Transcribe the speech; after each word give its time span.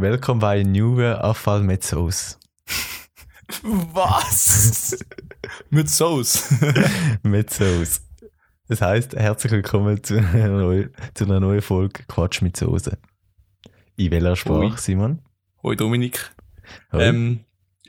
Willkommen 0.00 0.40
bei 0.40 0.62
neuen 0.62 1.16
Abfall 1.16 1.62
mit 1.62 1.84
Sauce. 1.84 2.38
Was? 3.62 4.96
Mit 5.68 5.90
Sauce. 5.90 6.54
mit 7.22 7.50
Sauce. 7.50 8.00
Das 8.66 8.80
heißt, 8.80 9.14
herzlich 9.14 9.52
willkommen 9.52 10.02
zu 10.02 10.16
einer, 10.16 10.48
neuen, 10.48 10.90
zu 11.12 11.24
einer 11.24 11.38
neuen 11.38 11.60
Folge 11.60 12.02
Quatsch 12.08 12.40
mit 12.40 12.56
Soße. 12.56 12.96
In 13.96 14.10
welcher 14.10 14.36
Sprache, 14.36 14.72
Ui. 14.72 14.78
Simon? 14.78 15.20
Hoi 15.62 15.76
Dominik. 15.76 16.30
Hoi. 16.92 17.02
Ähm, 17.02 17.40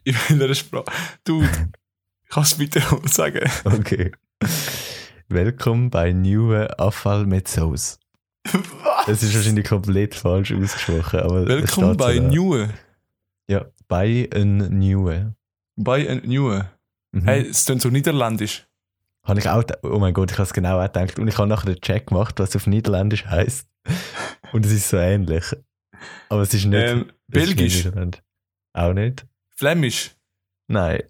in 0.03 0.15
welcher 0.37 0.55
Sprache? 0.55 0.91
Du, 1.23 1.45
kannst 2.27 2.55
du 2.55 2.57
bitte 2.57 2.83
sagen? 3.05 3.49
Okay. 3.63 4.11
Willkommen 5.29 5.89
bei 5.89 6.11
neuen 6.11 6.67
Abfall 6.71 7.25
mit 7.25 7.47
Sauce. 7.47 8.00
Was? 8.43 9.05
Das 9.05 9.23
ist 9.23 9.35
wahrscheinlich 9.35 9.67
komplett 9.67 10.15
falsch 10.15 10.51
ausgesprochen, 10.51 11.19
aber 11.19 11.47
Willkommen 11.47 11.95
bei 11.97 12.15
so 12.15 12.21
da. 12.21 12.27
New. 12.27 12.67
Ja, 13.47 13.65
bei 13.87 14.27
ein 14.33 14.79
Neue. 14.79 15.35
Bei 15.75 16.09
ein 16.09 16.21
New. 16.25 16.61
Mhm. 17.11 17.23
Hey, 17.23 17.47
es 17.47 17.65
klingt 17.65 17.81
so 17.81 17.89
niederländisch. 17.89 18.67
Habe 19.23 19.39
ich 19.39 19.47
auch, 19.49 19.63
oh 19.83 19.99
mein 19.99 20.13
Gott, 20.13 20.31
ich 20.31 20.37
habe 20.37 20.47
es 20.47 20.53
genau 20.53 20.79
auch 20.79 20.83
gedacht. 20.91 21.19
Und 21.19 21.27
ich 21.27 21.37
habe 21.37 21.47
nachher 21.47 21.73
den 21.73 21.81
Check 21.81 22.07
gemacht, 22.07 22.39
was 22.39 22.55
auf 22.55 22.65
Niederländisch 22.65 23.25
heißt. 23.25 23.67
Und 24.53 24.65
es 24.65 24.71
ist 24.71 24.89
so 24.89 24.97
ähnlich. 24.97 25.45
Aber 26.29 26.41
es 26.41 26.53
ist 26.53 26.65
nicht. 26.65 26.89
Ähm, 26.89 27.11
es 27.31 27.43
ist 27.43 27.55
nicht 27.55 27.83
Belgisch. 27.93 28.21
Auch 28.73 28.93
nicht? 28.93 29.27
Flämisch. 29.55 30.15
Nein, 30.67 31.03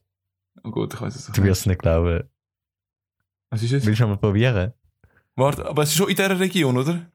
Oh 0.64 0.72
Gott, 0.72 0.94
ich 0.94 1.02
weiß 1.02 1.16
es 1.16 1.26
du 1.28 1.44
wirst 1.44 1.62
es 1.62 1.66
nicht 1.66 1.82
glauben. 1.82 2.24
Was 3.50 3.64
ist 3.64 3.74
es? 3.74 3.86
Willst 3.86 4.00
du 4.02 4.08
mal 4.08 4.18
probieren? 4.18 4.74
Warte, 5.36 5.66
aber 5.66 5.84
es 5.84 5.90
ist 5.90 5.98
schon 5.98 6.10
in 6.10 6.16
dieser 6.16 6.40
Region, 6.40 6.78
oder? 6.78 7.06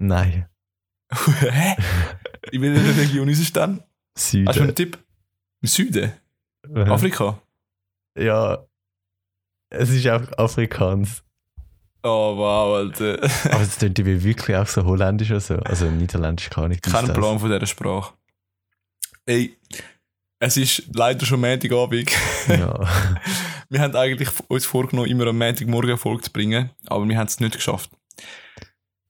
Nein. 0.00 0.48
Hä? 1.12 1.76
In 2.52 2.62
welcher 2.62 2.96
Region 2.96 3.28
ist 3.28 3.40
es 3.40 3.52
dann? 3.52 3.82
Süden. 4.16 4.48
Hast 4.48 4.58
du 4.58 4.62
einen 4.62 4.74
Tipp? 4.74 4.98
Im 5.60 5.68
Süden? 5.68 6.12
Mhm. 6.66 6.90
Afrika? 6.90 7.38
Ja. 8.18 8.64
Es 9.68 9.90
ist 9.90 10.08
auch 10.08 10.22
Afrikaans. 10.38 11.22
Oh 12.02 12.34
wow, 12.36 12.76
Alter. 12.76 13.18
Aber 13.52 13.60
es 13.60 13.76
klingt 13.76 13.98
wie 13.98 14.24
wirklich 14.24 14.56
auch 14.56 14.66
so 14.66 14.84
holländisch 14.84 15.30
oder 15.30 15.40
so. 15.40 15.56
Also 15.56 15.90
niederländisch 15.90 16.48
kann 16.48 16.72
ich 16.72 16.80
Kein 16.80 17.12
Plan 17.12 17.38
von 17.38 17.50
dieser 17.50 17.66
Sprache. 17.66 18.14
Ey, 19.26 19.54
es 20.38 20.56
ist 20.56 20.84
leider 20.94 21.26
schon 21.26 21.40
Montagabend. 21.40 22.10
Ja. 22.48 22.88
Wir 23.68 23.80
haben 23.80 23.94
eigentlich 23.94 24.30
uns 24.48 24.64
vorgenommen, 24.64 25.10
immer 25.10 25.26
am 25.26 25.36
Montagmorgen 25.36 25.90
eine 25.90 25.98
Folge 25.98 26.22
zu 26.22 26.32
bringen, 26.32 26.70
aber 26.86 27.06
wir 27.06 27.16
haben 27.16 27.28
es 27.28 27.38
nicht 27.38 27.54
geschafft. 27.54 27.88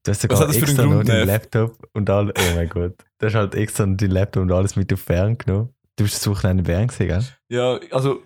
Du 0.02 0.10
hast 0.12 0.22
sogar 0.22 0.48
extra 0.48 0.84
noch 0.84 0.92
Grund, 0.92 1.08
deinen? 1.08 1.26
Laptop 1.26 1.88
und 1.92 2.08
all, 2.08 2.30
oh 2.30 2.54
mein 2.54 2.68
Gott. 2.68 2.94
Du 3.18 3.26
hast 3.26 3.34
halt 3.34 3.54
extra 3.54 3.84
noch 3.86 3.96
deinen 3.96 4.12
Laptop 4.12 4.42
und 4.42 4.52
alles 4.52 4.76
mit 4.76 4.92
auf 4.92 5.00
Fern 5.00 5.36
genommen. 5.36 5.74
Du 5.96 6.04
bist 6.04 6.16
das 6.16 6.26
Wochenende 6.26 6.62
in 6.62 6.66
Bern 6.66 6.88
gesehen, 6.88 7.08
gell? 7.08 7.24
Ja, 7.48 7.78
also, 7.94 8.22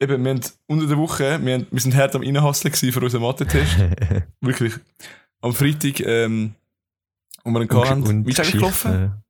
eben, 0.00 0.24
wir 0.24 0.30
haben 0.30 0.40
unter 0.66 0.86
der 0.86 0.96
Woche, 0.98 1.44
wir, 1.44 1.54
haben, 1.54 1.66
wir 1.70 1.80
sind 1.80 1.96
hart 1.96 2.14
am 2.14 2.22
Reinhasseln 2.22 2.72
gewesen 2.72 2.92
für 2.92 3.00
unseren 3.00 3.22
Mathe-Test. 3.22 3.76
Wirklich. 4.40 4.74
Am 5.40 5.52
Freitag, 5.52 6.00
ähm, 6.00 6.54
und 7.42 7.52
wir 7.52 7.60
einen 7.60 7.88
hatten. 7.88 8.26
Wie 8.26 8.30
ist 8.30 8.40
eigentlich 8.40 8.52
gelaufen? 8.52 9.22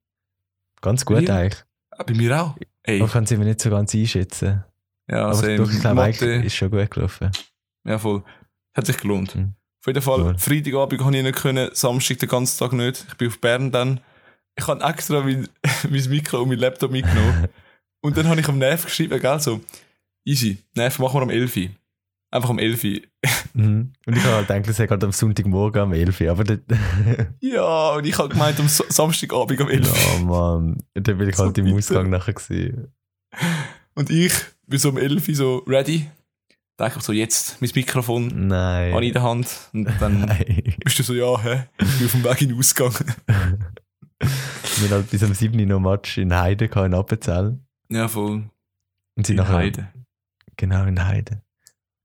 Ganz 0.83 1.05
gut 1.05 1.29
eigentlich. 1.31 1.65
Ah, 1.91 2.03
Bei 2.03 2.15
mir 2.15 2.43
auch. 2.43 2.57
Ey, 2.83 3.01
Man 3.01 3.09
kann 3.11 3.25
es 3.25 3.31
immer 3.31 3.45
nicht 3.45 3.61
so 3.61 3.71
ganz 3.71 3.95
einschätzen. 3.95 4.65
ja, 5.11 5.19
Aber 5.19 5.29
also, 5.29 5.57
doch, 5.57 5.71
ich 5.71 5.81
glaube, 5.81 5.97
Mathe, 5.97 6.27
ist 6.45 6.55
schon 6.55 6.71
gut 6.71 6.91
gelaufen. 6.91 7.31
ja 7.85 7.99
voll. 7.99 8.23
Hat 8.75 8.87
sich 8.87 8.99
gelohnt. 8.99 9.35
Mhm. 9.35 9.55
Auf 9.87 9.95
jeden 9.95 10.03
Fall, 10.03 10.21
Cool. 10.23 10.39
Freitagabend 10.39 11.01
konnte 11.01 11.19
ich 11.19 11.25
nicht 11.25 11.37
können, 11.37 11.71
Samstag 11.73 12.19
den 12.19 12.29
ganzen 12.29 12.59
Tag 12.59 12.73
nicht. 12.73 13.05
Ich 13.09 13.15
bin 13.15 13.29
auf 13.29 13.41
Bern 13.41 13.71
dann. 13.71 14.01
Ich 14.59 14.67
habe 14.67 14.83
extra 14.85 15.21
mein, 15.21 15.49
mein 15.89 16.09
Mikro 16.11 16.43
und 16.43 16.49
mein 16.49 16.59
Laptop 16.59 16.91
mitgenommen. 16.91 17.47
und 18.03 18.17
dann 18.17 18.27
habe 18.29 18.41
ich 18.41 18.49
am 18.49 18.59
Nerv 18.59 18.85
geschrieben, 18.85 19.21
gell, 19.21 19.39
so, 19.39 19.61
easy, 20.25 20.59
Nerv 20.75 20.99
machen 20.99 21.15
wir 21.15 21.23
am 21.23 21.31
11 21.31 21.57
Uhr. 21.57 21.69
Einfach 22.33 22.51
am 22.51 22.59
11 22.59 22.83
Uhr. 22.85 23.01
Mhm. 23.55 23.93
Und 24.05 24.17
ich 24.17 24.23
habe 24.25 24.35
halt 24.37 24.49
gedacht, 24.49 24.69
es 24.69 24.77
gerade 24.89 25.07
am 25.07 25.13
Sonntagmorgen 25.13 25.81
am 25.83 25.93
11 25.95 26.21
Uhr. 26.21 26.31
Aber 26.31 26.45
ja, 27.41 27.91
und 27.95 28.05
ich 28.07 28.19
habe 28.19 28.29
gemeint, 28.29 28.59
am 28.61 28.69
Sa- 28.69 28.85
Samstagabend 28.89 29.61
am 29.63 29.69
11 29.71 29.91
Uhr. 29.91 29.97
ja, 30.19 30.25
Mann. 30.25 30.83
Dann 30.95 31.17
bin 31.19 31.29
ich 31.29 31.37
So 31.37 31.45
halt 31.45 31.57
im. 31.59 31.73
Ausgang 31.75 32.11
nachher 32.11 32.35
gewesen. 32.35 32.93
Und 33.95 34.11
ich 34.11 34.33
bin 34.67 34.79
so 34.79 34.91
um 34.91 34.99
11 34.99 35.29
Uhr 35.29 35.35
so 35.35 35.57
ready. 35.67 36.11
Denke 36.79 36.99
ich 36.99 37.03
so, 37.05 37.13
jetzt 37.13 37.61
mein 37.63 37.71
Mikrofon 37.75 38.49
Nein. 38.49 38.93
habe 38.93 39.03
ich 39.03 39.09
in 39.09 39.15
der 39.15 39.23
Hand. 39.23 39.71
Und 39.73 39.85
dann 39.99 40.21
Nein. 40.27 40.75
bist 40.85 40.99
du 40.99 41.03
so, 41.03 41.15
ja, 41.15 41.41
hä? 41.43 41.65
Ich 41.79 41.97
bin 41.99 42.07
auf 42.07 42.13
dem 42.13 42.25
Weg 42.25 42.43
in 42.43 42.49
den 42.51 42.59
Ausgang. 42.59 42.93
Wir 44.19 44.89
haben 44.89 44.91
halt 44.91 45.11
bis 45.11 45.23
am 45.23 45.33
7. 45.35 45.59
Uhr 45.59 45.67
noch 45.67 45.81
Match 45.81 46.19
in 46.19 46.35
Heide 46.35 46.67
in 46.67 46.95
Appenzell. 46.95 47.59
ja, 47.89 48.09
voll. 48.09 48.51
Und 49.17 49.27
sind 49.27 49.37
In 49.39 49.43
nachher, 49.45 49.57
Heide. 49.57 49.89
Genau, 50.59 50.85
in 50.85 51.03
Heide. 51.07 51.43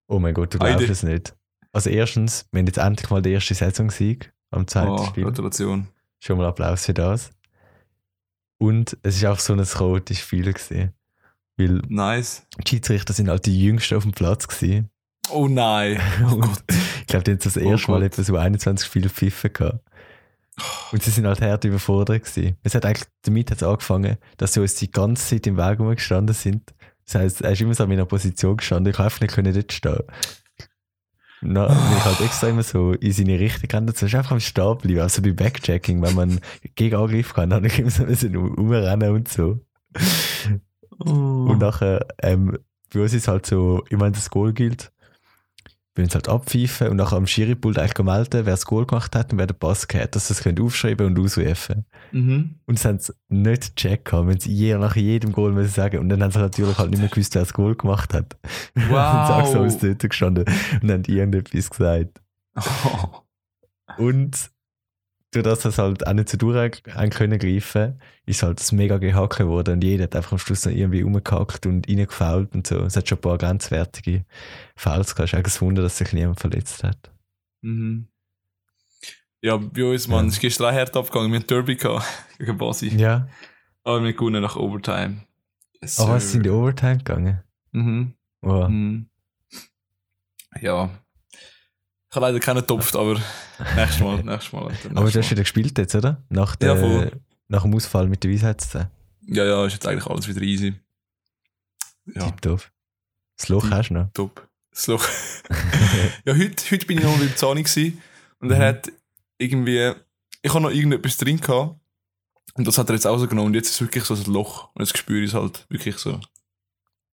Oh 0.08 0.20
mein 0.20 0.34
Gott, 0.34 0.54
du 0.54 0.59
Heide. 0.59 0.78
glaubst 0.78 0.90
es 0.90 1.03
nicht. 1.03 1.36
Also 1.74 1.90
erstens, 1.90 2.46
wir 2.52 2.59
haben 2.59 2.68
jetzt 2.68 2.78
endlich 2.78 3.09
mal 3.09 3.22
den 3.22 3.34
ersten 3.34 3.53
Saisonsieg 3.56 4.34
am 4.52 4.68
zweiten 4.68 4.92
Oh, 4.92 5.06
Spiel. 5.06 5.24
Gratulation. 5.26 5.88
Schon 6.24 6.38
mal 6.38 6.48
Applaus 6.48 6.86
für 6.86 6.94
das. 6.94 7.32
Und 8.58 8.98
es 9.03 9.22
war 9.24 9.34
auch 9.34 9.40
so 9.40 9.53
ein 9.53 9.64
chaotisches 9.64 10.24
Spiel. 10.24 10.52
Gewesen, 10.53 10.94
weil 11.58 11.82
Nice. 11.88 12.44
die 12.60 12.70
Schiedsrichter 12.70 13.14
sind 13.14 13.30
halt 13.30 13.46
die 13.46 13.60
Jüngsten 13.62 13.96
auf 13.96 14.04
dem 14.04 14.12
Platz. 14.14 14.48
Gewesen. 14.48 14.90
Oh 15.30 15.48
nein. 15.48 16.00
Oh 16.32 16.42
ich 17.00 17.08
glaube, 17.08 17.24
die 17.24 17.32
haben 17.32 17.40
das 17.40 17.58
Oh 17.58 17.60
erste 17.62 17.92
Mal 17.92 17.98
Gott. 18.02 18.14
etwa 18.14 18.24
so 18.24 18.36
21 18.38 18.88
Spiele 18.88 19.10
pfiffen 19.10 19.54
gehabt. 19.54 19.80
Und 20.92 21.02
sie 21.02 21.12
sind 21.12 21.26
halt 21.26 21.42
hart 21.42 21.64
überfordert 21.64 22.24
gewesen. 22.26 22.58
Es 22.64 22.76
hat 22.76 22.86
eigentlich 22.86 23.08
damit 23.24 23.52
hat's 23.52 23.64
angefangen, 23.64 24.18
dass 24.38 24.54
sie 24.54 24.60
uns 24.62 24.76
die 24.76 24.92
ganze 24.92 25.26
Zeit 25.28 25.48
im 25.48 25.58
Weg 25.58 25.80
rumgestanden 25.80 26.36
sind. 26.36 26.74
Das 27.06 27.16
heisst, 27.16 27.42
er 27.42 27.52
ist 27.52 27.62
immer 27.62 27.74
so 27.74 27.84
in 27.84 27.90
meiner 27.90 28.06
Position 28.06 28.58
gestanden. 28.58 28.92
Ich 28.92 28.98
konnte 28.98 29.06
einfach 29.08 29.22
nicht 29.22 29.34
können 29.34 29.54
dort 29.54 29.74
stehen. 29.74 30.00
Na, 31.42 31.68
bin 31.74 31.98
ich 31.98 32.06
halt 32.06 32.22
extra 32.22 32.48
immer 32.50 32.64
so 32.64 32.92
in 32.94 33.12
seine 33.12 33.40
Richtung 33.40 33.68
gerannt. 33.68 33.88
Musst 33.90 34.04
einfach 34.16 34.32
am 34.32 34.40
Stehen 34.40 34.78
bleiben. 34.78 35.00
Also 35.02 35.22
bei 35.22 35.32
Backchecking, 35.32 36.02
wenn 36.02 36.14
man 36.16 36.40
gegen 36.76 36.96
Angriff 36.96 37.34
kann, 37.34 37.50
dann 37.50 37.64
immer 37.78 37.90
so 37.90 38.04
rumrennen 38.28 39.12
und 39.12 39.28
so. 39.28 39.60
Und 41.00 41.59
nachher, 41.59 42.06
ähm, 42.22 42.57
bei 42.94 43.02
uns 43.02 43.13
ist 43.13 43.28
halt 43.28 43.46
so, 43.46 43.84
ich 43.90 43.97
meine, 43.97 44.12
das 44.12 44.29
Goal 44.29 44.53
gilt. 44.53 44.91
Wir 45.94 46.06
uns 46.06 46.16
halt 46.16 46.29
abpfeifen 46.29 46.88
und 46.88 46.96
nachher 46.96 47.18
am 47.18 47.28
Schiripult 47.28 47.78
eigentlich 47.78 48.06
melden, 48.06 48.46
wer 48.46 48.53
das 48.53 48.66
Goal 48.66 48.85
gemacht 48.85 49.13
hat 49.13 49.34
und 49.34 49.40
wer 49.40 49.47
den 49.47 49.59
Pass 49.59 49.90
gehabt 49.90 50.16
dass 50.16 50.29
sie 50.29 50.34
es 50.34 50.41
können 50.41 50.62
aufschreiben 50.62 51.06
und 51.06 51.19
ausrufen. 51.19 51.85
Mhm. 52.13 52.56
Und 52.66 52.78
das 52.78 52.85
haben 52.85 53.00
sie 53.00 53.12
nicht 53.28 53.75
gecheckt 53.75 54.13
wenn 54.13 54.40
sie 54.40 54.53
je, 54.53 54.78
nach 54.78 54.96
jedem 54.96 55.34
Goal 55.34 55.52
müssen 55.52 55.74
sagen. 55.74 56.00
Und 56.00 56.07
dann 56.07 56.24
haben 56.24 56.31
sie 56.31 56.40
natürlich 56.40 56.78
halt 56.78 56.91
nicht 56.91 57.00
mehr 57.00 57.09
gewusst, 57.09 57.35
wer 57.35 57.41
das 57.41 57.53
Goal 57.53 57.75
gemacht 57.75 58.13
hat. 58.13 58.38
und 58.75 58.84
sie 58.84 58.96
auch 58.96 59.52
so 59.52 59.59
aus 59.59 59.79
dort 59.79 60.00
gestanden 60.00 60.46
und 60.81 60.91
haben 60.91 61.03
irgendetwas 61.03 61.69
gesagt. 61.69 62.22
Oh. 62.56 63.08
Und 63.97 64.50
durch 65.31 65.44
das 65.44 65.62
sie 65.64 65.81
halt 65.81 66.06
auch 66.06 66.14
nicht 66.14 66.30
so 66.30 66.38
durch 66.38 66.81
haben 66.94 67.09
können 67.09 67.40
greifen, 67.40 68.02
ist 68.25 68.44
halt 68.44 68.59
das 68.59 68.72
mega 68.72 68.97
gehackt 68.97 69.40
worden 69.40 69.75
und 69.75 69.84
jeder 69.84 70.03
hat 70.03 70.16
einfach 70.16 70.34
am 70.34 70.38
Schluss 70.38 70.66
noch 70.66 70.72
irgendwie 70.74 71.02
rumgehackt 71.02 71.66
und 71.66 71.88
reingefault 71.88 72.53
und 72.53 72.68
so. 72.68 72.80
Es 72.84 72.96
hat 72.97 73.08
schon 73.08 73.18
ein 73.18 73.22
paar 73.22 73.38
grenzwertige 73.38 74.25
Fouls 74.75 75.16
gehabt. 75.16 75.30
Es 75.30 75.34
ist 75.34 75.38
eigentlich 75.40 75.56
ein 75.56 75.62
Wunder, 75.62 75.81
dass 75.84 75.97
sich 75.97 76.12
niemand 76.14 76.40
verletzt 76.40 76.84
hat. 76.84 77.12
Mhm. 77.62 78.08
Ja, 79.41 79.58
bei 79.58 79.86
uns, 79.86 80.08
Mann, 80.08 80.25
Ja. 80.25 80.31
ist 80.31 80.40
gestern 80.40 80.75
hart 80.75 80.96
abgegangen. 80.96 81.31
Wir 81.31 81.40
hatten 81.40 81.47
Derby 81.47 81.75
gehabt 81.75 82.06
gegen 82.38 82.58
Basi. 82.58 82.90
Ja. 82.90 83.28
Aber 83.84 84.03
wir 84.03 84.14
gewonnen 84.14 84.41
nach 84.44 84.56
Overtime. 84.56 85.24
Yes, 85.81 86.00
Aber 86.00 86.18
es 86.18 86.24
sir. 86.25 86.30
sind 86.34 86.40
in 86.41 86.44
die 86.44 86.50
Overtime 86.52 86.97
gegangen. 86.97 87.41
Mhm. 87.72 88.14
Wow. 88.41 88.70
Mhm. 88.70 89.08
Ja. 90.62 90.90
Ich 92.12 92.16
habe 92.18 92.26
leider 92.26 92.40
keinen 92.42 92.58
getopft, 92.60 92.94
aber 92.96 93.22
nächstes 93.76 94.02
Mal, 94.02 94.18
nächstes 94.24 94.52
Mal. 94.52 94.68
Alter, 94.68 94.86
Aber 94.90 94.94
du 94.96 95.02
nächstes 95.04 95.24
hast 95.26 95.32
wieder 95.32 95.42
gespielt 95.44 95.78
jetzt, 95.78 95.96
oder? 95.96 96.22
Nach, 96.30 96.52
Ja, 96.62 96.74
der, 96.74 96.78
voll. 96.78 97.12
nach 97.48 97.62
dem 97.64 97.74
Ausfall 97.74 98.08
mit 98.08 98.22
der 98.24 98.32
Weisheitszähne. 98.32 98.92
Ja, 99.28 99.46
ja, 99.46 99.66
ist 99.66 99.74
jetzt 99.74 99.88
eigentlich 99.88 100.06
alles 100.08 100.28
wieder 100.28 100.41
easy. 100.41 100.74
Ja, 102.14 102.26
Tipptopp. 102.26 102.70
Das 103.38 103.47
Loch 103.47 103.64
Tipp- 103.64 103.72
hast 103.74 103.90
du 103.90 103.94
noch. 103.94 104.12
top. 104.14 104.46
Das 104.72 104.88
Loch. 104.88 105.08
ja, 106.26 106.35
heute, 106.35 106.64
heute 106.72 106.85
bin 106.85 106.97
ich 106.97 107.03
noch 107.06 107.18
beim 107.18 107.35
Zahni 107.38 107.64
gewesen 107.64 108.02
und 108.40 108.52
er 108.52 108.58
Mhm. 108.58 108.62
hat 108.64 108.91
irgendwie, 109.38 109.94
ich 110.41 110.53
habe 110.53 110.62
noch 110.64 110.72
irgendetwas 110.72 111.16
drin 111.16 111.40
gehabt 111.40 111.80
und 112.56 112.68
das 112.68 112.78
hat 112.78 112.90
er 112.90 112.96
jetzt 112.96 113.06
rausgenommen 113.06 113.47
und 113.47 113.53
jetzt 113.53 113.68
ist 113.70 113.76
es 113.76 113.82
wirklich 113.82 114.03
so 114.03 114.16
ein 114.16 114.24
Loch 114.26 114.70
und 114.76 114.82
jetzt 114.85 114.97
spüre 114.97 115.22
ich 115.24 115.30
es 115.30 115.34
halt 115.34 115.66
wirklich 115.70 115.97
so. 115.97 116.20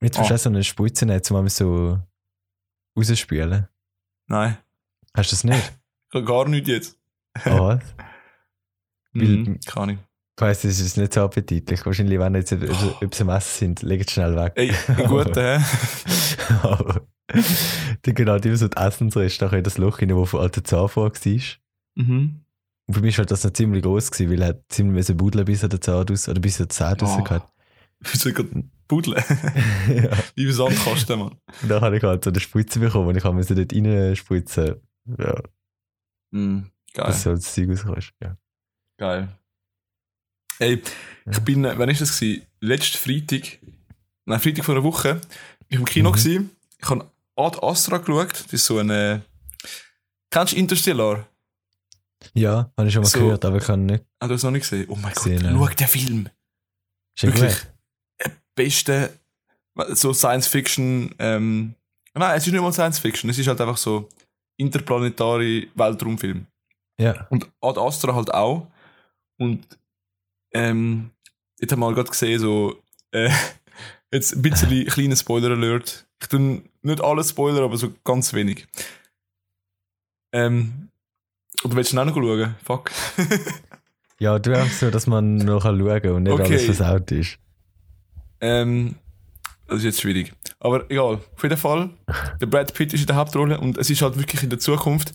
Jetzt 0.00 0.18
musst 0.18 0.30
du 0.30 0.34
Ah. 0.34 0.36
auch 0.36 0.40
so 0.40 0.48
eine 0.48 0.64
Spritze 0.64 1.06
nehmen, 1.06 1.22
um 1.30 1.48
so 1.48 2.00
rausspülen. 2.96 3.68
Nein, 4.26 4.58
Hast 5.18 5.32
du 5.32 5.34
das 5.36 5.44
nicht? 5.44 5.72
ich 6.10 6.14
habe 6.14 6.24
gar 6.24 6.48
nichts 6.48 6.68
jetzt. 6.68 6.98
Ah, 7.44 7.58
was? 7.60 7.80
Mhm, 9.14 9.58
kann 9.66 9.88
ich. 9.88 9.96
Ich 10.36 10.42
weiss, 10.42 10.60
das 10.62 10.78
ist 10.78 10.96
nicht 10.96 11.12
so 11.14 11.22
appetitlich. 11.22 11.84
Wahrscheinlich, 11.84 12.18
wenn 12.20 12.34
jetzt 12.36 12.52
ob 12.52 13.02
ob 13.02 13.14
sie 13.14 13.22
am 13.22 13.30
Essen 13.30 13.58
sind, 13.58 13.82
legt 13.82 14.06
es 14.06 14.12
schnell 14.12 14.36
weg. 14.36 14.52
Ey, 14.54 14.72
guter, 15.08 15.58
hä? 15.58 15.64
Dann 18.02 18.14
geht 18.14 18.28
halt 18.28 18.46
immer 18.46 18.56
so 18.56 18.68
die 18.68 18.76
Essensreste 18.76 19.44
nachher 19.44 19.62
das 19.62 19.78
Loch 19.78 20.00
rein, 20.00 20.14
wo 20.14 20.24
von 20.24 20.40
alter 20.40 20.62
Zahn 20.62 20.88
vor 20.88 21.10
war. 21.10 21.40
Mhm. 21.96 22.40
Und 22.86 22.94
für 22.94 23.00
mich 23.00 23.18
war 23.18 23.24
das 23.26 23.42
noch 23.44 23.52
ziemlich 23.52 23.82
groß, 23.82 24.10
gewesen, 24.12 24.30
weil 24.30 24.42
er 24.42 24.48
hat 24.48 24.62
ziemlich 24.68 24.94
müssen 24.94 25.16
buddeln, 25.16 25.44
bis 25.46 25.62
er 25.64 25.68
den 25.68 25.82
Zahn 25.82 26.06
aus, 26.10 26.28
oder 26.28 26.40
bis 26.40 26.60
er 26.60 26.66
den 26.66 26.70
Zahn 26.70 26.96
Oh. 27.00 27.04
raus 27.06 27.30
hat. 27.30 27.48
Wieso 28.00 28.32
gerade 28.32 28.64
buddeln? 28.86 29.16
ja. 29.88 30.10
Wie 30.36 30.46
ein 30.46 30.52
Sandkasten, 30.52 31.18
Mann. 31.18 31.36
Und 31.62 31.68
dann 31.68 31.80
habe 31.80 31.96
ich 31.96 32.02
halt 32.04 32.22
so 32.24 32.30
eine 32.30 32.38
Spritze 32.40 32.78
bekommen 32.78 33.08
und 33.08 33.16
ich 33.16 33.24
musste 33.24 33.54
dort 33.56 33.72
reinspritzen. 33.74 34.76
Ja, 35.18 35.40
Mhm. 36.30 36.70
Geil. 36.92 37.06
dass 37.06 37.22
so 37.22 37.30
das 37.34 37.54
Zeug 37.54 37.68
rauskommt. 37.70 38.12
Ja. 38.22 38.36
Geil. 38.98 39.28
Ey, 40.58 40.82
ich 41.30 41.38
bin, 41.40 41.64
äh, 41.64 41.78
wann 41.78 41.88
ist 41.88 42.00
das 42.00 42.18
gewesen? 42.18 42.44
Letzten 42.60 42.98
Freitag, 42.98 43.58
nein, 44.24 44.40
Freitag 44.40 44.64
vor 44.64 44.74
einer 44.74 44.84
Woche, 44.84 45.20
ich 45.68 45.76
war 45.76 45.80
im 45.80 45.84
Kino 45.84 46.10
Mhm. 46.10 46.14
gewesen. 46.14 46.50
Ich 46.78 46.88
habe 46.90 47.10
Ad 47.36 47.58
Astra 47.62 47.98
geschaut. 47.98 48.32
Das 48.44 48.52
ist 48.52 48.64
so 48.66 48.78
eine, 48.78 49.22
kennst 50.30 50.52
du 50.52 50.56
Interstellar? 50.56 51.26
ja, 52.34 52.72
habe 52.76 52.88
ich 52.88 52.94
schon 52.94 53.02
mal 53.04 53.08
So. 53.08 53.20
gehört, 53.20 53.44
aber 53.44 53.58
ich 53.58 53.64
kann 53.64 53.86
nicht 53.86 54.04
Ah, 54.18 54.26
du 54.26 54.34
hast 54.34 54.40
es 54.40 54.44
noch 54.44 54.50
nicht 54.50 54.62
gesehen? 54.68 54.86
Oh 54.88 54.96
mein 54.96 55.12
Gesehen, 55.14 55.40
Gott, 55.40 55.52
ja. 55.52 55.56
schau 55.56 55.74
den 55.74 55.88
Film. 55.88 56.28
Schon 57.16 57.32
Wirklich. 57.32 57.56
Der 58.20 58.32
beste, 58.56 59.18
so 59.90 60.12
Science-Fiction, 60.12 61.14
ähm, 61.20 61.74
nein, 62.14 62.36
es 62.36 62.44
ist 62.46 62.52
nicht 62.52 62.60
mal 62.60 62.72
Science-Fiction, 62.72 63.30
es 63.30 63.38
ist 63.38 63.46
halt 63.46 63.60
einfach 63.60 63.76
so 63.76 64.08
interplanetare 64.58 65.66
Weltraumfilm. 65.74 66.46
Ja. 67.00 67.26
Und 67.30 67.50
Ad 67.62 67.80
Astra 67.80 68.14
halt 68.14 68.32
auch. 68.34 68.66
Und 69.38 69.66
ähm, 70.52 71.10
jetzt 71.60 71.72
haben 71.72 71.80
wir 71.80 71.94
gerade 71.94 72.10
gesehen, 72.10 72.38
so 72.40 72.76
äh, 73.12 73.30
jetzt 74.12 74.34
ein 74.36 74.42
bisschen 74.42 74.86
kleiner 74.86 75.16
Spoiler-Alert. 75.16 76.06
Ich 76.20 76.28
tue 76.28 76.62
nicht 76.82 77.00
alles 77.00 77.30
Spoiler, 77.30 77.62
aber 77.62 77.76
so 77.78 77.92
ganz 78.04 78.32
wenig. 78.34 78.66
Ähm, 80.32 80.90
oder 81.64 81.76
willst 81.76 81.92
du 81.92 81.98
auch 82.00 82.04
noch 82.04 82.14
schauen? 82.14 82.54
Fuck. 82.64 82.90
Ja, 84.20 84.36
du 84.40 84.52
hast 84.58 84.80
so, 84.80 84.90
dass 84.90 85.06
man 85.06 85.36
noch 85.36 85.62
schauen 85.62 85.78
kann 86.02 86.10
und 86.10 86.22
nicht 86.24 86.32
Okay. 86.32 86.42
alles 86.46 86.64
versaut 86.64 87.12
ist. 87.12 87.38
ähm, 88.40 88.96
das 89.68 89.78
ist 89.78 89.84
jetzt 89.84 90.00
schwierig. 90.00 90.32
Aber 90.60 90.90
egal, 90.90 91.20
auf 91.34 91.42
jeden 91.42 91.56
Fall. 91.56 91.90
Der 92.40 92.46
Brad 92.46 92.74
Pitt 92.74 92.92
ist 92.92 93.00
in 93.02 93.06
der 93.06 93.16
Hauptrolle 93.16 93.60
und 93.60 93.78
es 93.78 93.88
ist 93.90 94.02
halt 94.02 94.18
wirklich 94.18 94.42
in 94.42 94.50
der 94.50 94.58
Zukunft. 94.58 95.14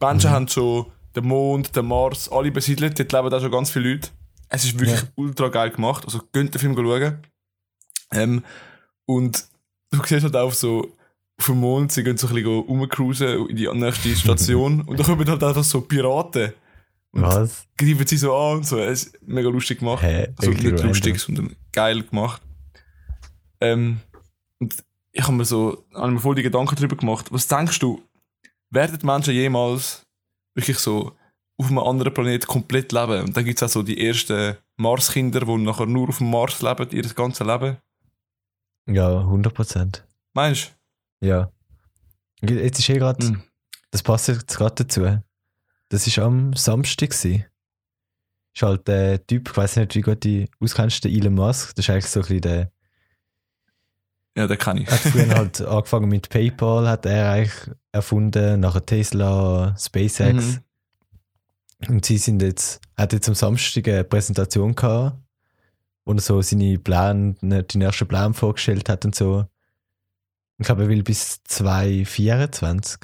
Die 0.00 0.04
Menschen 0.06 0.30
Mhm. 0.30 0.34
haben 0.34 0.48
schon 0.48 0.86
den 1.16 1.26
Mond, 1.26 1.74
den 1.74 1.86
Mars, 1.86 2.30
alle 2.30 2.50
besiedelt. 2.50 2.98
Dort 2.98 3.12
leben 3.12 3.30
da 3.30 3.40
schon 3.40 3.50
ganz 3.50 3.70
viele 3.70 3.92
Leute. 3.92 4.08
Es 4.48 4.64
ist 4.64 4.78
wirklich 4.78 5.00
Ja. 5.00 5.08
ultra 5.16 5.48
geil 5.48 5.70
gemacht. 5.70 6.04
Also 6.04 6.20
könnt 6.32 6.54
den 6.54 6.60
Film 6.60 6.76
schauen. 6.76 7.18
Ähm, 8.12 8.44
und 9.06 9.44
du 9.90 9.98
siehst 10.04 10.22
halt 10.24 10.36
auch 10.36 10.52
so 10.52 10.92
auf 11.38 11.46
dem 11.46 11.60
Mond, 11.60 11.90
sie 11.92 12.04
gehen 12.04 12.16
so 12.16 12.28
ein 12.28 12.34
bisschen 12.34 12.48
rumcruisen 12.60 13.48
in 13.48 13.56
die 13.56 13.68
nächste 13.72 14.08
Station 14.16 14.82
und 14.82 15.00
da 15.00 15.04
kommen 15.04 15.28
halt 15.28 15.42
einfach 15.42 15.64
so 15.64 15.80
Piraten. 15.80 16.52
Und 17.12 17.22
Was? 17.22 17.66
greifen 17.76 18.06
sie 18.06 18.16
so 18.16 18.34
an 18.36 18.58
und 18.58 18.66
so. 18.66 18.78
Es 18.78 19.04
ist 19.04 19.18
mega 19.26 19.48
lustig 19.48 19.78
gemacht. 19.78 20.02
Hä? 20.02 20.28
Also 20.36 20.50
Irgendwie 20.50 20.72
nicht 20.72 20.82
lustig, 20.84 21.18
sondern 21.20 21.54
geil 21.72 22.02
gemacht. 22.02 22.42
Ähm, 23.60 24.00
und 24.58 24.84
ich 25.12 25.22
habe 25.22 25.32
mir 25.32 25.44
so, 25.44 25.84
habe 25.94 26.12
mir 26.12 26.20
voll 26.20 26.34
die 26.34 26.42
Gedanken 26.42 26.74
darüber 26.76 26.96
gemacht. 26.96 27.26
Was 27.30 27.46
denkst 27.46 27.78
du, 27.78 28.02
werden 28.70 28.98
Menschen 29.04 29.34
jemals 29.34 30.04
wirklich 30.54 30.78
so 30.78 31.12
auf 31.56 31.66
einem 31.68 31.78
anderen 31.78 32.12
Planet 32.12 32.46
komplett 32.46 32.92
leben? 32.92 33.24
Und 33.24 33.36
dann 33.36 33.44
gibt 33.44 33.60
es 33.60 33.62
auch 33.62 33.72
so 33.72 33.82
die 33.82 34.06
ersten 34.06 34.56
Marskinder, 34.76 35.40
die 35.40 35.56
nachher 35.58 35.86
nur 35.86 36.08
auf 36.08 36.18
dem 36.18 36.30
Mars 36.30 36.60
leben, 36.62 36.90
ihr 36.90 37.02
ganzes 37.14 37.46
Leben. 37.46 37.76
Ja, 38.86 39.20
100 39.20 39.54
Prozent. 39.54 40.06
Meinst 40.34 40.74
Ja. 41.20 41.50
Jetzt 42.42 42.80
ist 42.80 42.88
eh 42.90 42.98
gerade, 42.98 43.24
du? 43.24 43.32
Mhm. 43.32 43.42
das 43.90 44.02
passt 44.02 44.28
jetzt 44.28 44.56
gerade 44.56 44.84
dazu. 44.84 45.20
Das 45.88 46.06
ist 46.06 46.18
am 46.18 46.54
Samstag. 46.54 47.10
Gewesen. 47.10 47.44
Ist 48.54 48.62
halt 48.62 48.86
der 48.86 49.24
Typ, 49.26 49.48
ich 49.48 49.56
weiß 49.56 49.76
nicht, 49.76 49.94
wie 49.94 50.00
gut 50.00 50.24
du 50.24 50.46
auskennst, 50.60 51.04
der 51.04 51.10
Elon 51.10 51.34
Musk. 51.34 51.74
Das 51.74 51.84
ist 51.84 51.90
eigentlich 51.90 52.06
so 52.06 52.20
ein 52.20 52.22
bisschen 52.22 52.40
der. 52.42 52.72
Ja, 54.36 54.46
den 54.48 54.58
kenne 54.58 54.82
ich. 54.82 54.90
Hat 54.90 54.98
früher 55.00 55.28
halt 55.34 55.60
angefangen 55.66 56.08
mit 56.08 56.28
PayPal, 56.28 56.88
hat 56.88 57.06
er 57.06 57.30
eigentlich 57.30 57.70
erfunden, 57.92 58.60
nachher 58.60 58.84
Tesla, 58.84 59.74
SpaceX. 59.78 60.60
Mhm. 61.88 61.94
Und 61.96 62.04
sie 62.06 62.18
sind 62.18 62.42
jetzt, 62.42 62.80
er 62.96 63.02
hat 63.04 63.12
jetzt 63.12 63.28
am 63.28 63.34
Samstag 63.34 63.86
eine 63.88 64.04
Präsentation 64.04 64.74
gehabt, 64.74 65.16
wo 66.04 66.12
er 66.12 66.20
so 66.20 66.40
seine 66.42 66.78
Pläne, 66.78 67.34
die 67.42 67.80
ersten 67.80 68.08
Pläne 68.08 68.34
vorgestellt 68.34 68.88
hat 68.88 69.04
und 69.04 69.14
so. 69.14 69.44
Ich 70.58 70.66
glaube, 70.66 70.82
er 70.84 70.88
will 70.88 71.02
bis 71.02 71.42
2024. 71.44 72.98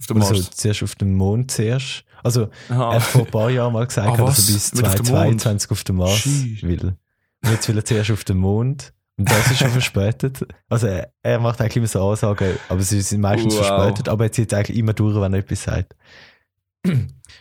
Auf 0.00 0.06
dem 0.06 0.18
Mars. 0.18 0.50
zuerst 0.50 0.82
auf 0.82 0.94
dem 0.96 1.14
Mond 1.14 1.50
zuerst. 1.50 2.04
Also, 2.22 2.48
er 2.68 2.76
Aha. 2.76 2.94
hat 2.94 3.02
vor 3.02 3.24
ein 3.26 3.30
paar 3.30 3.50
Jahren 3.50 3.72
mal 3.72 3.86
gesagt, 3.86 4.08
Ah, 4.08 4.16
dass 4.16 4.38
was? 4.38 4.48
er 4.48 4.54
bis 4.54 4.72
Will 4.76 4.86
auf 4.86 4.94
den 4.94 5.04
2022 5.06 5.70
auf 5.70 5.84
dem 5.84 5.96
Mars 5.96 6.18
Sheesh. 6.18 6.62
will. 6.62 6.96
Und 7.44 7.50
jetzt 7.50 7.68
will 7.68 7.76
er 7.76 7.84
zuerst 7.84 8.10
auf 8.10 8.24
den 8.24 8.38
Mond. 8.38 8.93
Und 9.16 9.30
das 9.30 9.50
ist 9.50 9.58
schon 9.58 9.70
verspätet. 9.70 10.44
Also, 10.68 10.88
er, 10.88 11.12
er 11.22 11.38
macht 11.38 11.60
eigentlich 11.60 11.76
immer 11.76 11.86
so 11.86 12.10
Ansagen, 12.10 12.56
aber 12.68 12.82
sie 12.82 13.00
sind 13.00 13.20
meistens 13.20 13.54
Wow. 13.56 13.66
verspätet, 13.66 14.08
aber 14.08 14.24
er 14.24 14.32
zieht 14.32 14.52
eigentlich 14.52 14.76
immer 14.76 14.92
durch, 14.92 15.20
wenn 15.20 15.32
er 15.32 15.38
etwas 15.40 15.62
sagt. 15.62 15.94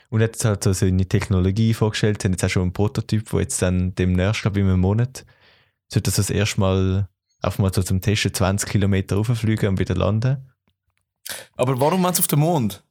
Und 0.09 0.21
er 0.21 0.29
hat 0.29 0.63
so 0.63 0.71
seine 0.73 1.05
Technologie 1.07 1.73
vorgestellt, 1.73 2.23
haben 2.23 2.31
jetzt 2.33 2.45
auch 2.45 2.49
schon 2.49 2.61
einen 2.61 2.73
Prototyp, 2.73 3.29
der 3.29 3.39
jetzt 3.41 3.61
dann 3.61 3.93
demnächst, 3.95 4.43
glaube 4.43 4.59
ich, 4.59 4.63
in 4.63 4.69
einem 4.69 4.79
Monat, 4.81 5.25
sollte 5.91 6.09
das 6.09 6.15
das 6.15 6.29
erste 6.29 6.59
Mal 6.59 7.09
einfach 7.41 7.59
mal 7.59 7.73
so 7.73 7.81
zum 7.83 7.99
Testen 8.01 8.33
20 8.33 8.69
Kilometer 8.69 9.15
rauffliegen 9.15 9.69
und 9.69 9.79
wieder 9.79 9.95
landen. 9.95 10.37
Aber 11.55 11.79
warum 11.79 12.03
wollen 12.03 12.13
sie 12.13 12.19
auf 12.19 12.27
den 12.27 12.39
Mond? 12.39 12.83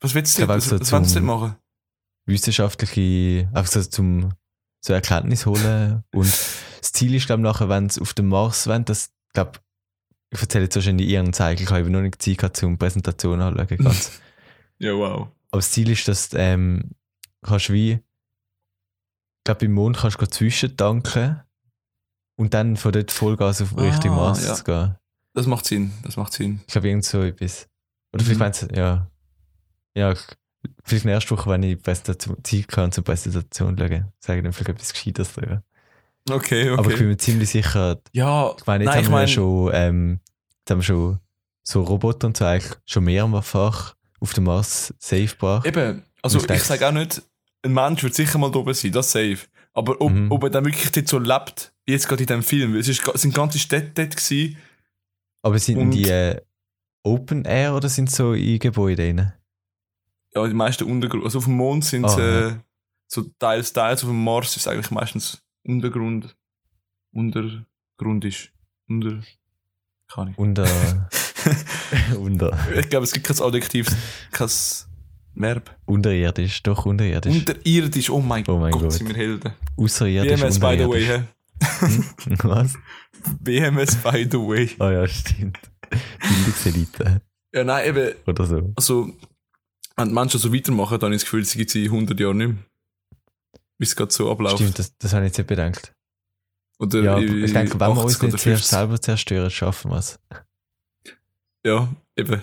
Was 0.00 0.14
willst 0.14 0.38
du 0.38 0.46
denn? 0.46 0.60
so 0.60 0.78
was 0.92 1.12
denn 1.12 1.24
machen? 1.24 1.56
wissenschaftliche, 2.26 3.48
einfach 3.54 3.70
so 3.70 3.82
zum 3.82 4.32
so 4.80 4.92
Erkenntnis 4.92 5.46
holen. 5.46 6.02
Und 6.12 6.32
das 6.86 6.92
Ziel 6.92 7.14
ist, 7.14 7.26
glaube 7.26 7.40
ich, 7.40 7.44
nachher, 7.44 7.68
wenn 7.68 7.88
sie 7.88 8.00
auf 8.00 8.14
dem 8.14 8.28
Mars 8.28 8.66
wollen, 8.66 8.84
dass, 8.84 9.10
glaube 9.32 9.58
ich 10.30 10.40
erzähle 10.42 10.64
jetzt 10.64 10.74
wahrscheinlich 10.76 11.08
ihren 11.08 11.32
Zeichen, 11.32 11.62
ich 11.62 11.70
habe 11.70 11.88
noch 11.88 12.00
nicht 12.00 12.20
Zeit 12.20 12.38
gehabt, 12.38 12.56
zum 12.56 12.78
Präsentation 12.78 13.40
anschauen. 13.40 13.78
Ganz. 13.78 14.20
Ja, 14.78 14.92
wow. 14.92 15.28
Aber 15.50 15.58
das 15.60 15.70
Ziel 15.70 15.88
ist, 15.88 16.06
dass 16.06 16.28
du, 16.28 16.36
ähm, 16.38 16.90
kannst 17.42 17.72
wie, 17.72 17.92
ich 17.92 18.00
glaube, 19.44 19.64
im 19.64 19.72
Mond 19.72 19.96
kannst 19.96 20.20
du 20.20 20.26
zwischentanken 20.26 21.40
und 22.38 22.52
dann 22.52 22.76
von 22.76 22.92
dort 22.92 23.10
Vollgas 23.10 23.62
auf 23.62 23.74
Richtung 23.78 24.10
Ah, 24.12 24.16
Mars 24.16 24.44
ja. 24.46 24.52
zu 24.54 24.64
gehen. 24.64 24.96
Das 25.32 25.46
macht 25.46 25.64
Sinn, 25.64 25.92
das 26.02 26.16
macht 26.18 26.34
Sinn. 26.34 26.60
Ich 26.66 26.72
glaube, 26.74 26.88
irgend 26.88 27.04
so 27.06 27.22
etwas. 27.22 27.68
Oder 28.12 28.22
vielleicht 28.24 28.38
Mhm. 28.38 28.44
meinst 28.44 28.62
du, 28.62 28.66
ja. 28.76 29.10
Ja, 29.94 30.12
ich- 30.12 30.20
vielleicht 30.84 31.04
nächste 31.06 31.30
Woche, 31.30 31.48
wenn 31.48 31.62
ich 31.62 31.80
Präsentation, 31.80 32.36
Zeit 32.44 32.68
kann 32.68 32.92
zur 32.92 33.04
Präsentation 33.04 33.78
schauen, 33.78 34.12
sage 34.18 34.38
ich 34.40 34.44
dann 34.44 34.52
vielleicht 34.52 34.68
etwas 34.70 34.92
Gescheites 34.92 35.32
darüber. 35.32 35.62
Okay, 36.28 36.70
okay. 36.70 36.78
Aber 36.78 36.90
ich 36.90 36.98
bin 36.98 37.08
mir 37.08 37.16
ziemlich 37.16 37.50
sicher, 37.50 38.00
ja, 38.12 38.52
ich 38.58 38.66
meine, 38.66 38.84
jetzt 38.84 38.94
Nein, 38.94 38.96
haben 38.96 39.04
ich 39.04 39.10
wir 39.10 39.16
ja 39.16 39.20
mein- 39.20 39.28
schon, 39.28 39.70
ähm, 39.74 40.20
jetzt 40.58 40.70
haben 40.70 40.78
wir 40.78 40.82
schon 40.84 41.20
so 41.62 41.82
Roboter 41.82 42.26
und 42.28 42.36
so 42.36 42.44
eigentlich 42.44 42.72
schon 42.84 43.04
mehrfach 43.04 43.94
auf 44.20 44.32
dem 44.32 44.44
Mars 44.44 44.92
safe 44.98 45.26
gebracht. 45.28 45.66
eben, 45.66 46.02
also 46.22 46.38
Ich 46.38 46.50
ich, 46.50 46.62
sage 46.64 46.86
auch 46.88 46.92
nicht, 46.92 47.22
ein 47.62 47.72
Mensch 47.72 48.02
wird 48.02 48.14
sicher 48.14 48.38
mal 48.38 48.50
da 48.50 48.58
oben 48.58 48.74
sein, 48.74 48.92
das 48.92 49.12
safe. 49.12 49.38
Aber 49.72 50.00
ob, 50.00 50.10
Mhm. 50.12 50.32
ob 50.32 50.42
er 50.44 50.50
dann 50.50 50.64
wirklich 50.64 50.90
dort 50.92 51.06
so 51.08 51.18
lebt, 51.18 51.72
jetzt 51.86 52.08
gerade 52.08 52.22
in 52.22 52.26
dem 52.28 52.42
Film, 52.42 52.74
es 52.76 52.88
ist, 52.88 53.06
es 53.06 53.22
sind 53.22 53.34
ganze 53.34 53.58
Städte 53.58 53.90
dort 53.94 54.16
gewesen. 54.16 54.56
Aber 55.42 55.58
sind 55.58 55.90
die 55.92 56.08
äh, 56.08 56.40
Open 57.04 57.44
Air 57.44 57.74
oder 57.74 57.88
sind 57.88 58.10
so 58.10 58.32
in 58.32 58.58
Gebäuden 58.58 59.16
drin? 59.16 59.32
Ja, 60.34 60.46
die 60.46 60.54
meisten 60.54 60.84
Untergrund, 60.84 61.24
also 61.24 61.38
auf 61.38 61.44
dem 61.44 61.54
Mond 61.56 61.84
sind 61.84 62.04
Ah, 62.04 62.48
äh, 62.48 62.56
so 63.06 63.22
teils, 63.38 63.72
teils, 63.72 64.02
auf 64.02 64.08
dem 64.10 64.24
Mars 64.24 64.56
ist 64.56 64.66
eigentlich 64.66 64.90
meistens 64.90 65.40
Untergrund, 65.66 66.36
untergrundisch, 67.12 68.52
unter, 68.88 69.20
keine 70.08 70.28
Ahnung. 70.28 70.34
Unter, 70.36 71.08
unter, 72.20 72.58
Ich 72.78 72.88
glaube, 72.88 73.04
es 73.04 73.12
gibt 73.12 73.26
kein 73.26 73.40
Adjektiv, 73.40 73.86
kein 74.32 74.48
Verb. 75.34 75.76
unterirdisch, 75.86 76.62
doch 76.62 76.86
unterirdisch. 76.86 77.34
Unterirdisch, 77.34 78.10
oh 78.10 78.20
mein, 78.20 78.44
Oh 78.48 78.58
mein 78.58 78.72
Gott, 78.72 78.82
Gott. 78.82 78.92
sind 78.92 79.08
wir 79.08 79.16
Helden. 79.16 79.52
Außerirdisch, 79.76 80.40
BMS 80.40 80.58
by 80.60 80.76
the 80.78 80.88
way, 80.88 81.04
hä? 81.04 81.22
Was? 82.42 82.74
BMS 83.40 83.96
by 83.96 84.26
the 84.30 84.38
way. 84.38 84.70
Ah 84.78 84.90
ja, 84.92 85.08
stimmt. 85.08 85.58
Bildungselite 86.20 87.22
Ja, 87.52 87.64
nein, 87.64 87.88
eben, 87.88 88.14
oder 88.26 88.44
so. 88.46 88.72
also, 88.76 89.10
wenn 89.96 90.08
die 90.08 90.14
Menschen 90.14 90.38
so 90.40 90.52
weitermachen, 90.52 90.98
dann 90.98 91.12
ich 91.12 91.18
das 91.20 91.24
Gefühl, 91.24 91.44
sie 91.44 91.58
gibt 91.58 91.70
es 91.70 91.76
in 91.76 91.84
100 91.86 92.18
Jahren 92.20 92.36
nicht 92.36 92.48
mehr. 92.48 92.56
Wie 93.78 93.84
es 93.84 93.94
gerade 93.96 94.12
so 94.12 94.30
abläuft. 94.30 94.56
Stimmt, 94.56 94.78
das, 94.78 94.96
das 94.96 95.12
habe 95.12 95.24
ich 95.24 95.30
jetzt 95.30 95.38
nicht 95.38 95.46
bedenkt. 95.48 95.92
Oder 96.78 97.02
Ja, 97.02 97.18
in 97.18 97.44
ich 97.44 97.52
denke, 97.52 97.72
wenn 97.80 97.94
wir 97.94 98.02
80 98.02 98.04
uns 98.04 98.22
nicht 98.22 98.30
zuerst 98.42 98.42
50. 98.42 98.66
selber 98.68 99.00
zerstören, 99.00 99.50
schaffen 99.50 99.90
wir 99.90 99.98
es. 99.98 100.18
Ja, 101.64 101.88
eben. 102.16 102.42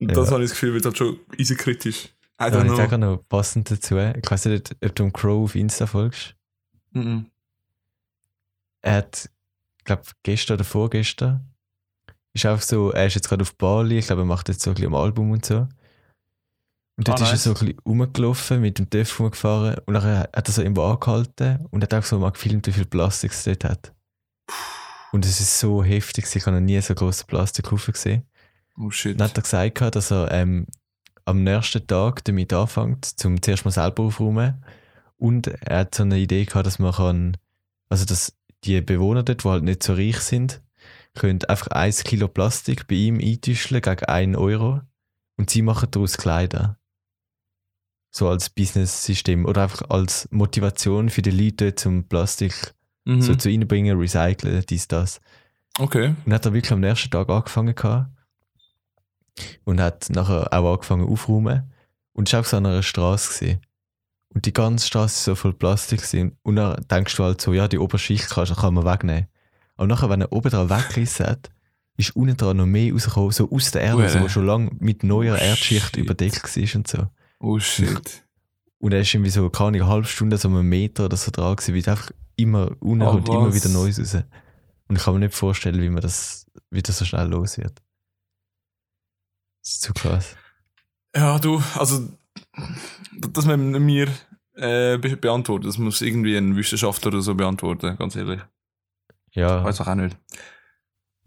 Und 0.00 0.08
Ja. 0.10 0.14
das 0.14 0.30
habe 0.30 0.42
ich 0.42 0.50
das 0.50 0.58
Gefühl, 0.58 0.74
wird 0.74 0.84
halt 0.84 0.96
schon 0.98 1.20
easy 1.36 1.54
kritisch. 1.56 2.06
I 2.40 2.44
Ja, 2.44 2.46
don't 2.48 2.60
ich 2.62 2.66
know. 2.68 2.76
sage 2.76 2.94
auch 2.94 2.98
noch 3.00 3.16
passend 3.28 3.70
dazu. 3.70 3.96
Ich 3.98 4.30
weiß 4.30 4.46
nicht, 4.46 4.72
ob 4.72 4.94
du 4.94 5.02
dem 5.04 5.12
Crow 5.12 5.44
auf 5.44 5.54
Insta 5.54 5.86
folgst. 5.86 6.34
Mhm. 6.92 7.26
Er 8.82 8.94
hat, 8.94 9.30
ich 9.78 9.84
glaube, 9.84 10.02
gestern 10.22 10.54
oder 10.54 10.64
vorgestern, 10.64 11.46
ist 12.32 12.46
einfach 12.46 12.62
so, 12.62 12.90
er 12.92 13.06
ist 13.06 13.14
jetzt 13.14 13.28
gerade 13.28 13.42
auf 13.42 13.54
Bali, 13.56 13.98
ich 13.98 14.06
glaube, 14.06 14.22
er 14.22 14.26
macht 14.26 14.48
jetzt 14.48 14.62
so 14.62 14.70
ein 14.70 14.74
bisschen 14.74 14.88
am 14.88 14.94
Album 14.94 15.30
und 15.32 15.44
so. 15.44 15.68
Und 17.00 17.08
dort 17.08 17.22
Ah, 17.22 17.24
ist 17.24 17.30
er 17.30 17.36
so 17.38 17.50
ein 17.52 17.54
bisschen 17.54 17.78
rumgelaufen, 17.86 18.60
mit 18.60 18.78
dem 18.78 18.90
TÜV 18.90 19.20
rumgefahren 19.20 19.78
und 19.86 19.94
dann 19.94 20.18
hat 20.18 20.48
er 20.48 20.52
so 20.52 20.60
irgendwo 20.60 20.82
angehalten 20.82 21.64
und 21.70 21.82
hat 21.82 21.94
auch 21.94 22.02
so 22.02 22.18
mal 22.18 22.28
gefilmt, 22.28 22.66
wie 22.66 22.72
viel 22.72 22.84
Plastik 22.84 23.32
es 23.32 23.44
dort 23.44 23.64
hat. 23.64 23.94
Und 25.10 25.24
es 25.24 25.40
ist 25.40 25.58
so 25.58 25.82
heftig, 25.82 26.26
ich 26.36 26.44
habe 26.44 26.56
noch 26.56 26.60
nie 26.60 26.78
so 26.82 26.94
große 26.94 27.24
Plastikhaufen 27.24 27.92
gesehen. 27.94 28.24
Oh 28.78 28.90
shit. 28.90 29.18
Dann 29.18 29.30
hat 29.30 29.38
er 29.38 29.42
gesagt, 29.42 29.96
dass 29.96 30.10
er 30.10 30.30
ähm, 30.30 30.66
am 31.24 31.42
nächsten 31.42 31.86
Tag 31.86 32.22
damit 32.26 32.52
anfängt, 32.52 33.06
zum 33.06 33.40
zuerst 33.40 33.64
mal 33.64 33.70
selber 33.70 34.02
aufräumen. 34.02 34.62
Und 35.16 35.46
er 35.46 35.78
hat 35.78 35.94
so 35.94 36.02
eine 36.02 36.18
Idee 36.18 36.44
gehabt, 36.44 36.66
dass 36.66 36.78
man 36.78 36.92
kann, 36.92 37.38
also 37.88 38.04
dass 38.04 38.36
die 38.64 38.78
Bewohner 38.82 39.22
dort, 39.22 39.42
die 39.42 39.48
halt 39.48 39.64
nicht 39.64 39.82
so 39.82 39.94
reich 39.94 40.18
sind, 40.18 40.60
können 41.14 41.42
einfach 41.46 41.68
ein 41.68 41.92
Kilo 41.92 42.28
Plastik 42.28 42.86
bei 42.88 42.96
ihm 42.96 43.18
eintäuschen 43.18 43.80
gegen 43.80 44.04
1 44.04 44.36
Euro 44.36 44.82
und 45.38 45.48
sie 45.48 45.62
machen 45.62 45.90
daraus 45.90 46.18
Kleider. 46.18 46.76
So 48.10 48.28
als 48.28 48.50
Business-System 48.50 49.44
oder 49.46 49.62
einfach 49.62 49.88
als 49.90 50.28
Motivation 50.32 51.10
für 51.10 51.22
die 51.22 51.30
Leute 51.30 51.74
zum 51.74 52.04
Plastik 52.08 52.74
Mhm. 53.06 53.22
so 53.22 53.34
zu 53.34 53.48
reinbringen, 53.48 53.98
recyceln, 53.98 54.62
dies, 54.68 54.86
das. 54.86 55.20
okay. 55.78 56.14
Und 56.26 56.34
hat 56.34 56.44
er 56.44 56.52
wirklich 56.52 56.70
am 56.72 56.80
nächsten 56.80 57.10
Tag 57.10 57.30
angefangen 57.30 57.74
gehabt 57.74 58.10
und 59.64 59.80
hat 59.80 60.10
nachher 60.10 60.52
auch 60.52 60.72
angefangen 60.74 61.06
aufzuräumen 61.08 61.72
und 62.12 62.30
war 62.32 62.40
auch 62.40 62.44
so 62.44 62.56
an 62.58 62.66
einer 62.66 62.82
Straße. 62.82 63.58
Und 64.34 64.44
die 64.46 64.52
ganze 64.52 64.86
Straße 64.86 65.30
war 65.30 65.34
so 65.36 65.40
voll 65.40 65.54
Plastik 65.54 66.02
gewesen. 66.02 66.36
und 66.42 66.56
dann 66.56 66.84
denkst 66.90 67.16
du 67.16 67.24
halt 67.24 67.40
so, 67.40 67.52
ja, 67.52 67.68
die 67.68 67.78
Oberschicht 67.78 68.28
kann, 68.30 68.46
kann 68.46 68.74
man 68.74 68.84
wegnehmen. 68.84 69.26
Aber 69.76 69.86
nachher, 69.86 70.10
wenn 70.10 70.20
er 70.20 70.32
oben 70.32 70.50
dran 70.50 70.68
weggerissen 70.68 71.26
hat, 71.26 71.50
ist 71.96 72.14
unten 72.14 72.36
dran 72.36 72.58
noch 72.58 72.66
mehr 72.66 72.92
rausgekommen, 72.92 73.30
so 73.30 73.50
aus 73.50 73.70
der 73.70 73.82
Erde, 73.82 73.96
Ui. 73.98 74.02
also, 74.04 74.20
wo 74.20 74.28
schon 74.28 74.46
lange 74.46 74.70
mit 74.78 75.02
neuer 75.04 75.34
Oh, 75.34 75.42
Erdschicht 75.42 75.86
shit. 75.86 75.96
überdeckt 75.96 76.44
war 76.56 76.76
und 76.76 76.86
so. 76.88 77.06
Oh 77.40 77.58
shit. 77.58 78.22
Und 78.78 78.92
er 78.92 79.00
ist 79.00 79.12
irgendwie 79.12 79.30
so, 79.30 79.48
keine 79.50 79.68
Ahnung, 79.68 79.80
eine 79.82 79.90
halbe 79.90 80.06
Stunde, 80.06 80.38
so 80.38 80.48
einen 80.48 80.62
Meter 80.68 81.06
oder 81.06 81.16
so 81.16 81.30
dran 81.30 81.56
gewesen, 81.56 81.74
weil 81.86 81.92
einfach 81.92 82.10
immer, 82.36 82.70
unten 82.80 83.02
Ah, 83.02 83.10
kommt 83.10 83.28
immer 83.28 83.54
wieder 83.54 83.68
Neues 83.68 83.98
raus. 83.98 84.24
Und 84.88 84.96
ich 84.96 85.02
kann 85.02 85.14
mir 85.14 85.20
nicht 85.20 85.34
vorstellen, 85.34 85.80
wie 85.82 85.88
man 85.90 86.02
das, 86.02 86.46
wie 86.70 86.82
das 86.82 86.98
so 86.98 87.04
schnell 87.04 87.28
los 87.28 87.58
wird. 87.58 87.80
Das 89.62 89.72
ist 89.74 89.82
zu 89.82 89.92
krass. 89.92 90.36
Ja, 91.14 91.38
du, 91.38 91.62
also, 91.76 92.08
das 93.18 93.44
müssen 93.44 93.72
wir 93.72 93.80
mir 93.80 94.06
äh, 94.54 94.96
be 94.98 95.16
beantworten. 95.16 95.66
Das 95.66 95.78
muss 95.78 96.00
irgendwie 96.00 96.36
ein 96.36 96.56
Wissenschaftler 96.56 97.08
oder 97.08 97.20
so 97.22 97.34
beantworten, 97.34 97.96
ganz 97.96 98.16
ehrlich. 98.16 98.40
Ja, 99.32 99.62
Weiß 99.62 99.80
auch 99.80 99.94
nicht. 99.94 100.16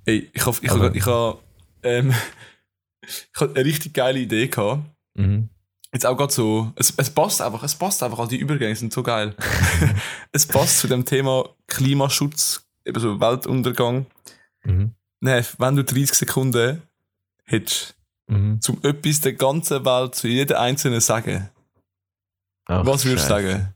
Ey, 0.06 0.30
ich 0.34 0.46
hab, 0.46 0.62
ich 0.62 0.72
Aber- 0.72 0.86
hab, 0.86 0.96
ich 0.96 1.06
hab, 1.06 1.44
ähm, 1.84 2.14
ich 3.02 3.30
hab 3.36 3.56
eine 3.56 3.66
richtig 3.66 3.94
geile 3.94 4.20
Idee 4.20 4.48
gehabt. 4.48 4.84
mhm. 5.16 5.50
Jetzt 5.94 6.06
auch 6.08 6.18
gerade 6.18 6.34
so, 6.34 6.72
es, 6.76 6.94
es 6.98 7.10
passt 7.10 7.42
einfach, 7.42 7.64
es 7.64 7.76
passt 7.76 8.02
einfach, 8.02 8.18
all 8.20 8.28
die 8.28 8.38
Übergänge 8.38 8.76
sind 8.76 8.92
so 8.92 9.04
geil. 9.04 9.36
es 10.32 10.46
passt 10.48 10.80
zu 10.80 10.88
dem 10.88 11.06
Thema 11.06 11.48
Klimaschutz, 11.68 12.66
eben 12.84 13.00
so 13.00 13.20
Weltuntergang. 13.20 14.08
Mhm. 14.64 14.96
Nein, 15.20 15.46
wenn 15.60 15.76
du 15.76 15.84
30 15.84 16.14
Sekunden 16.14 16.82
hättest, 17.46 17.96
Mhm. 18.28 18.62
zum 18.62 18.80
etwas 18.84 19.20
der 19.20 19.34
ganzen 19.34 19.84
Welt 19.86 20.16
zu 20.16 20.30
jeder 20.30 20.60
einzelnen 20.60 21.02
sagen, 21.02 21.50
Ach, 22.66 22.86
was 22.86 23.04
würdest 23.04 23.26
du 23.26 23.34
sagen? 23.34 23.74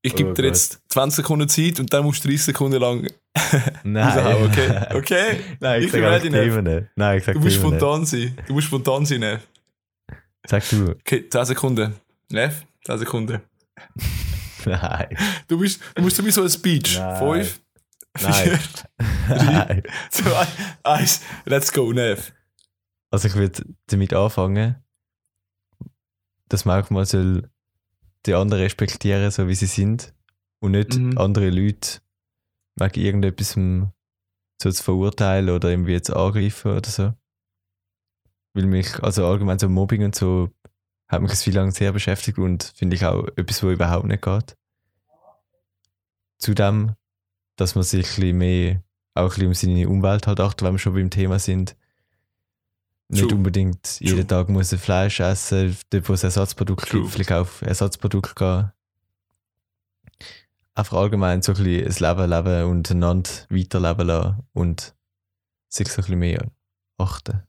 Ich 0.00 0.14
gebe 0.14 0.30
Oh 0.30 0.32
dir 0.32 0.46
jetzt 0.46 0.80
20 0.88 1.16
Sekunden 1.16 1.48
Zeit 1.50 1.80
und 1.80 1.92
dann 1.92 2.04
musst 2.04 2.24
du 2.24 2.28
30 2.28 2.46
Sekunden 2.46 2.80
lang 2.80 3.06
Nein. 3.84 4.42
okay? 4.42 4.96
Okay? 4.96 5.40
Nein, 5.60 5.80
ich 5.80 5.86
Ich 5.86 5.92
sag. 5.92 6.00
Nein, 6.96 7.18
ich 7.18 7.24
sag 7.24 7.34
Du 7.34 7.40
musst 7.40 7.56
spontan 7.56 8.06
sein. 8.06 8.38
Du 8.46 8.54
musst 8.54 8.68
spontan 8.68 9.04
sein, 9.04 9.20
Nev. 9.20 9.40
Sag 10.48 10.68
du. 10.70 10.90
Okay, 10.92 11.28
10 11.28 11.44
Sekunden. 11.44 11.94
Nev, 12.30 12.64
10 12.86 12.98
Sekunden. 12.98 13.40
Nein. 14.64 15.16
Du, 15.46 15.58
bist, 15.58 15.80
du 15.94 16.02
musst 16.02 16.16
sowieso 16.16 16.42
ein 16.42 16.50
Speech. 16.50 16.98
Nein. 16.98 17.44
5, 17.44 17.60
Nein. 18.22 18.58
4, 18.58 19.36
Nein. 19.36 19.82
2, 20.10 20.46
1. 20.84 21.20
Let's 21.44 21.72
go, 21.72 21.92
Nev. 21.92 22.32
Also 23.10 23.28
ich 23.28 23.34
würde 23.34 23.62
damit 23.86 24.12
anfangen, 24.12 24.76
dass 26.48 26.64
man 26.64 26.82
auch 26.82 26.90
mal 26.90 27.06
soll 27.06 27.48
die 28.26 28.34
anderen 28.34 28.62
respektieren, 28.62 29.30
so 29.30 29.48
wie 29.48 29.54
sie 29.54 29.66
sind 29.66 30.12
und 30.60 30.72
nicht 30.72 30.94
Mhm. 30.96 31.16
andere 31.18 31.50
Leute 31.50 32.00
wegen 32.76 33.00
irgendetwas 33.00 33.52
so 34.60 34.70
zu 34.72 34.82
verurteilen 34.82 35.50
oder 35.50 35.70
irgendwie 35.70 35.92
jetzt 35.92 36.10
angreifen 36.10 36.72
oder 36.72 36.88
so. 36.88 37.14
Weil 38.58 38.66
mich, 38.66 39.00
also 39.04 39.24
allgemein 39.24 39.60
so 39.60 39.68
Mobbing 39.68 40.04
und 40.04 40.16
so, 40.16 40.50
hat 41.06 41.22
mich 41.22 41.30
das 41.30 41.44
viel 41.44 41.54
lang 41.54 41.70
sehr 41.70 41.92
beschäftigt 41.92 42.38
und 42.38 42.72
finde 42.74 42.96
ich 42.96 43.04
auch 43.04 43.28
etwas, 43.36 43.62
wo 43.62 43.70
überhaupt 43.70 44.06
nicht 44.06 44.20
geht. 44.20 44.56
Zudem, 46.38 46.96
dass 47.54 47.76
man 47.76 47.84
sich 47.84 48.04
ein 48.04 48.14
bisschen 48.16 48.38
mehr, 48.38 48.82
auch 49.14 49.22
ein 49.22 49.28
bisschen 49.28 49.46
um 49.46 49.54
seine 49.54 49.88
Umwelt 49.88 50.26
halt 50.26 50.40
achtet, 50.40 50.66
wenn 50.66 50.74
wir 50.74 50.78
schon 50.80 50.94
beim 50.94 51.08
Thema 51.08 51.38
sind. 51.38 51.76
Nicht 53.06 53.28
True. 53.28 53.36
unbedingt 53.36 54.00
jeden 54.00 54.16
True. 54.16 54.26
Tag 54.26 54.48
muss 54.48 54.72
er 54.72 54.78
Fleisch 54.78 55.20
essen, 55.20 55.76
dort 55.90 56.08
wo 56.08 56.14
es 56.14 56.24
Ersatzprodukte 56.24 56.88
True. 56.88 57.02
gibt, 57.02 57.12
vielleicht 57.12 57.30
auf 57.30 57.62
Ersatzprodukte 57.62 58.34
gehen. 58.34 58.72
Einfach 60.74 60.96
allgemein 60.96 61.42
so 61.42 61.52
ein 61.52 61.62
bisschen 61.62 62.08
ein 62.08 62.16
Leben 62.16 62.30
leben 62.30 62.70
und 62.70 62.90
einander 62.90 63.30
weiterleben 63.50 64.08
lassen 64.08 64.42
und 64.52 64.96
sich 65.68 65.86
so 65.86 66.02
ein 66.02 66.06
bisschen 66.06 66.18
mehr 66.18 66.50
achten. 66.96 67.44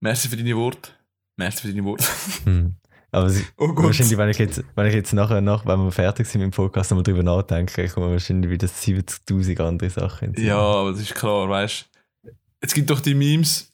Merci 0.00 0.28
für 0.28 0.36
deine 0.36 0.56
Worte. 0.56 0.90
Merci 1.36 1.62
für 1.62 1.68
deine 1.68 1.84
Worte. 1.84 2.04
Hm. 2.44 2.76
Aber 3.10 3.30
sie, 3.30 3.44
Oh 3.56 3.68
wahrscheinlich, 3.74 4.18
wenn 4.18 4.28
ich 4.28 4.38
jetzt, 4.38 4.62
wenn 4.74 4.86
ich 4.86 4.94
jetzt 4.94 5.14
nachher, 5.14 5.40
nach, 5.40 5.64
wenn 5.64 5.80
wir 5.80 5.92
fertig 5.92 6.26
sind 6.26 6.42
mit 6.42 6.52
dem 6.52 6.56
Podcast, 6.56 6.90
nochmal 6.90 7.04
drüber 7.04 7.22
nachdenke, 7.22 7.88
kommen 7.88 8.10
wahrscheinlich 8.10 8.50
wieder 8.50 8.68
70.000 8.68 9.60
andere 9.62 9.90
Sachen. 9.90 10.26
in 10.26 10.32
den 10.32 10.40
Sinn. 10.40 10.46
Ja, 10.48 10.58
aber 10.58 10.90
das 10.90 11.00
ist 11.00 11.14
klar, 11.14 11.48
weißt 11.48 11.88
du. 12.24 12.30
Es 12.60 12.74
gibt 12.74 12.90
doch 12.90 13.00
die 13.00 13.14
Memes. 13.14 13.72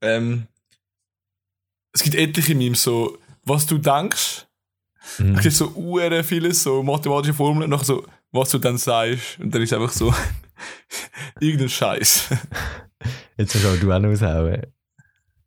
Ähm, 0.00 0.46
es 1.92 2.02
gibt 2.02 2.14
etliche 2.14 2.54
Memes, 2.54 2.82
so, 2.82 3.18
was 3.44 3.66
du 3.66 3.78
denkst. 3.78 4.46
Mhm. 5.18 5.34
Es 5.34 5.42
gibt 5.42 5.56
so 5.56 5.70
uhren 5.70 6.22
vieles, 6.22 6.62
so 6.62 6.82
mathematische 6.82 7.34
Formeln, 7.34 7.70
nachher 7.70 7.84
so, 7.84 8.06
was 8.32 8.50
du 8.50 8.58
dann 8.58 8.78
sagst. 8.78 9.38
Und 9.38 9.54
dann 9.54 9.62
ist 9.62 9.72
einfach 9.72 9.92
so, 9.92 10.14
irgendein 11.40 11.68
Scheiß. 11.68 12.28
Jetzt 13.36 13.54
musst 13.54 13.66
auch 13.66 13.76
du 13.78 13.92
auch 13.92 13.98
noch 13.98 14.10
raushauen. 14.10 14.66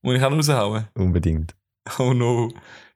Muss 0.01 0.15
ich 0.15 0.23
auch 0.23 0.29
noch 0.29 0.37
raushauen? 0.37 0.87
Unbedingt. 0.95 1.55
Oh 1.99 2.13
no. 2.13 2.53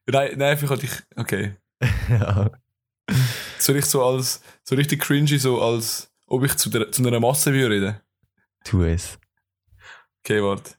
Nein, 0.08 0.38
nein, 0.38 0.58
vielleicht 0.58 0.72
hatte 0.72 0.86
ich, 0.86 1.04
okay. 1.16 1.56
ja. 2.10 2.52
Soll 3.58 3.78
ich 3.78 3.86
so 3.86 4.04
als, 4.06 4.42
so 4.64 4.76
richtig 4.76 5.02
cringy, 5.02 5.38
so 5.38 5.62
als, 5.62 6.12
ob 6.28 6.44
ich 6.44 6.56
zu, 6.56 6.70
der, 6.70 6.92
zu 6.92 7.06
einer 7.06 7.20
Masse 7.20 7.54
würde 7.54 7.76
reden? 7.76 8.02
Tu 8.64 8.84
es. 8.84 9.20
Okay, 10.24 10.42
warte. 10.42 10.76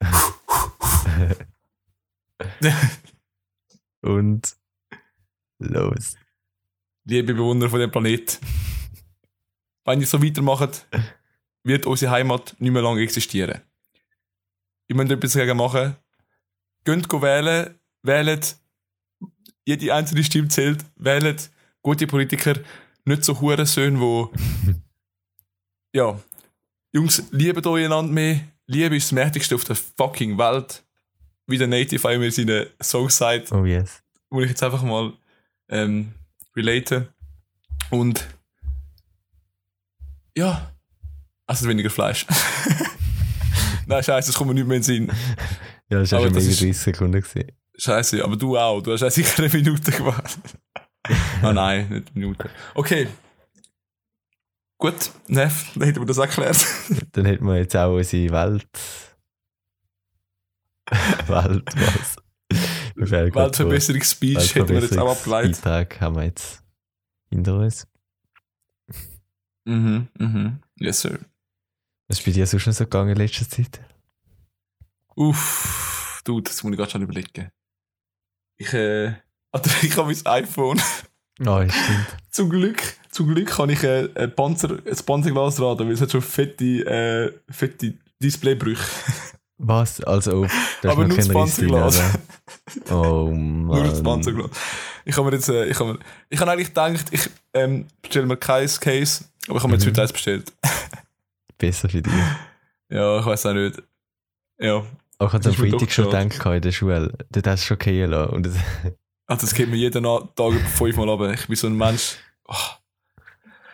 Und 4.02 4.56
los. 5.58 6.16
Liebe 7.04 7.34
Bewohner 7.34 7.68
von 7.68 7.80
dem 7.80 7.90
Planet, 7.90 8.38
wenn 9.84 10.00
ihr 10.00 10.06
so 10.06 10.22
weitermacht, 10.22 10.86
wird 11.64 11.86
unsere 11.86 12.12
Heimat 12.12 12.54
nicht 12.58 12.72
mehr 12.72 12.82
lange 12.82 13.02
existieren. 13.02 13.60
Ihr 14.88 14.96
müsst 14.96 15.10
etwas 15.10 15.32
dagegen 15.32 15.56
machen. 15.56 15.96
Geht 16.84 17.08
go 17.08 17.20
wählen, 17.22 17.78
wählt, 18.02 18.56
jede 19.64 19.94
einzelne 19.94 20.24
Stimme 20.24 20.48
zählt, 20.48 20.84
wählt 20.96 21.50
gute 21.82 22.06
Politiker, 22.06 22.54
nicht 23.04 23.24
so 23.24 23.40
Hurensöhne, 23.40 24.00
wo 24.00 24.32
ja, 25.94 26.18
Jungs, 26.92 27.22
lieben 27.30 27.64
euch 27.66 27.84
einander 27.84 28.12
mehr, 28.12 28.40
Liebe 28.66 28.96
ist 28.96 29.06
das 29.06 29.12
Mächtigste 29.12 29.54
auf 29.54 29.64
der 29.64 29.76
fucking 29.76 30.38
Welt, 30.38 30.82
wie 31.46 31.58
der 31.58 31.66
Native 31.66 32.08
einmal 32.08 32.26
in 32.26 32.32
seinen 32.32 32.66
Songs 32.82 33.16
sagt 33.16 33.52
Oh 33.52 33.64
yes. 33.64 34.02
wo 34.30 34.40
ich 34.40 34.48
jetzt 34.48 34.62
einfach 34.62 34.82
mal 34.82 35.12
ähm, 35.68 36.14
relate. 36.60 37.12
Und 37.90 38.28
ja, 40.36 40.70
also 41.46 41.68
weniger 41.68 41.90
Fleisch. 41.90 42.26
Nein, 43.86 44.02
scheiße, 44.04 44.28
das 44.28 44.36
kommt 44.36 44.48
mir 44.48 44.54
nicht 44.54 44.66
mehr 44.66 44.76
in 44.76 44.82
den 44.82 44.84
Sinn. 44.84 45.12
Ja, 45.88 45.98
das 45.98 46.12
war 46.12 46.20
schon 46.20 46.32
mega 46.32 46.38
ist- 46.48 46.60
30 46.60 46.76
Sekunden. 46.78 47.20
Gewesen. 47.20 47.52
Scheiße, 47.76 48.22
aber 48.22 48.36
du 48.36 48.56
auch. 48.58 48.80
Du 48.82 48.92
hast 48.92 49.00
ja 49.00 49.10
sicher 49.10 49.42
eine 49.42 49.52
Minute 49.52 49.90
gemacht. 49.90 50.38
ah 51.42 51.52
nein, 51.52 51.88
nicht 51.88 52.08
eine 52.14 52.20
Minute. 52.26 52.50
Okay. 52.74 53.08
Gut, 54.78 55.10
Neff, 55.26 55.72
dann 55.74 55.82
hätten 55.84 56.00
wir 56.00 56.06
das 56.06 56.18
erklärt. 56.18 56.64
Dann 57.12 57.26
hätten 57.26 57.44
wir 57.46 57.56
jetzt 57.56 57.76
auch 57.76 57.94
unsere 57.96 58.32
Welt. 58.32 58.68
Welt, 61.28 61.64
was? 61.76 62.09
Das 63.00 63.10
Wort. 63.10 63.34
Weltverbesserungs-Speech 63.34 64.54
hätten 64.54 64.68
wir 64.68 64.80
jetzt 64.80 64.98
auch 64.98 65.10
abgeleitet. 65.10 65.62
Beitrag 65.62 66.00
haben 66.00 66.16
wir 66.16 66.24
jetzt 66.24 66.62
hinter 67.30 67.58
uns. 67.58 67.86
Mhm, 69.64 70.08
mhm. 70.18 70.58
Yes, 70.76 71.00
sir. 71.00 71.18
Was 72.08 72.18
ist 72.18 72.24
bei 72.24 72.32
dir 72.32 72.46
sonst 72.46 72.66
noch 72.66 72.72
so 72.72 72.84
gegangen 72.84 73.10
in 73.10 73.16
letzter 73.16 73.48
Zeit? 73.48 73.80
Uff, 75.14 76.20
du, 76.24 76.40
das 76.40 76.62
muss 76.62 76.72
ich 76.72 76.78
gerade 76.78 76.90
schon 76.90 77.02
überlegen. 77.02 77.50
Ich, 78.56 78.72
äh, 78.74 79.14
also 79.52 79.70
ich 79.82 79.96
habe 79.96 80.12
mein 80.12 80.26
iPhone. 80.26 80.80
Oh, 81.46 81.62
stimmt. 81.68 82.06
zum 82.30 82.50
Glück, 82.50 82.82
zum 83.10 83.28
Glück 83.28 83.48
kann 83.48 83.70
ich 83.70 83.82
äh, 83.82 84.08
ein, 84.14 84.34
Panzer, 84.34 84.78
ein 84.84 85.06
Panzerglas 85.06 85.60
raten, 85.60 85.86
weil 85.86 85.92
es 85.92 86.00
hat 86.00 86.10
schon 86.10 86.22
fette, 86.22 86.64
äh, 86.64 87.52
fette 87.52 87.94
Displaybrüche. 88.22 88.84
Was? 89.62 90.00
Also, 90.04 90.46
da 90.82 90.90
Aber 90.92 91.04
nur 91.08 91.16
das 91.16 91.28
Panzerglas. 91.28 92.00
Oh 92.90 93.26
Mann. 93.30 93.66
Nur 93.66 93.84
das 93.84 94.02
Panzerglas. 94.02 94.50
Ich 95.04 95.16
habe 95.16 95.30
mir 95.30 95.36
jetzt, 95.36 95.48
äh, 95.50 95.66
ich 95.66 95.78
habe 95.78 95.92
mir, 95.94 95.98
ich 96.30 96.40
habe 96.40 96.50
eigentlich 96.50 96.68
gedacht, 96.68 97.06
ich 97.10 97.28
ähm, 97.52 97.86
bestelle 98.00 98.26
mir 98.26 98.36
kein 98.38 98.66
Case, 98.66 99.24
aber 99.48 99.56
ich 99.58 99.62
habe 99.62 99.68
mir 99.68 99.74
jetzt 99.74 99.84
Mhm. 99.84 99.90
heute 99.90 100.02
eins 100.02 100.12
bestellt. 100.12 100.52
Besser 101.58 101.88
für 101.90 102.00
dich. 102.00 102.12
ja, 102.88 103.20
ich 103.20 103.26
weiß 103.26 103.46
auch 103.46 103.52
nicht. 103.52 103.82
Ja, 104.58 104.76
Aber 105.18 105.28
ich 105.28 105.32
hatte 105.34 105.48
am 105.50 105.54
Das 105.54 105.56
Freitag 105.56 105.90
schon 105.92 106.04
gedacht 106.06 106.46
in 106.46 106.62
der 106.62 106.72
Schule. 106.72 107.12
Dort 107.30 107.46
hast 107.46 107.62
du 107.62 107.66
schon 107.66 107.78
gehen 107.78 108.10
lassen. 108.10 108.30
Und 108.32 108.46
das, 108.46 108.54
also 109.26 109.46
das 109.46 109.54
geht 109.54 109.68
mir 109.68 109.76
jeden 109.76 110.02
Tag 110.04 110.52
fünfmal 110.74 111.08
ab. 111.10 111.20
Ich 111.34 111.46
bin 111.46 111.56
so 111.56 111.66
ein 111.66 111.76
Mensch. 111.76 112.16
Oh, 112.48 112.54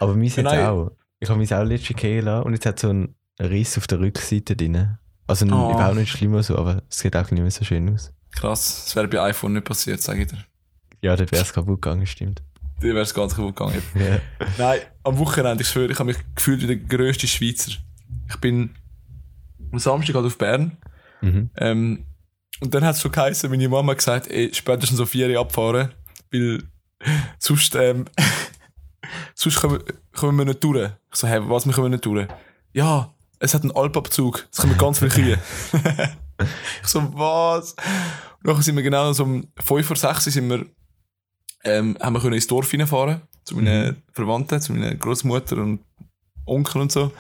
aber 0.01 0.15
mir 0.15 0.27
jetzt 0.27 0.39
Nein. 0.39 0.67
auch. 0.67 0.91
Ich 1.21 1.29
habe 1.29 1.39
mich 1.39 1.55
auch 1.55 1.63
letztens 1.65 2.01
gehen 2.01 2.25
lassen 2.25 2.45
und 2.45 2.53
jetzt 2.55 2.67
hat 2.67 2.79
so 2.81 2.91
ein 2.91 3.15
Riss 3.41 3.79
auf 3.79 3.87
der 3.87 4.01
Rückseite 4.01 4.57
drin. 4.57 4.99
Also 5.27 5.45
Oh. 5.47 5.73
überhaupt 5.73 5.97
nicht 5.97 6.11
schlimm 6.13 6.41
so, 6.43 6.57
aber 6.57 6.83
es 6.89 6.99
sieht 6.99 7.17
auch 7.17 7.31
nicht 7.31 7.41
mehr 7.41 7.51
so 7.51 7.65
schön 7.65 7.93
aus. 7.93 8.13
krass, 8.33 8.85
das 8.85 8.97
wäre 8.97 9.09
bei 9.09 9.21
iPhone 9.23 9.55
nicht 9.55 9.65
passiert, 9.65 10.01
sage 10.03 10.23
ich 10.23 10.29
dir. 10.29 10.45
Ja, 11.03 11.17
dort 11.17 11.33
wäre 11.33 11.43
es 11.43 11.53
kaputt 11.53 11.81
gegangen, 11.83 12.07
stimmt. 12.07 12.43
Dir 12.83 12.93
wäre 12.95 13.01
es 13.05 13.15
ganz 13.15 13.35
kaputt 13.35 13.57
gegangen. 13.57 13.83
Ja. 13.95 14.19
Nein, 14.59 14.81
am 15.05 15.19
Wochenende, 15.19 15.63
ich 15.63 15.69
schwöre, 15.69 15.91
ich 15.93 15.99
habe 15.99 16.09
mich 16.13 16.19
gefühlt 16.35 16.63
wie 16.63 16.67
der 16.67 16.77
grösste 16.77 17.27
Schweizer. 17.27 17.73
Ich 18.29 18.37
bin 18.37 18.71
am 19.73 19.79
Samstag 19.79 20.15
halt 20.17 20.27
auf 20.27 20.37
Bern. 20.39 20.77
Mhm. 21.23 21.51
Ähm, 21.57 22.05
und 22.61 22.75
dann 22.75 22.85
hat 22.85 22.95
es 22.97 23.01
schon 23.03 23.13
geheißen, 23.13 23.51
meine 23.51 23.69
Mama 23.69 23.93
hat 23.93 23.99
gesagt, 23.99 24.29
ey, 24.31 24.53
spätestens 24.55 24.99
so 24.99 25.07
vier 25.07 25.29
Uhr 25.31 25.41
abfahren, 25.41 25.91
weil 26.33 26.63
sonst, 27.39 27.75
ähm, 27.75 28.05
sonst 29.35 29.57
kommen, 29.61 29.83
kommen 30.15 30.39
wir 30.39 30.45
nicht 30.45 30.63
durch. 30.65 30.91
Ich 31.13 31.19
so, 31.19 31.27
hey, 31.27 31.41
was, 31.49 31.67
wir 31.67 31.73
kommen 31.73 31.91
nicht 31.91 32.05
durch? 32.05 32.29
Ja, 32.73 33.15
es 33.39 33.55
hat 33.55 33.63
einen 33.63 33.73
Alpabzug, 33.73 34.47
es 34.53 34.59
kommen 34.59 34.77
ganz 34.79 34.99
viele 34.99 35.11
Kühe. 35.11 35.39
ich 36.83 36.89
so, 36.89 37.01
was? 37.15 37.73
Und 38.43 38.47
dann 38.55 38.63
sind 38.63 38.77
wir 38.77 38.83
genau 38.83 39.13
so 39.13 39.25
um 39.25 39.47
5 39.63 39.87
vor 39.87 39.97
6 39.97 40.25
sind 40.25 40.49
wir, 40.49 40.67
ähm, 41.65 41.97
haben 42.01 42.13
wir 42.15 42.21
können 42.21 42.35
ins 42.35 42.47
Dorf 42.47 42.73
reinfahren, 42.73 43.23
zu 43.45 43.57
meinen 43.57 44.03
Verwandten, 44.13 44.61
zu 44.61 44.73
meiner 44.73 44.95
Großmutter 44.95 45.57
und 45.57 45.81
Onkel 46.47 46.83
und 46.83 46.93
so. 46.93 47.13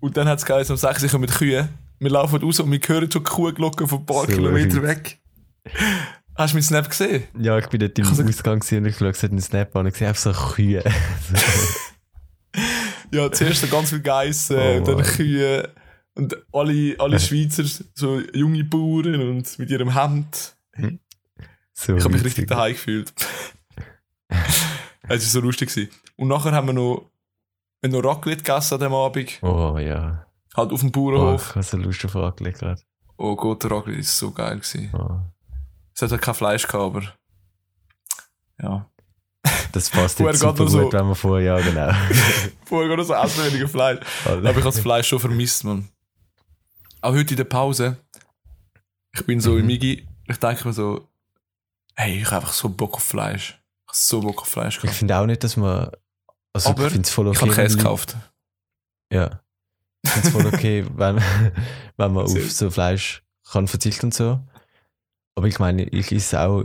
Und 0.00 0.16
dann 0.16 0.28
hat 0.28 0.38
es 0.38 0.44
geheißen, 0.46 0.72
um 0.74 0.78
6 0.78 1.02
Uhr 1.04 1.08
kommen 1.10 1.26
die 1.26 1.32
Kühe. 1.32 1.68
Wir 2.00 2.10
laufen 2.10 2.42
raus 2.42 2.60
und 2.60 2.70
wir 2.70 2.80
hören 2.84 3.10
schon 3.10 3.22
die 3.24 3.30
Kuhglocken 3.30 3.86
von 3.86 4.00
ein 4.00 4.06
paar 4.06 4.22
So 4.26 4.32
Kilometer 4.32 4.82
weg. 4.82 5.18
Hast 6.36 6.52
du 6.52 6.56
meinen 6.56 6.62
Snap 6.64 6.88
gesehen? 6.90 7.24
ja, 7.38 7.56
ich 7.58 7.68
bin 7.68 7.80
dort 7.80 7.98
im 7.98 8.10
habe- 8.10 8.24
Ausgang 8.24 8.54
und 8.60 8.70
ich 8.86 9.00
habe 9.00 9.12
gesehen, 9.12 9.30
einen 9.30 9.40
Snap 9.40 9.74
an 9.76 9.82
und 9.86 9.92
ich 9.92 9.96
sehe 9.96 10.08
einfach 10.08 10.34
so 10.34 10.52
Kühe. 10.54 10.82
Ja, 13.14 13.30
zuerst 13.32 13.60
so 13.60 13.66
ganz 13.68 13.90
viel 13.90 14.00
Geissen, 14.00 14.56
Oh 14.58 14.80
dann 14.84 14.96
Mann. 14.96 15.04
Kühe 15.04 15.72
und 16.14 16.36
alle, 16.52 16.96
alle 16.98 17.18
Schweizer, 17.20 17.64
so 17.94 18.20
junge 18.32 18.64
Bauern 18.64 19.14
und 19.30 19.58
mit 19.58 19.70
ihrem 19.70 19.92
Hemd. 19.94 20.56
so 21.72 21.96
Ich 21.96 22.04
habe 22.04 22.14
mich 22.14 22.24
richtig 22.24 22.48
daheim 22.48 22.72
gefühlt. 22.72 23.12
Es 25.02 25.08
war 25.08 25.18
so 25.18 25.40
lustig. 25.40 25.68
Gewesen. 25.70 25.90
Und 26.16 26.28
nachher 26.28 26.52
haben 26.52 26.66
wir 26.68 26.72
noch, 26.72 27.10
wir 27.82 27.90
noch 27.90 28.04
Raclette 28.04 28.42
gegessen 28.42 28.74
an 28.74 28.80
dem 28.80 28.94
Abend. 28.94 29.38
Oh 29.42 29.76
ja. 29.78 30.26
Halt 30.56 30.72
auf 30.72 30.80
dem 30.80 30.88
Oh, 30.88 30.92
Bauernhof. 30.92 31.50
ich 31.50 31.54
habe 31.56 31.62
so 31.64 31.76
Lust 31.76 32.04
auf 32.04 32.14
Raclette 32.14 32.58
gerade. 32.58 32.82
Oh 33.16 33.36
Gott, 33.36 33.62
der 33.64 33.70
Raclette 33.72 34.00
ist 34.00 34.16
so 34.16 34.30
geil. 34.30 34.56
Gewesen. 34.56 34.90
Oh. 34.94 35.20
Es 35.94 36.02
hat 36.02 36.10
halt 36.10 36.22
kein 36.22 36.34
Fleisch 36.34 36.66
gehabt, 36.66 36.96
aber. 36.96 37.02
Ja. 38.62 38.90
Das 39.72 39.90
passt 39.90 40.18
jetzt 40.20 40.28
geht 40.30 40.38
super 40.40 40.68
so- 40.68 40.82
gut, 40.82 40.92
wenn 40.92 41.06
wir 41.06 41.14
vorher, 41.14 41.58
ja 41.58 41.60
genau. 41.60 41.92
Vorher 42.64 42.88
gar 42.88 42.96
noch 42.96 43.04
so 43.04 43.14
essen 43.14 43.44
weniger 43.44 43.68
Fleisch. 43.68 44.00
Aber 44.24 44.40
ich 44.40 44.48
habe 44.48 44.60
das 44.62 44.78
Fleisch 44.78 45.08
schon 45.08 45.20
vermisst, 45.20 45.64
man. 45.64 45.88
Auch 47.02 47.12
heute 47.12 47.30
in 47.30 47.36
der 47.36 47.44
Pause. 47.44 47.96
Ich 49.14 49.24
bin 49.26 49.40
so 49.40 49.52
Mhm. 49.52 49.58
im 49.60 49.66
Migi. 49.66 50.06
Ich 50.26 50.36
denke 50.38 50.66
mir 50.66 50.72
so, 50.72 51.08
hey, 51.96 52.18
ich 52.20 52.26
habe 52.26 52.36
einfach 52.36 52.52
so 52.52 52.68
Bock 52.68 52.94
auf 52.94 53.02
Fleisch. 53.02 53.60
Ich 53.82 53.88
habe 53.88 53.96
so 53.98 54.20
Bock 54.20 54.40
auf 54.42 54.48
Fleisch 54.48 54.76
Ich 54.76 54.82
gehabt. 54.82 54.96
finde 54.98 55.18
auch 55.18 55.26
nicht, 55.26 55.44
dass 55.44 55.56
man. 55.56 55.90
Also 56.52 56.70
Aber 56.70 56.86
ich 56.86 56.92
finde 56.92 57.06
es 57.06 57.12
voll 57.12 57.26
okay. 57.28 57.36
Ich 57.36 57.42
habe 57.42 57.52
Käse 57.54 57.76
gekauft. 57.76 58.16
Ja. 59.12 59.40
Ich 60.04 60.10
finde 60.10 60.28
es 60.28 60.32
voll 60.34 60.46
okay, 60.46 60.86
wenn, 60.96 61.16
wenn 61.96 62.12
man 62.12 62.24
auf 62.24 62.50
so 62.52 62.70
Fleisch 62.70 63.22
kann 63.50 63.68
verzichten 63.68 64.06
und 64.06 64.14
so. 64.14 64.40
Aber 65.34 65.48
ich 65.48 65.58
meine, 65.58 65.82
ich 65.84 66.12
esse 66.12 66.40
auch 66.40 66.62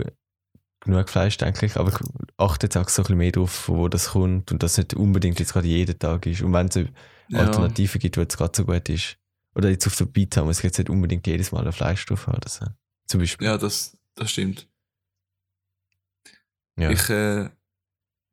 genug 0.82 1.10
Fleisch, 1.10 1.38
denke 1.38 1.66
ich. 1.66 1.76
Aber 1.78 1.90
ich 1.90 1.98
achte 2.38 2.66
jetzt 2.68 2.78
auch 2.78 2.88
so 2.90 3.02
ein 3.02 3.04
bisschen 3.04 3.18
mehr 3.18 3.32
drauf, 3.32 3.52
von 3.52 3.78
wo 3.78 3.88
das 3.88 4.10
kommt 4.10 4.52
und 4.52 4.62
dass 4.64 4.74
es 4.74 4.78
nicht 4.80 4.94
unbedingt 4.96 5.40
jetzt 5.40 5.54
gerade 5.54 5.68
jeden 5.68 5.98
Tag 6.00 6.26
ist. 6.26 6.42
Und 6.42 6.54
wenn 6.54 6.68
es 6.68 6.78
eine 6.78 6.92
Ja. 7.30 7.40
Alternative 7.40 8.00
gibt, 8.00 8.18
wo 8.18 8.22
es 8.22 8.38
gerade 8.38 8.56
so 8.56 8.66
gut 8.66 8.90
ist. 8.90 9.18
Oder 9.56 9.70
jetzt 9.70 9.86
auf 9.88 9.96
der 9.96 10.06
Pizza 10.06 10.44
muss 10.44 10.60
ich 10.60 10.64
jetzt 10.64 10.78
nicht 10.78 10.90
unbedingt 10.90 11.26
jedes 11.28 11.52
Mal 11.52 11.66
ein 11.66 11.74
Fleisch 11.74 12.06
drauf 12.06 12.28
haben. 12.28 12.38
Oder 12.38 12.50
so. 12.50 12.66
Zum 13.08 13.20
Beispiel. 13.20 13.48
Ja, 13.48 13.58
das, 13.58 13.98
das 14.16 14.32
stimmt. 14.32 14.68
Ja. 16.78 16.90
Ich, 16.92 17.10
äh, 17.10 17.50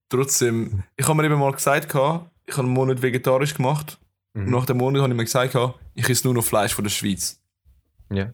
trotzdem, 0.09 0.83
ich 0.97 1.07
habe 1.09 1.17
mir 1.21 1.25
eben 1.25 1.39
mal 1.39 1.53
gesagt, 1.53 1.87
ich 1.89 1.95
habe 1.95 2.27
einen 2.59 2.69
Monat 2.69 3.03
vegetarisch 3.03 3.55
gemacht. 3.55 3.99
Und 4.35 4.45
Mhm. 4.45 4.51
nach 4.51 4.67
dem 4.67 4.77
Monat 4.77 5.03
habe 5.03 5.13
ich 5.13 5.17
mir 5.17 5.25
gesagt, 5.25 5.57
ich 5.95 6.09
esse 6.09 6.27
nur 6.27 6.35
noch 6.35 6.45
Fleisch 6.45 6.75
von 6.75 6.85
der 6.85 6.91
Schweiz. 6.91 7.41
ja. 8.11 8.31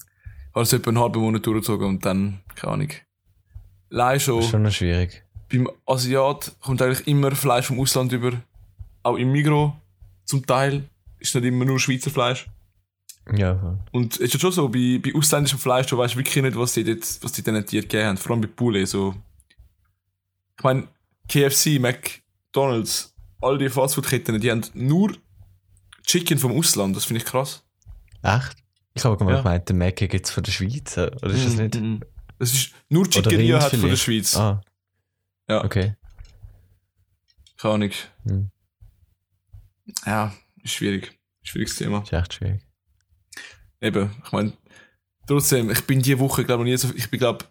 Also 0.55 0.77
etwa 0.77 0.91
einen 0.91 0.99
halben 0.99 1.21
Monat 1.21 1.47
durchgezogen 1.47 1.87
und 1.89 2.05
dann, 2.05 2.43
keine 2.57 2.73
Ahnung. 2.75 2.89
Leider 3.95 4.15
Das 4.37 4.45
ist 4.45 4.51
schon 4.51 4.63
noch 4.63 4.73
schwierig. 4.73 5.23
Beim 5.51 5.69
Asiat 5.87 6.53
kommt 6.61 6.81
eigentlich 6.81 7.07
immer 7.07 7.31
Fleisch 7.33 7.67
vom 7.67 7.79
Ausland 7.79 8.11
über. 8.13 8.33
Auch 9.03 9.17
im 9.17 9.31
Migro 9.33 9.77
zum 10.25 10.47
Teil. 10.47 10.89
Ist 11.19 11.35
nicht 11.35 11.45
immer 11.45 11.67
nur 11.67 11.79
Schweizer 11.79 12.11
Fleisch. 12.11 12.49
Ja, 13.37 13.55
voll. 13.59 13.79
Und 13.93 14.15
es 14.15 14.21
ist 14.21 14.35
ja 14.35 14.41
schon 14.41 14.53
so, 14.53 14.69
bei, 14.71 14.99
bei 15.05 15.15
ausländischem 15.15 15.59
Fleisch, 15.59 15.87
du 15.89 15.99
weißt 15.99 16.17
wirklich 16.17 16.43
nicht, 16.43 16.57
was 16.57 16.73
sie, 16.75 16.85
dort, 16.85 17.03
was 17.23 17.35
sie 17.35 17.43
diesen 17.43 17.67
Tieren 17.67 17.83
gegeben 17.83 18.07
haben. 18.09 18.17
Vor 18.17 18.33
allem 18.33 18.41
bei 18.41 18.49
Poulet. 18.49 18.89
So. 18.89 19.15
Ich 20.59 20.65
meine, 20.65 20.89
KFC, 21.29 21.79
McDonalds, 21.79 23.15
all 23.43 23.59
die 23.59 23.69
Fastfood-Ketten, 23.69 24.41
die 24.41 24.51
haben 24.51 24.63
nur 24.75 25.13
Chicken 26.07 26.39
vom 26.39 26.53
Ausland. 26.53 26.97
Das 26.97 27.05
finde 27.05 27.21
ich 27.21 27.27
krass. 27.27 27.63
Echt? 28.23 28.57
Ich 28.95 29.05
habe 29.05 29.23
mal 29.23 29.33
Ja. 29.35 29.39
gemeint, 29.43 29.69
den 29.69 29.79
Mac 29.79 29.97
gibt 29.97 30.25
es 30.27 30.31
von 30.31 30.43
der 30.43 30.53
Schweiz. 30.53 30.97
Oder 30.97 31.25
ist 31.27 31.45
das 31.47 31.57
nicht? 31.57 31.79
Das 32.43 32.53
ist 32.53 32.73
nur 32.89 33.05
Rind 33.05 33.15
hat 33.61 33.71
von 33.71 33.89
der? 33.89 33.97
Schweiz. 33.97 34.37
Ah, 34.37 34.61
Ja, 35.49 35.63
okay. 35.65 35.95
keine 37.57 37.75
Ahnung. 37.75 37.91
Hm. 38.25 38.51
Ja, 40.05 40.33
ist 40.65 40.73
schwierig. 40.73 41.17
Schwieriges 41.45 41.77
Thema. 41.77 42.03
Ist 42.03 42.13
echt 42.13 42.35
schwierig. 42.35 42.61
Eben, 43.81 44.11
ich 44.25 44.33
meine, 44.33 44.53
trotzdem, 45.29 45.71
ich 45.71 45.83
bin 45.87 46.03
die 46.03 46.19
Woche, 46.19 46.45
glaube 46.45 46.65
ich, 46.65 46.71
nie 46.71 46.77
so, 46.77 46.93
ich 46.97 47.09
bin, 47.11 47.21
glaube 47.21 47.45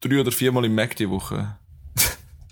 drei 0.00 0.20
oder 0.22 0.32
viermal 0.32 0.64
im 0.64 0.74
Mac 0.74 0.96
die 0.96 1.10
Woche. 1.10 1.58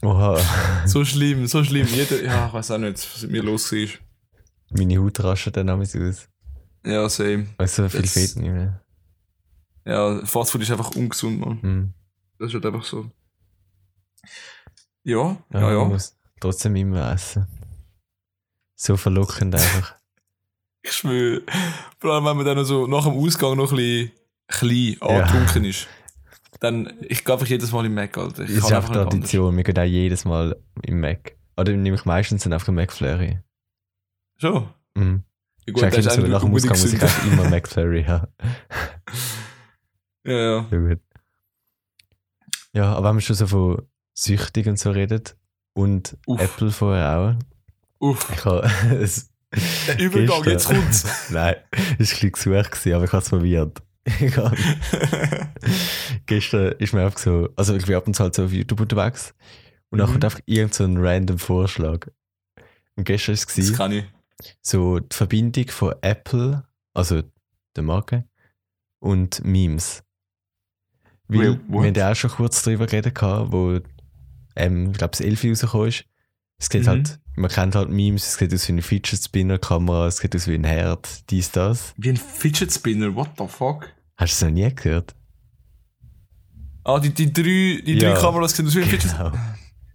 Oha. 0.03 0.39
So 0.87 1.07
schlimm, 1.07 1.47
so 1.47 1.65
schlimm. 1.65 1.87
Jeder, 1.87 2.23
ja, 2.23 2.49
ich 2.49 2.53
weiß 2.53 2.71
auch 2.73 2.79
nicht, 2.79 2.99
was 3.15 3.23
mit 3.23 3.31
mir 3.31 3.43
los 3.43 3.73
war. 3.73 3.89
Meine 4.73 4.99
Haut 4.99 5.21
rastet 5.21 5.57
dann 5.57 5.69
damals 5.69 5.97
aus. 5.97 6.29
Ja, 6.85 7.09
same. 7.09 7.47
Weil 7.57 7.69
so 7.69 7.89
viel 7.89 8.03
Das- 8.03 8.13
Fett 8.13 8.37
nicht 8.37 8.51
mehr. 8.53 8.84
Ja, 9.85 10.25
Fastfood 10.25 10.62
ist 10.62 10.70
einfach 10.70 10.94
ungesund, 10.94 11.40
man. 11.40 11.62
Hm. 11.62 11.94
Das 12.38 12.49
ist 12.49 12.55
halt 12.55 12.66
einfach 12.66 12.85
so. 12.85 13.11
Ja, 15.03 15.37
Ja, 15.53 15.61
ja, 15.61 15.61
Man 15.61 15.73
ja. 15.73 15.85
muss 15.85 16.16
trotzdem 16.40 16.77
immer 16.77 17.12
essen. 17.12 17.47
So 18.75 18.97
verlockend 18.97 19.55
einfach. 19.55 19.94
Ich 20.87 20.92
schwöre. 20.92 21.40
Vor 21.99 22.12
allem, 22.12 22.27
wenn 22.27 22.37
man 22.37 22.44
dann 22.44 22.62
so 22.66 22.87
nach 22.87 23.05
dem 23.05 23.14
Ausgang 23.14 23.57
noch 23.57 23.73
ein 23.73 23.77
bisschen 23.79 24.11
klein 24.49 24.97
Ja. 25.01 25.23
angetrunken 25.23 25.64
ist. 25.64 25.88
Dann, 26.61 26.92
ich 27.09 27.25
gehe 27.25 27.33
einfach 27.33 27.47
jedes 27.47 27.73
Mal 27.73 27.87
im 27.87 27.94
Mac, 27.94 28.18
Alter. 28.18 28.42
Ich 28.42 28.49
Das 28.51 28.59
ist 28.59 28.64
nicht 28.64 28.73
anders. 28.75 28.90
Tradition. 29.09 29.57
Wir 29.57 29.64
gehen 29.64 29.79
auch 29.79 29.83
jedes 29.83 30.27
Mal 30.27 30.57
im 30.83 31.01
Mac. 31.01 31.37
Oder 31.57 31.73
nehme 31.73 31.97
ich 31.97 32.05
meistens 32.05 32.42
dann 32.42 32.53
einfach 32.53 32.70
McFlurry. 32.70 33.38
Schon. 34.37 34.68
Mhm. 34.94 35.23
Ja, 35.66 35.75
Ist 35.75 35.83
eigentlich 35.85 36.05
der 36.07 36.14
so, 36.16 36.23
auch 36.23 36.29
nach 36.29 36.42
dem 36.42 36.53
Ausgang 36.55 36.79
muss 36.79 36.92
ich 36.92 37.03
einfach 37.03 37.27
immer 37.33 37.49
McFlurry 37.49 38.05
haben. 38.05 38.27
Ja, 40.25 40.33
ja. 40.37 40.67
Ja, 40.71 40.79
gut. 40.79 41.01
Ja, 42.73 42.93
aber 42.95 43.09
wenn 43.11 43.17
wir 43.17 43.21
schon 43.21 43.37
so 43.37 43.47
von 43.47 43.83
süchtig 44.15 44.67
und 44.67 44.79
so 44.79 44.91
redet 44.91 45.37
und 45.75 46.17
Uff. 46.27 46.41
Apple 46.41 46.71
vorher 46.71 47.19
auch. 47.19 47.35
Uff. 48.01 48.31
Ich 48.33 48.45
habe 48.45 48.69
Der 49.87 50.01
Übergang, 50.01 50.43
Gestern. 50.43 50.53
jetzt 50.53 50.67
kommt's. 51.05 51.31
Nein, 51.31 51.55
es 51.71 51.79
war 51.79 51.89
ein 51.91 51.97
bisschen 51.99 52.33
gesucht, 52.33 52.71
gewesen, 52.73 52.95
aber 52.95 53.05
ich 53.05 53.13
habe 53.13 53.23
es 53.23 53.29
probiert. 53.31 53.83
Hab- 54.37 54.57
Gestern 56.27 56.73
ist 56.79 56.93
mir 56.93 57.05
einfach 57.05 57.19
so, 57.19 57.49
also 57.57 57.75
ich 57.77 57.87
bin 57.87 57.95
ab 57.95 58.07
und 58.07 58.15
zu 58.15 58.23
halt 58.23 58.35
so 58.35 58.45
auf 58.45 58.53
YouTube 58.53 58.81
unterwegs 58.81 59.35
und 59.91 59.99
dann 59.99 60.09
Mhm. 60.09 60.13
kommt 60.13 60.25
einfach 60.25 60.41
irgend 60.47 60.75
so 60.75 60.85
ein 60.85 60.97
random 60.99 61.39
Vorschlag. 61.39 62.09
Und 62.97 63.05
gestern 63.05 63.29
war 63.29 63.35
es 63.35 63.47
das 63.47 63.55
gewesen, 63.55 63.77
kann 63.77 63.93
ich. 63.93 64.05
so 64.61 64.99
die 64.99 65.15
Verbindung 65.15 65.69
von 65.69 65.95
Apple, 66.03 66.67
also 66.93 67.23
der 67.77 67.83
Marke, 67.85 68.25
und 69.01 69.45
Memes. 69.45 70.03
Weil 71.29 71.59
wir 71.69 71.81
haben 71.83 71.95
ja 71.95 72.13
auch 72.13 72.17
schon 72.17 72.31
kurz 72.31 72.63
drüber 72.63 72.87
geredet, 72.87 73.21
wo 73.23 73.81
ähm, 74.57 74.91
ich 74.93 74.99
glaube, 74.99 75.11
das 75.13 75.21
11 75.21 75.45
rausgekommen 75.45 75.89
ist. 75.89 76.05
Es 76.59 76.69
geht 76.71 76.83
Mhm. 76.83 76.87
halt, 76.89 77.19
man 77.37 77.51
kennt 77.51 77.75
halt 77.75 77.91
Memes, 77.91 78.27
es 78.27 78.35
sieht 78.35 78.55
aus 78.55 78.69
wie 78.69 78.73
eine 78.73 78.83
Fidget-Spinner-Kamera, 78.83 80.07
es 80.07 80.19
sieht 80.19 80.37
aus 80.37 80.47
wie 80.47 80.55
ein 80.55 80.65
Herd, 80.65 81.31
dies, 81.31 81.51
das. 81.51 81.93
Wie 81.97 82.11
ein 82.11 82.17
Fidget 82.17 82.73
Spinner, 82.73 83.15
what 83.17 83.31
the 83.39 83.47
fuck? 83.49 83.89
Hast 84.17 84.41
du 84.41 84.47
es 84.47 84.51
noch 84.51 84.55
nie 84.55 84.73
gehört? 84.75 85.15
Ah, 86.85 87.01
die, 87.01 87.11
die 87.11 87.33
drei, 87.33 87.83
die 87.85 87.95
Ja. 87.99 88.13
drei 88.13 88.21
Kameras 88.21 88.55
sehen 88.57 88.67
aus 88.67 88.75
wie 88.77 88.83
ein 88.83 88.89
Fidget 88.89 89.11
Genau. 89.13 89.33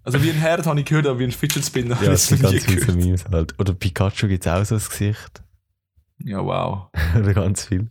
Also 0.04 0.24
wie 0.24 0.32
ein 0.32 0.38
Herd 0.38 0.66
habe 0.66 0.80
ich 0.80 0.86
gehört, 0.88 1.06
aber 1.06 1.20
wie 1.20 1.26
ein 1.26 1.32
Fidget 1.32 1.64
Spinner 1.64 1.96
habe 1.96 2.06
Ja, 2.06 2.12
ich 2.14 2.18
es 2.20 2.32
noch 2.32 2.38
nie 2.40 2.44
ganz 2.58 2.66
viele 2.66 2.80
so 2.80 2.86
gehört. 2.88 3.06
Memes 3.06 3.26
halt. 3.26 3.60
Oder 3.60 3.74
Pikachu 3.74 4.28
gibt 4.28 4.46
es 4.46 4.52
auch 4.52 4.66
so 4.66 4.76
das 4.76 4.90
Gesicht. 4.90 5.44
Ja, 6.24 6.44
wow. 6.44 6.88
Oder 7.18 7.34
ganz 7.34 7.66
viel. 7.66 7.90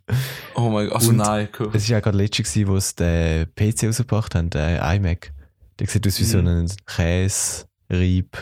Oh 0.55 0.69
mein 0.71 0.87
Gott, 0.87 0.97
also 0.97 1.11
Und 1.11 1.17
nein, 1.17 1.49
cool. 1.59 1.71
Es 1.73 1.85
war 1.89 1.97
ja 1.97 2.01
gerade 2.01 2.19
letztes, 2.19 2.53
gewesen, 2.53 2.69
wo 2.69 2.79
sie 2.79 2.95
den 2.97 3.55
PC 3.55 3.85
rausgebracht 3.87 4.35
haben, 4.35 4.51
den 4.51 4.77
iMac. 4.81 5.33
Der 5.79 5.87
sieht 5.87 6.07
aus 6.07 6.19
wie 6.21 6.25
so 6.25 6.39
Mhm. 6.39 6.47
ein 6.49 6.73
Käse-Rieb. 6.87 8.37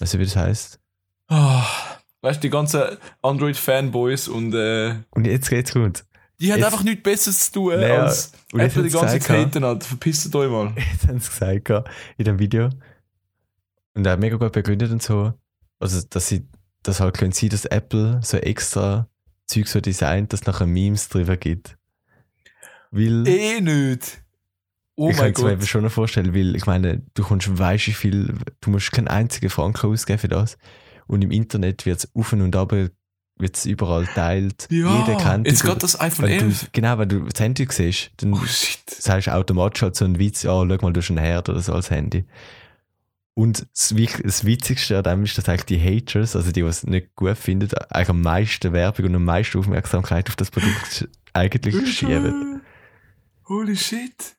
Weißt 0.00 0.14
du, 0.14 0.18
wie 0.18 0.24
das 0.24 0.36
heisst? 0.36 0.80
Ah, 1.28 1.64
weißt 2.22 2.38
du, 2.38 2.40
die 2.42 2.50
ganzen 2.50 2.82
Android-Fanboys 3.22 4.28
und 4.28 4.54
äh, 4.54 4.94
Und 5.10 5.26
jetzt 5.26 5.50
geht's 5.50 5.74
gut. 5.74 6.04
die 6.40 6.50
haben 6.52 6.58
Jetzt- 6.58 6.66
einfach 6.66 6.84
nichts 6.84 7.02
Besseres 7.02 7.46
zu 7.46 7.52
tun, 7.52 7.74
Naja, 7.80 8.02
als 8.04 8.32
und 8.52 8.60
jetzt 8.60 8.76
Apple 8.76 8.88
die 8.88 8.94
ganze 8.94 9.20
haten 9.20 9.64
hat. 9.64 9.84
Verpisst 9.84 10.34
euch 10.34 10.50
mal. 10.50 10.72
Jetzt 10.92 11.06
haben 11.08 11.18
sie 11.20 11.60
gesagt 11.60 11.88
in 12.16 12.24
dem 12.24 12.38
Video. 12.38 12.70
Und 13.94 14.06
er 14.06 14.12
hat 14.12 14.20
mega 14.20 14.36
gut 14.36 14.52
begründet 14.52 14.90
und 14.90 15.02
so. 15.02 15.32
Also, 15.80 16.00
dass 16.08 16.28
sie 16.28 16.46
das 16.88 17.00
halt 17.00 17.16
können 17.16 17.32
sein, 17.32 17.50
dass 17.50 17.64
Apple 17.64 18.20
so 18.22 18.36
extra 18.38 19.08
Zeug 19.46 19.68
so 19.68 19.80
designt, 19.80 20.32
dass 20.32 20.40
es 20.40 20.46
nachher 20.46 20.66
Memes 20.66 21.08
drüber 21.08 21.36
gibt. 21.36 21.76
Weil. 22.90 23.26
Eh 23.26 23.60
nicht. 23.60 24.22
Oh 24.96 25.10
ich 25.10 25.16
mein 25.16 25.32
kann 25.32 25.44
mir 25.44 25.52
eben 25.52 25.66
schon 25.66 25.88
vorstellen, 25.90 26.34
weil 26.34 26.56
ich 26.56 26.66
meine, 26.66 27.02
du 27.14 27.22
kommst, 27.22 27.56
weißt 27.56 27.86
wie 27.86 27.92
viel, 27.92 28.34
du 28.60 28.70
musst 28.70 28.90
keinen 28.90 29.06
einzigen 29.06 29.48
Franken 29.48 29.86
ausgeben 29.86 30.18
für 30.18 30.28
das. 30.28 30.58
Und 31.06 31.22
im 31.22 31.30
Internet 31.30 31.86
wird 31.86 31.98
es 31.98 32.14
auf 32.16 32.32
und 32.32 32.56
ab, 32.56 32.72
wird 32.72 33.56
es 33.56 33.64
überall 33.64 34.06
teilt. 34.06 34.66
Ja, 34.70 34.98
Jeder 34.98 35.16
kennt 35.16 35.46
jetzt 35.46 35.62
geht 35.62 35.82
das 35.82 36.00
iPhone 36.00 36.26
Wenn 36.26 36.38
du, 36.40 36.44
11. 36.46 36.70
genau, 36.72 36.98
wenn 36.98 37.08
du 37.08 37.20
das 37.20 37.40
Handy 37.40 37.66
siehst, 37.70 38.10
dann 38.16 38.34
Oh 38.34 38.44
sagst 38.88 39.28
du 39.28 39.34
automatisch 39.34 39.82
halt 39.82 39.94
so 39.94 40.04
einen 40.04 40.18
Witz, 40.18 40.42
ja, 40.42 40.50
schau 40.50 40.64
mal, 40.64 40.92
du 40.92 41.00
hast 41.00 41.10
einen 41.10 41.18
Herd 41.18 41.48
oder 41.48 41.60
so 41.60 41.72
als 41.74 41.90
Handy. 41.90 42.24
Und 43.38 43.68
das, 43.72 43.94
Witzigste 43.94 44.98
an 44.98 45.04
dem 45.04 45.22
ist, 45.22 45.38
dass 45.38 45.48
eigentlich 45.48 45.66
die 45.66 45.78
Haters, 45.78 46.34
also 46.34 46.50
die, 46.50 46.62
die 46.62 46.66
es 46.66 46.84
nicht 46.84 47.14
gut 47.14 47.38
finden, 47.38 47.72
eigentlich 47.88 48.08
am 48.08 48.20
meisten 48.20 48.72
Werbung 48.72 49.06
und 49.06 49.14
am 49.14 49.24
meisten 49.24 49.58
Aufmerksamkeit 49.60 50.28
auf 50.28 50.34
das 50.34 50.50
Produkt 50.50 51.08
eigentlich 51.34 51.96
schieben. 51.96 52.62
Holy 53.46 53.76
shit. 53.76 54.34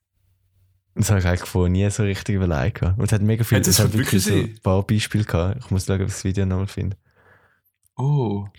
Das 0.96 1.12
habe 1.12 1.22
ich 1.22 1.26
eigentlich 1.26 1.48
vorher 1.50 1.72
nie 1.72 1.90
so 1.90 2.04
richtig 2.04 2.36
überlegt. 2.36 2.82
Und 2.82 3.02
es 3.02 3.14
hat 3.14 3.22
mega 3.22 3.46
viel, 3.46 3.60
Hat 3.60 3.68
das 3.68 3.80
es 3.80 3.86
hat 3.86 3.94
wirklich 3.94 4.22
so 4.22 4.34
ein 4.34 4.60
paar 4.62 4.86
Beispiele 4.86 5.24
gehabt. 5.24 5.64
Ich 5.64 5.72
muss 5.72 5.86
schauen, 5.86 6.02
ob 6.02 6.08
ich 6.10 6.14
das 6.14 6.26
Video 6.26 6.46
nochmal 6.46 6.68
finde. 6.68 6.98
Oh. 7.96 8.50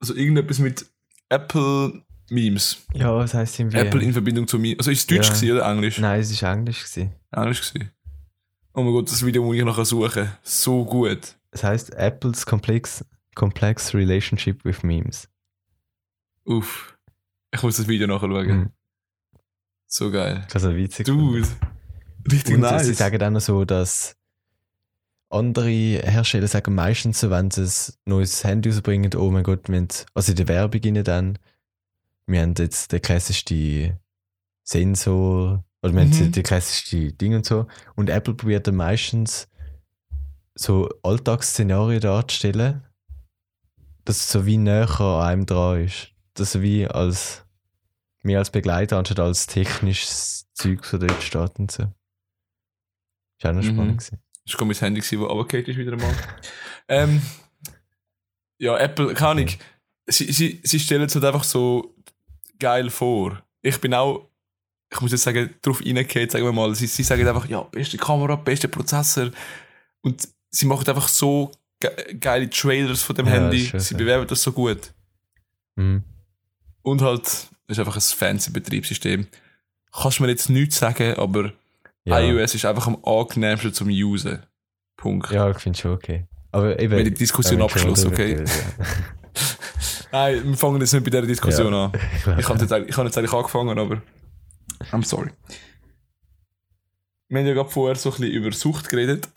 Also 0.00 0.16
irgendetwas 0.16 0.58
mit 0.58 0.84
Apple 1.30 2.02
Memes. 2.28 2.84
Ja, 2.92 3.16
was 3.16 3.32
heisst 3.32 3.58
irgendwie? 3.58 3.78
Apple 3.78 4.02
in 4.02 4.12
Verbindung 4.12 4.46
zu 4.46 4.58
Memes. 4.58 4.80
Also 4.80 4.90
ist 4.90 4.98
es 4.98 5.06
Deutsch 5.06 5.28
Ja. 5.28 5.32
gewesen 5.34 5.52
oder 5.52 5.72
Englisch? 5.72 5.98
Nein, 5.98 6.20
es 6.20 6.42
war 6.42 6.52
Englisch. 6.52 6.84
Gewesen. 6.84 7.14
Englisch 7.32 7.72
gewesen. 7.72 7.90
Oh 8.72 8.82
mein 8.82 8.92
Gott, 8.92 9.10
das 9.10 9.24
Video 9.24 9.42
muss 9.42 9.56
ich 9.56 9.64
nachher 9.64 9.84
suchen. 9.84 10.30
So 10.42 10.84
gut. 10.84 11.36
Es 11.50 11.64
heisst 11.64 11.92
Apples 11.94 12.46
complex, 12.46 13.04
complex 13.34 13.94
Relationship 13.94 14.64
with 14.64 14.82
Memes. 14.82 15.28
Uff. 16.44 16.96
Ich 17.52 17.62
muss 17.62 17.78
das 17.78 17.88
Video 17.88 18.06
nachher 18.06 18.28
schauen. 18.28 18.46
Mhm. 18.48 18.70
So 19.86 20.10
geil. 20.12 20.46
Das 20.52 20.62
ist 20.62 20.76
witzig. 20.76 21.06
Dude. 21.06 21.48
Richtig 22.30 22.54
Und 22.54 22.60
nice. 22.60 22.86
sie 22.86 22.94
sagen 22.94 23.20
auch 23.22 23.30
noch 23.30 23.40
so, 23.40 23.64
dass 23.64 24.16
andere 25.30 25.68
Hersteller 25.68 26.46
sagen 26.46 26.74
meistens 26.74 27.20
so, 27.20 27.30
wenn 27.30 27.50
sie 27.50 27.62
ein 27.62 27.94
neues 28.04 28.44
Handy 28.44 28.68
rausbringen, 28.68 29.12
oh 29.14 29.30
mein 29.30 29.42
Gott, 29.42 29.68
wir 29.68 29.78
haben, 29.78 29.88
also 30.14 30.30
in 30.32 30.36
der 30.36 30.48
Werbung 30.48 30.80
innen 30.82 31.04
dann, 31.04 31.38
wir 32.26 32.42
haben 32.42 32.54
jetzt 32.56 32.92
den 32.92 33.02
klassischen 33.02 33.98
Sensor, 34.62 35.64
oder 35.82 35.92
haben 35.94 36.08
Mhm. 36.08 36.12
die, 36.12 36.30
die 36.30 36.42
klassische 36.42 37.12
Ding 37.12 37.34
und 37.34 37.46
so. 37.46 37.66
Und 37.96 38.10
Apple 38.10 38.34
probiert 38.34 38.66
dann 38.66 38.76
meistens 38.76 39.48
so 40.54 40.88
Alltagsszenarien 41.02 42.00
darzustellen, 42.00 42.84
dass 44.04 44.16
es 44.18 44.30
so 44.30 44.44
wie 44.46 44.58
näher 44.58 45.00
an 45.00 45.26
einem 45.26 45.46
dran 45.46 45.84
ist. 45.84 46.12
Dass 46.34 46.54
er 46.54 46.62
wie 46.62 46.86
als 46.86 47.44
mehr 48.22 48.38
als 48.38 48.50
Begleiter 48.50 48.98
anstatt 48.98 49.20
als 49.20 49.46
technisches 49.46 50.46
Zeug, 50.54 50.84
so 50.84 50.98
dort 50.98 51.22
steht 51.22 51.58
und 51.58 51.70
so. 51.70 51.84
Ist 53.38 53.46
auch 53.46 53.52
noch 53.52 53.62
Mhm. 53.62 53.66
spannend 53.72 53.98
gewesen. 53.98 54.18
Das 54.44 54.58
war 54.58 54.66
mein 54.66 54.76
Handy, 54.76 55.00
das 55.00 55.12
runtergefallen 55.12 55.66
ist 55.66 55.76
wieder 55.78 55.92
einmal. 55.92 56.14
ähm, 56.88 57.22
ja, 58.58 58.76
Apple, 58.78 59.14
keine 59.14 59.30
Ahnung. 59.30 59.48
Sie, 60.06 60.32
sie, 60.32 60.60
sie 60.64 60.80
stellen 60.80 61.02
es 61.02 61.14
halt 61.14 61.24
einfach 61.24 61.44
so 61.44 61.94
geil 62.58 62.90
vor. 62.90 63.42
Ich 63.62 63.80
bin 63.80 63.94
auch, 63.94 64.28
ich 64.92 65.00
muss 65.00 65.12
jetzt 65.12 65.22
sagen, 65.22 65.50
drauf 65.62 65.80
reingehört, 65.84 66.30
sagen 66.32 66.44
wir 66.44 66.52
mal. 66.52 66.74
Sie, 66.74 66.86
sie 66.86 67.02
sagen 67.02 67.26
einfach, 67.26 67.48
ja, 67.48 67.62
beste 67.62 67.96
Kamera, 67.96 68.34
beste 68.36 68.68
Prozessor. 68.68 69.30
Und 70.02 70.28
sie 70.50 70.66
machen 70.66 70.88
einfach 70.88 71.08
so 71.08 71.52
ge 71.78 71.90
geile 72.18 72.50
Trailers 72.50 73.02
von 73.02 73.14
dem 73.16 73.26
Ja, 73.26 73.32
Handy. 73.32 73.66
schön, 73.66 73.80
Sie 73.80 73.94
ja. 73.94 73.98
bewerben 73.98 74.26
das 74.26 74.42
so 74.42 74.52
gut. 74.52 74.92
Mhm. 75.76 76.02
Und 76.82 77.02
halt, 77.02 77.26
es 77.26 77.48
ist 77.68 77.78
einfach 77.78 77.94
ein 77.96 78.00
fancy 78.00 78.50
Betriebssystem. 78.50 79.26
Kannst 79.92 80.18
du 80.18 80.22
mir 80.24 80.30
jetzt 80.30 80.50
nichts 80.50 80.78
sagen, 80.78 81.14
aber 81.14 81.52
Ja. 82.04 82.18
iOS 82.20 82.54
ist 82.54 82.64
einfach 82.64 82.86
am 82.86 82.98
angenehmsten 83.04 83.72
zum 83.72 83.88
Usen. 83.88 84.42
Punkt. 84.96 85.30
ja, 85.30 85.50
ich 85.50 85.58
finde 85.58 85.78
schon 85.78 85.92
okay. 85.92 86.26
Aber 86.52 86.78
eben. 86.80 86.92
Haben 86.94 87.04
die 87.04 87.14
Diskussion 87.14 87.62
abgeschlossen, 87.62 88.08
okay? 88.08 88.44
Nein, 90.12 90.42
wir 90.44 90.56
fangen 90.56 90.80
jetzt 90.80 90.92
nicht 90.92 91.04
bei 91.04 91.10
dieser 91.10 91.22
Diskussion 91.26 91.72
an. 91.72 91.92
ja. 92.26 92.38
Ich 92.38 92.48
habe 92.48 92.58
jetzt, 92.60 92.70
habe 92.72 92.84
jetzt 93.06 93.16
eigentlich 93.18 93.32
angefangen, 93.32 93.78
aber. 93.78 94.02
I'm 94.92 95.04
sorry. 95.04 95.30
Wir 97.28 97.38
haben 97.38 97.46
ja 97.46 97.54
gerade 97.54 97.70
vorher 97.70 97.96
so 97.96 98.10
ein 98.10 98.16
bisschen 98.20 98.32
über 98.32 98.52
Sucht 98.52 98.88
geredet. 98.88 99.28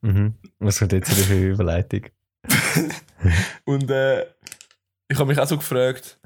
mhm. 0.00 0.34
Was 0.58 0.78
kommt 0.78 0.92
jetzt 0.92 1.12
für 1.12 1.32
eine 1.32 1.44
Überleitung? 1.44 2.06
Und 3.64 3.90
äh, 3.90 4.26
ich 5.08 5.18
habe 5.18 5.26
mich 5.26 5.38
auch 5.38 5.46
so 5.46 5.58
gefragt, 5.58 6.18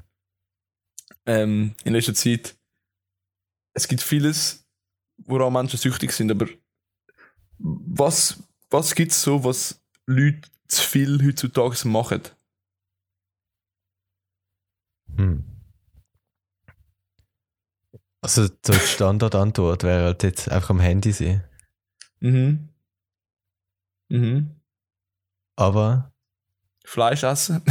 ähm, 1.25 1.75
in 1.83 1.93
letzter 1.93 2.13
Zeit, 2.13 2.55
es 3.73 3.87
gibt 3.87 4.01
vieles, 4.01 4.65
woran 5.17 5.53
Menschen 5.53 5.77
süchtig 5.77 6.11
sind, 6.11 6.31
aber 6.31 6.47
was, 7.57 8.41
was 8.69 8.95
gibt 8.95 9.11
es 9.11 9.21
so, 9.21 9.43
was 9.43 9.81
Leute 10.05 10.49
zu 10.67 10.81
viel 10.81 11.23
heutzutage 11.25 11.87
machen? 11.87 12.21
Hm. 15.17 15.50
Also, 18.21 18.43
so 18.45 18.73
die 18.73 18.79
Standardantwort 18.79 19.83
wäre 19.83 20.05
halt 20.05 20.23
jetzt 20.23 20.49
einfach 20.49 20.69
am 20.69 20.79
Handy 20.79 21.11
sein. 21.11 21.43
Mhm. 22.19 22.69
Mhm. 24.09 24.55
Aber 25.55 26.11
Fleisch 26.85 27.23
essen? 27.23 27.63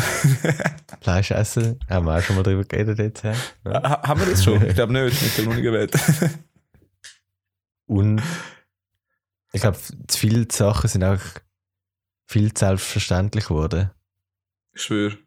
Fleisch 1.01 1.31
essen, 1.31 1.79
haben 1.89 2.07
wir 2.07 2.17
auch 2.19 2.23
schon 2.23 2.37
mal 2.37 2.43
drüber 2.43 2.65
geredet 2.65 2.99
jetzt. 2.99 3.23
Ja? 3.25 3.35
Ha- 3.65 4.03
Haben 4.09 4.21
wir 4.21 4.27
das 4.31 4.43
schon? 4.45 4.65
Ich 4.67 4.75
glaube 4.75 4.93
nicht, 4.93 5.21
ich 5.23 5.39
habe 5.39 5.49
noch 5.49 5.55
nicht 5.57 5.65
erwähnt. 5.65 6.41
Und 7.87 8.23
ich 9.53 9.61
glaube, 9.61 9.79
zu 9.79 10.19
viele 10.19 10.47
Sachen 10.51 10.89
sind 10.89 11.03
auch 11.05 11.21
viel 12.27 12.57
selbstverständlich 12.57 13.47
geworden. 13.47 13.91
ich 14.73 14.83
schwöre. 14.83 15.19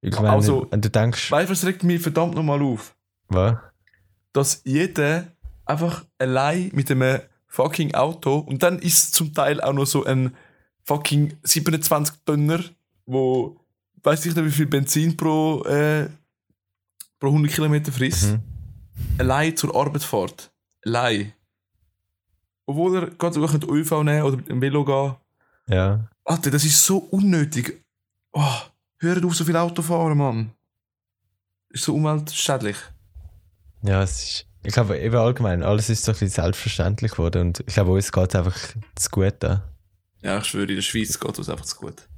Ich 0.00 0.14
meine, 0.16 0.30
Also- 0.30 0.66
wenn 0.70 0.80
du 0.80 0.90
denkst, 0.90 1.30
Weißt 1.30 1.48
du, 1.48 1.52
was 1.52 1.64
regt 1.64 1.84
mich 1.84 2.02
verdammt 2.02 2.34
nochmal 2.34 2.60
auf? 2.62 2.96
was? 3.28 3.56
Dass 4.32 4.62
jeder 4.64 5.26
einfach 5.64 6.04
allein 6.18 6.70
mit 6.72 6.90
einem 6.90 7.20
fucking 7.46 7.94
Auto 7.94 8.38
und 8.38 8.62
dann 8.62 8.78
ist 8.78 8.94
es 8.94 9.12
zum 9.12 9.34
Teil 9.34 9.60
auch 9.60 9.72
noch 9.72 9.86
so 9.86 10.04
ein 10.04 10.34
fucking 10.84 11.36
27 11.42 12.16
Tonner, 12.24 12.60
wo 13.06 13.60
weiß 14.02 14.26
ich 14.26 14.34
nicht, 14.34 14.44
wie 14.44 14.50
viel 14.50 14.66
Benzin 14.66 15.16
pro, 15.16 15.62
äh, 15.64 16.08
pro 17.20 17.28
100 17.28 17.52
Kilometer 17.52 17.92
frisst. 17.92 18.32
Mhm. 18.32 18.42
Allein 19.18 19.56
zur 19.56 19.74
Arbeit 19.74 20.02
fährt. 20.02 20.50
Allein. 20.84 21.32
Obwohl 22.66 22.96
er 22.96 23.10
ganz 23.10 23.36
mit 23.36 23.62
dem 23.62 23.70
ÖV 23.70 24.02
nehmen 24.02 24.22
oder 24.22 24.36
mit 24.36 24.48
dem 24.48 24.60
Velo 24.60 24.84
gehen. 24.84 25.14
Ja. 25.68 26.08
Alter, 26.24 26.50
das 26.50 26.64
ist 26.64 26.84
so 26.84 26.98
unnötig. 26.98 27.82
Oh, 28.32 28.60
hört 28.98 29.24
auf, 29.24 29.34
so 29.34 29.44
viel 29.44 29.56
Auto 29.56 29.82
fahren, 29.82 30.18
Mann. 30.18 30.50
Ist 31.70 31.84
so 31.84 31.94
umweltschädlich. 31.94 32.76
Ja, 33.82 34.02
es 34.02 34.22
ist, 34.22 34.46
ich 34.64 34.72
glaube, 34.72 34.98
eben 34.98 35.16
allgemein, 35.16 35.62
alles 35.62 35.90
ist 35.90 36.04
so 36.04 36.12
ein 36.12 36.14
bisschen 36.14 36.28
selbstverständlich 36.28 37.12
geworden 37.12 37.48
und 37.48 37.60
ich 37.66 37.74
glaube, 37.74 37.90
uns 37.92 38.12
geht 38.12 38.28
es 38.28 38.34
einfach 38.36 38.56
zu 38.94 39.10
gut 39.10 39.44
an. 39.44 39.62
Ja, 40.22 40.38
ich 40.38 40.44
schwöre, 40.44 40.68
in 40.68 40.76
der 40.76 40.82
Schweiz 40.82 41.18
geht 41.18 41.38
es 41.38 41.48
einfach 41.48 41.64
zu 41.64 41.76
gut. 41.76 42.08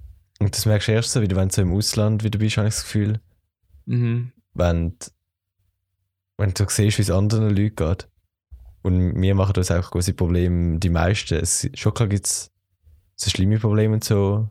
Und 0.40 0.54
das 0.54 0.66
merkst 0.66 0.88
du 0.88 0.92
erst 0.92 1.12
so 1.12 1.22
wieder, 1.22 1.36
wenn 1.36 1.48
du 1.48 1.54
so 1.54 1.62
im 1.62 1.72
Ausland 1.72 2.22
wieder 2.22 2.38
bist, 2.38 2.56
habe 2.58 2.68
ich 2.68 2.74
das 2.74 2.84
Gefühl, 2.84 3.20
Mhm. 3.86 4.32
wenn 4.54 4.90
du 4.98 5.06
wenn 6.36 6.52
du 6.52 6.64
siehst, 6.68 6.98
wie 6.98 7.02
es 7.02 7.10
anderen 7.10 7.54
Leuten 7.54 7.76
geht, 7.76 8.08
und 8.82 9.20
wir 9.20 9.34
machen 9.34 9.56
uns 9.56 9.70
auch 9.70 9.90
große 9.90 10.14
Probleme, 10.14 10.78
die 10.78 10.90
meisten, 10.90 11.36
es, 11.36 11.68
schon 11.74 11.94
klar 11.94 12.08
gibt 12.08 12.26
es 12.26 12.50
so 13.16 13.30
schlimme 13.30 13.58
Probleme 13.58 13.94
und 13.94 14.04
so, 14.04 14.48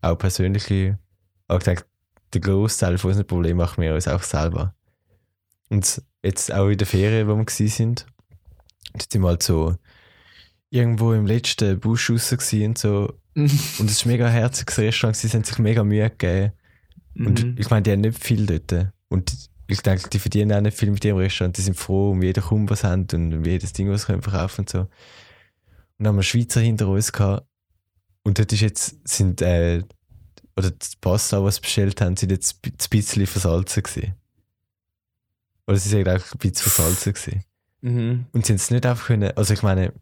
auch 0.00 0.16
persönliche, 0.16 0.98
aber 1.46 1.58
ich 1.58 1.64
denke, 1.64 1.84
der 2.32 2.40
Großteil 2.40 2.98
von 2.98 3.10
unseren 3.10 3.26
Problemen 3.26 3.58
machen 3.58 3.82
wir 3.82 3.94
uns 3.94 4.08
auch 4.08 4.22
selber. 4.22 4.74
Und 5.70 6.02
jetzt 6.22 6.52
auch 6.52 6.68
in 6.68 6.78
der 6.78 6.86
Ferien, 6.86 7.28
wo 7.28 7.36
wir 7.36 7.68
sind, 7.68 8.06
jetzt 8.94 9.12
sind 9.12 9.22
wir 9.22 9.28
halt 9.28 9.42
so 9.42 9.76
irgendwo 10.70 11.12
im 11.12 11.26
letzten 11.26 11.78
Busch 11.80 12.10
raus 12.10 12.32
und 12.32 12.78
so. 12.78 13.14
und 13.34 13.46
es 13.46 13.92
ist 13.92 14.04
ein 14.04 14.08
mega 14.08 14.28
herziges 14.28 14.78
Restaurant, 14.78 15.16
sie 15.16 15.28
haben 15.28 15.44
sich 15.44 15.58
mega 15.58 15.84
Mühe 15.84 16.10
gegeben. 16.10 16.52
Und 17.16 17.44
Mhm. 17.44 17.56
ich 17.58 17.70
meine, 17.70 17.82
die 17.82 17.92
haben 17.92 18.00
nicht 18.00 18.22
viel 18.22 18.46
dort. 18.46 18.92
Und 19.08 19.32
ich 19.66 19.82
denke, 19.82 20.08
die 20.08 20.18
verdienen 20.18 20.52
auch 20.52 20.60
nicht 20.60 20.76
viel 20.76 20.90
mit 20.90 21.04
ihrem 21.04 21.18
Restaurant. 21.18 21.56
Die 21.56 21.62
sind 21.62 21.76
froh 21.76 22.12
um 22.12 22.22
jeden 22.22 22.42
Kunden, 22.42 22.70
was 22.70 22.84
haben 22.84 23.06
und 23.12 23.34
um 23.34 23.44
jedes 23.44 23.72
Ding, 23.72 23.90
was 23.90 24.02
sie 24.02 24.06
können 24.06 24.22
verkaufen 24.22 24.62
und 24.62 24.70
so. 24.70 24.78
Und 24.80 24.88
dann 25.98 26.08
haben 26.08 26.16
wir 26.16 26.22
Schweizer 26.22 26.60
hinter 26.60 26.88
uns 26.88 27.12
gehabt. 27.12 27.46
Und 28.22 28.38
dort 28.38 28.52
ist 28.52 28.60
jetzt, 28.60 29.08
sind, 29.08 29.42
äh, 29.42 29.82
oder 30.56 30.70
die 30.70 30.86
Pasta, 31.00 31.42
was 31.42 31.56
sie 31.56 31.60
bestellt 31.62 32.00
haben, 32.00 32.16
sind 32.16 32.30
jetzt 32.30 32.60
ein 32.64 32.72
bisschen 32.90 33.26
versalzen 33.26 33.82
gewesen. 33.82 34.14
Oder 35.68 35.76
sie 35.76 35.90
sind 35.90 36.08
auch 36.08 36.14
ein 36.14 36.38
bisschen 36.38 36.54
versalzen 36.70 37.12
gewesen. 37.12 37.44
Mhm. 37.82 38.26
Und 38.32 38.46
sie 38.46 38.52
haben 38.52 38.56
es 38.56 38.70
nicht 38.70 38.86
einfach 38.86 39.06
können, 39.06 39.30
also 39.36 39.52
ich 39.52 39.62
meine, 39.62 39.92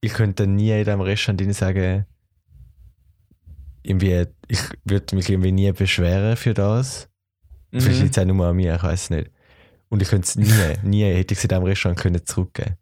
ich 0.00 0.14
könnte 0.14 0.46
nie 0.46 0.70
in 0.70 0.84
diesem 0.84 1.00
Restaurant 1.00 1.54
sagen, 1.54 2.06
irgendwie, 3.82 4.26
ich 4.46 4.60
würde 4.84 5.16
mich 5.16 5.28
irgendwie 5.28 5.50
nie 5.52 5.72
beschweren 5.72 6.36
für 6.36 6.54
das. 6.54 7.08
Vielleicht 7.72 7.98
Mhm. 7.98 8.02
liegt 8.04 8.16
es 8.16 8.22
auch 8.22 8.26
nur 8.26 8.46
an 8.46 8.56
mir, 8.56 8.76
ich 8.76 8.82
weiß 8.82 9.02
es 9.02 9.10
nicht. 9.10 9.30
Und 9.88 10.02
ich 10.02 10.08
könnte 10.08 10.26
es 10.28 10.36
nie, 10.36 10.88
nie 10.88 11.02
hätte 11.02 11.34
ich 11.34 11.38
es 11.38 11.44
in 11.44 11.48
diesem 11.48 11.64
Restaurant 11.64 11.98
können 11.98 12.24
zurückgeben 12.24 12.76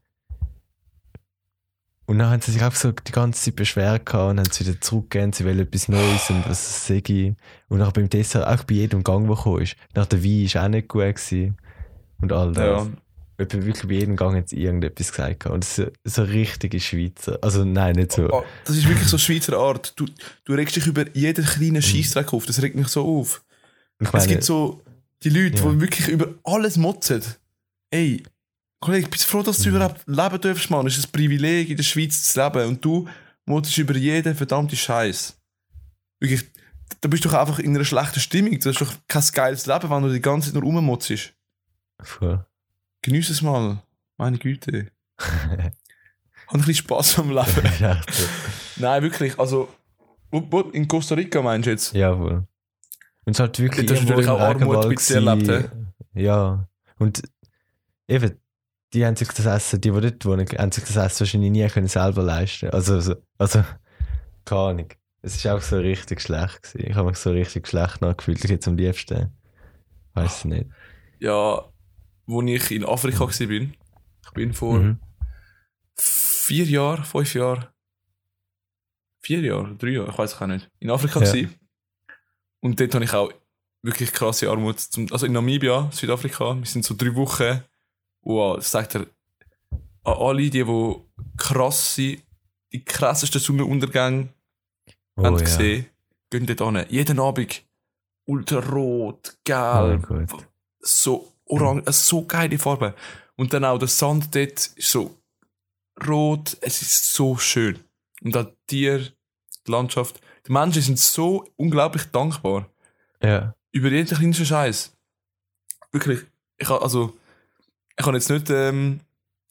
Und 2.06 2.18
dann 2.20 2.30
haben 2.30 2.40
sie 2.40 2.52
sich 2.52 2.62
auch 2.62 2.74
so 2.74 2.92
die 2.92 3.10
ganze 3.12 3.42
Zeit 3.42 3.56
beschwert 3.56 4.06
gehabt 4.06 4.30
und 4.30 4.38
haben 4.38 4.48
es 4.48 4.60
wieder 4.60 4.80
zurückgegeben, 4.80 5.32
sie 5.32 5.44
wollen 5.44 5.58
etwas 5.58 5.88
Neues 5.88 6.30
und 6.30 6.48
was 6.48 6.86
sage 6.86 7.12
ich. 7.12 7.34
Und 7.68 7.82
auch 7.82 7.90
beim 7.92 8.08
Dessert, 8.08 8.46
auch 8.46 8.62
bei 8.64 8.74
jedem 8.74 9.02
Gang, 9.02 9.26
der 9.26 9.34
gekommen 9.34 9.62
ist. 9.62 9.76
Nach 9.94 10.06
der 10.06 10.22
Wein 10.22 10.54
war 10.54 10.64
auch 10.64 10.68
nicht 10.68 10.88
gut 10.88 11.02
gewesen. 11.02 11.56
Und 12.20 12.32
all 12.32 12.52
das. 12.52 12.86
Ja. 12.86 12.92
Etwa 13.38 13.64
wirklich 13.64 13.86
bei 13.86 13.94
jedem 13.94 14.16
Gang 14.16 14.48
sie 14.48 14.56
irgendetwas 14.62 15.10
gesagt. 15.10 15.40
gehabt. 15.40 15.54
Und 15.54 15.64
das 15.64 15.78
ist 15.78 16.14
so, 16.14 16.22
richtige 16.22 16.80
Schweizer. 16.80 17.38
Also 17.42 17.64
nein, 17.64 17.96
nicht 17.96 18.12
so. 18.12 18.30
Oh, 18.30 18.44
das 18.64 18.76
ist 18.76 18.88
wirklich 18.88 19.08
so 19.08 19.18
Schweizer 19.18 19.58
Art. 19.58 19.92
Du, 19.98 20.06
du 20.44 20.54
regst 20.54 20.76
dich 20.76 20.86
über 20.86 21.04
jeden 21.14 21.44
kleinen 21.44 21.82
Scheissdreck 21.82 22.32
auf. 22.32 22.46
Das 22.46 22.62
regt 22.62 22.76
mich 22.76 22.88
so 22.88 23.04
auf. 23.04 23.42
Ich 24.00 24.06
es 24.06 24.12
meine, 24.12 24.26
gibt 24.28 24.44
so 24.44 24.80
die 25.22 25.30
Leute, 25.30 25.62
Ja. 25.62 25.70
die 25.70 25.80
wirklich 25.80 26.08
über 26.08 26.28
alles 26.44 26.76
motzen. 26.76 27.22
Ey, 27.90 28.22
Kollege, 28.86 29.08
bist 29.08 29.24
du 29.24 29.28
froh, 29.28 29.42
dass 29.42 29.58
du 29.58 29.68
Mhm. 29.70 29.76
überhaupt 29.76 30.02
leben 30.06 30.40
darfst, 30.40 30.70
Mann? 30.70 30.86
Es 30.86 30.96
ist 30.98 31.08
ein 31.08 31.12
Privileg, 31.12 31.68
in 31.70 31.76
der 31.76 31.84
Schweiz 31.84 32.22
zu 32.22 32.40
leben. 32.42 32.68
Und 32.68 32.84
du 32.84 33.08
motzest 33.44 33.78
über 33.78 33.94
jeden 33.96 34.34
verdammten 34.34 34.76
Scheiß. 34.76 35.36
Wirklich, 36.20 36.44
da 37.00 37.08
bist 37.08 37.24
du 37.24 37.28
doch 37.28 37.38
einfach 37.38 37.58
in 37.58 37.74
einer 37.74 37.84
schlechten 37.84 38.20
Stimmung. 38.20 38.58
Du 38.58 38.68
hast 38.70 38.80
doch 38.80 38.92
kein 39.08 39.22
geiles 39.32 39.66
Leben, 39.66 39.90
wenn 39.90 40.02
du 40.02 40.12
die 40.12 40.20
ganze 40.20 40.48
Zeit 40.48 40.54
nur 40.54 40.62
rummotzest. 40.64 41.32
voll. 42.02 42.44
Genieß 43.02 43.30
es 43.30 43.42
mal. 43.42 43.82
Meine 44.16 44.38
Güte. 44.38 44.90
Hab 45.18 46.54
ein 46.54 46.58
bisschen 46.60 46.74
Spaß 46.74 47.18
am 47.18 47.30
Leben. 47.30 47.70
Ja. 47.80 48.00
Nein, 48.76 49.02
wirklich. 49.02 49.38
Also, 49.38 49.68
in 50.72 50.86
Costa 50.88 51.14
Rica 51.14 51.40
meinst 51.42 51.66
du 51.66 51.70
jetzt? 51.70 51.92
Jawohl. 51.94 52.32
Und 53.24 53.32
es 53.32 53.36
ist 53.36 53.40
halt 53.40 53.58
wirklich 53.58 53.86
du 53.86 53.94
irgendwo 53.94 54.10
natürlich 54.12 54.28
auch 54.30 54.40
Armut 54.40 54.88
mit 54.88 55.08
dir 55.08 55.14
erlebt. 55.16 55.70
Ja. 56.14 56.68
Und 56.98 57.22
eben, 58.08 58.38
die 58.96 59.04
haben 59.06 59.14
sich 59.14 59.28
das 59.28 59.44
Essen, 59.46 59.80
die, 59.80 59.90
die 59.90 60.00
dort 60.00 60.24
wohnen, 60.24 60.46
haben 60.58 60.72
sich 60.72 60.84
das 60.84 60.96
Essen 60.96 61.20
wahrscheinlich 61.20 61.50
nie 61.50 61.68
können 61.68 61.86
selber 61.86 62.22
leisten 62.22 62.70
Also, 62.70 62.98
so, 63.00 63.14
also 63.38 63.62
keine 64.44 64.60
Ahnung. 64.60 64.88
Es 65.22 65.36
ist 65.36 65.46
auch 65.46 65.60
so 65.60 65.78
richtig 65.78 66.20
schlecht 66.22 66.62
gewesen. 66.62 66.90
Ich 66.90 66.96
habe 66.96 67.08
mich 67.08 67.18
so 67.18 67.30
richtig 67.30 67.68
schlecht 67.68 68.00
nachgefühlt. 68.00 68.42
Ich 68.44 68.50
jetzt 68.50 68.66
am 68.68 68.76
liebsten. 68.76 69.36
Weiß 70.14 70.44
nicht. 70.46 70.66
Ja, 71.18 71.64
wo 72.26 72.42
ich 72.42 72.70
in 72.70 72.84
Afrika 72.84 73.20
war. 73.20 73.30
Ich 73.30 74.30
bin 74.34 74.52
vor 74.52 74.78
Mhm. 74.78 74.98
vier 75.96 76.64
Jahren, 76.64 77.04
fünf 77.04 77.34
Jahren, 77.34 77.66
vier 79.20 79.40
Jahre, 79.40 79.74
drei 79.76 79.88
Jahre, 79.90 80.10
ich 80.10 80.18
weiß 80.18 80.34
es 80.34 80.40
auch 80.40 80.46
nicht, 80.46 80.70
in 80.78 80.90
Afrika 80.90 81.20
Ja. 81.20 81.26
gewesen. 81.32 81.54
Und 82.60 82.80
dort 82.80 82.94
habe 82.94 83.04
ich 83.04 83.12
auch 83.12 83.32
wirklich 83.82 84.12
krasse 84.12 84.48
Armut. 84.50 84.76
Also 85.10 85.26
in 85.26 85.32
Namibia, 85.32 85.90
Südafrika, 85.92 86.56
wir 86.56 86.66
sind 86.66 86.84
so 86.84 86.94
drei 86.96 87.14
Wochen. 87.14 87.62
Wow, 88.28 88.56
das 88.56 88.70
sagt 88.72 88.96
er 88.96 89.02
an 90.04 90.14
alle, 90.18 90.50
die, 90.50 90.50
die 90.64 90.94
krasse, 91.36 92.16
die 92.72 92.84
krassesten 92.84 93.40
Sonnenuntergänge 93.40 94.28
Oh, 95.18 95.24
haben 95.24 95.36
ja. 95.38 95.44
gesehen, 95.44 95.86
gehen 96.30 96.44
dort 96.46 96.60
hin. 96.60 96.86
Jeden 96.90 97.18
Abend. 97.20 97.62
Ultra 98.26 98.58
rot, 98.58 99.32
Oh, 99.34 99.38
gelb, 99.44 100.06
gut. 100.08 100.46
so 100.80 101.32
orange, 101.46 101.84
äh, 101.86 101.92
so 101.92 102.24
geile 102.26 102.58
Farbe. 102.58 102.94
Und 103.36 103.52
dann 103.52 103.64
auch 103.64 103.78
der 103.78 103.88
Sand 103.88 104.34
dort 104.34 104.66
ist 104.74 104.90
so 104.90 105.16
rot, 106.06 106.56
es 106.60 106.82
ist 106.82 107.14
so 107.14 107.36
schön. 107.38 107.78
Und 108.22 108.36
auch 108.36 108.44
die 108.44 108.54
Tiere, 108.66 109.12
die 109.66 109.70
Landschaft. 109.70 110.20
Die 110.46 110.52
Menschen 110.52 110.82
sind 110.82 110.98
so 110.98 111.46
unglaublich 111.56 112.04
dankbar 112.12 112.68
Ja. 113.22 113.54
über 113.70 113.88
jeden 113.88 114.06
kleinsten 114.08 114.44
Scheiß. 114.44 114.92
Wirklich, 115.92 116.20
ich 116.58 116.68
also, 116.68 117.14
ich 117.98 118.06
habe 118.06 118.16
jetzt 118.16 118.30
nicht, 118.30 118.50
ähm, 118.50 119.00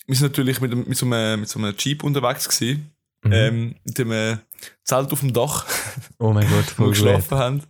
wir 0.07 0.15
sind 0.15 0.27
natürlich 0.27 0.61
mit, 0.61 0.87
mit, 0.87 0.97
so 0.97 1.05
einem, 1.05 1.39
mit 1.41 1.49
so 1.49 1.59
einem 1.59 1.73
Jeep 1.77 2.03
unterwegs 2.03 2.47
gewesen, 2.49 2.91
Mhm. 3.23 3.31
ähm, 3.33 3.75
mit 3.83 3.97
dem 3.97 4.11
äh, 4.11 4.37
Zelt 4.83 5.11
auf 5.11 5.19
dem 5.21 5.33
Dach, 5.33 5.65
oh 6.19 6.31
mein 6.31 6.47
Gott, 6.47 6.65
wo 6.77 6.83
wir 6.83 6.89
geschlafen 6.91 7.37
haben. 7.39 7.63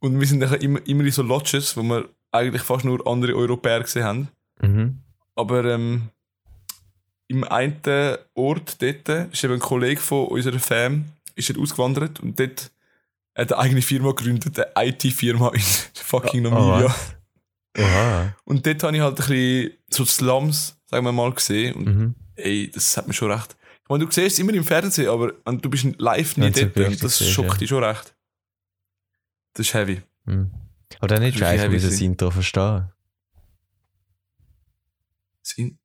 Und 0.00 0.18
wir 0.18 0.26
sind 0.26 0.40
dann 0.40 0.52
immer, 0.54 0.84
immer 0.88 1.04
in 1.04 1.12
so 1.12 1.22
Lodges, 1.22 1.76
wo 1.76 1.82
wir 1.84 2.08
eigentlich 2.32 2.62
fast 2.62 2.84
nur 2.84 3.06
andere 3.06 3.36
Europäer 3.36 3.80
gesehen 3.82 4.02
haben. 4.04 4.28
Mhm. 4.60 4.98
Aber 5.36 5.64
ähm, 5.66 6.08
im 7.28 7.44
einen 7.44 7.76
Ort 8.34 8.82
dort 8.82 9.08
ist 9.32 9.44
eben 9.44 9.54
ein 9.54 9.60
Kollege 9.60 10.00
von 10.00 10.26
unserer 10.26 10.58
Fam 10.58 11.04
ist 11.36 11.48
dort 11.50 11.58
ausgewandert 11.60 12.18
und 12.20 12.38
dort 12.40 12.70
hat 13.36 13.50
er 13.52 13.58
eine 13.58 13.66
eigene 13.66 13.82
Firma 13.82 14.10
gegründet, 14.10 14.58
eine 14.76 14.88
IT-Firma 14.88 15.50
in 15.54 15.60
fucking 15.94 16.46
Oh, 16.46 16.50
Namibia. 16.50 16.86
was? 16.88 17.14
Oha. 17.78 18.34
und 18.44 18.64
dort 18.66 18.82
habe 18.84 18.96
ich 18.96 19.02
halt 19.02 19.20
ein 19.20 19.26
bisschen 19.26 19.70
so 19.90 20.04
Slums, 20.04 20.76
sagen 20.86 21.04
wir 21.04 21.12
mal, 21.12 21.32
gesehen. 21.32 21.74
Und 21.74 21.84
Mhm. 21.86 22.14
ey, 22.36 22.70
das 22.72 22.96
hat 22.96 23.06
mir 23.08 23.14
schon 23.14 23.30
recht. 23.32 23.56
Ich 23.82 23.88
meine, 23.88 24.04
du 24.06 24.10
siehst 24.10 24.34
es 24.34 24.38
immer 24.38 24.54
im 24.54 24.64
Fernsehen, 24.64 25.08
aber 25.10 25.32
du 25.32 25.68
bist 25.70 25.84
live 25.98 26.36
nie 26.36 26.44
Wenn's 26.44 26.60
dort 26.60 27.02
das 27.02 27.18
siehst, 27.18 27.30
schockt 27.32 27.52
ja. 27.52 27.56
dich 27.58 27.68
schon 27.68 27.84
recht. 27.84 28.14
Das 29.54 29.66
ist 29.66 29.74
heavy. 29.74 30.02
Mhm. 30.24 30.50
Aber 30.98 31.08
dann 31.08 31.22
nicht 31.22 31.40
Das 31.40 31.48
heavy 31.50 31.74
müssen 31.74 31.90
das. 31.90 32.00
Intro 32.00 32.30
verstehen, 32.30 32.90
Sind- 35.42 35.78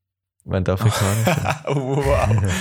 wenn 0.45 0.63
du 0.63 0.73
oh, 0.73 0.77
wow. 2.05 2.53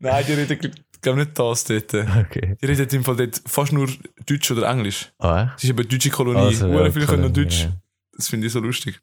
Nein, 0.00 0.24
die 0.26 0.32
reden, 0.32 0.72
glaube 1.00 1.20
nicht 1.20 1.38
das 1.38 1.64
dort. 1.64 1.94
Okay. 1.94 2.56
Die 2.60 2.66
reden 2.66 2.88
im 2.90 3.04
Fall 3.04 3.16
dort 3.16 3.40
fast 3.46 3.72
nur 3.72 3.88
Deutsch 4.26 4.50
oder 4.50 4.68
Englisch. 4.68 5.12
Ah, 5.18 5.44
echt? 5.44 5.52
Es 5.58 5.64
ist 5.64 5.70
eben 5.70 5.78
eine 5.78 5.88
deutsche 5.88 6.10
Kolonie. 6.10 6.38
Also, 6.40 6.66
ja, 6.68 6.90
viele 6.90 7.06
können 7.06 7.22
noch 7.22 7.28
Kolonie, 7.32 7.32
Deutsch. 7.48 7.62
ja. 7.64 7.72
Das 8.22 8.28
finde 8.28 8.46
ich 8.46 8.52
so 8.52 8.60
lustig. 8.60 9.00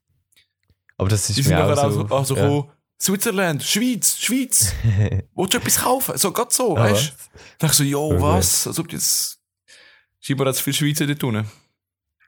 Aber 0.98 1.10
das 1.10 1.30
ist 1.30 1.38
Die 1.38 1.44
sind 1.44 1.56
mir 1.56 1.66
auch 1.66 1.76
so... 1.76 1.82
auch 1.82 2.08
so, 2.08 2.16
also 2.16 2.36
ja. 2.38 2.42
gekommen, 2.42 2.72
Switzerland, 3.02 3.64
Schweiz, 3.64 4.18
Schweiz, 4.18 4.74
willst 5.36 5.54
du 5.54 5.58
etwas 5.58 5.80
kaufen? 5.80 6.18
So, 6.18 6.32
gerade 6.32 6.54
so, 6.54 6.78
Ah, 6.78 6.84
weißt 6.86 7.10
du? 7.10 7.40
Da 7.58 7.68
ich 7.68 7.74
so, 7.74 7.84
jo, 7.84 8.10
Voll 8.12 8.22
was? 8.22 8.66
Als 8.66 8.80
ob 8.80 8.92
jetzt. 8.94 9.40
Scheinbar 10.22 10.48
hat 10.48 10.56
es 10.56 10.62
viele 10.62 10.74
Schweizer 10.74 11.06
dort 11.06 11.22
unten. 11.24 11.46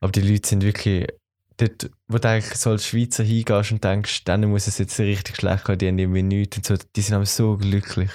Aber 0.01 0.11
die 0.11 0.21
Leute 0.21 0.47
sind 0.47 0.63
wirklich... 0.63 1.07
Dort, 1.55 1.91
wo 2.07 2.17
du 2.17 2.27
eigentlich 2.27 2.59
so 2.59 2.71
als 2.71 2.87
Schweizer 2.87 3.23
hingehst 3.23 3.71
und 3.71 3.83
denkst, 3.83 4.25
denen 4.25 4.49
muss 4.49 4.67
es 4.67 4.77
jetzt 4.77 4.99
richtig 4.99 5.37
schlecht 5.37 5.63
gehen, 5.63 5.77
die 5.77 5.87
haben 5.87 5.99
irgendwie 5.99 6.23
nichts 6.23 6.57
und 6.57 6.65
so, 6.65 6.75
die 6.75 7.01
sind 7.01 7.15
aber 7.15 7.25
so 7.25 7.55
glücklich. 7.55 8.11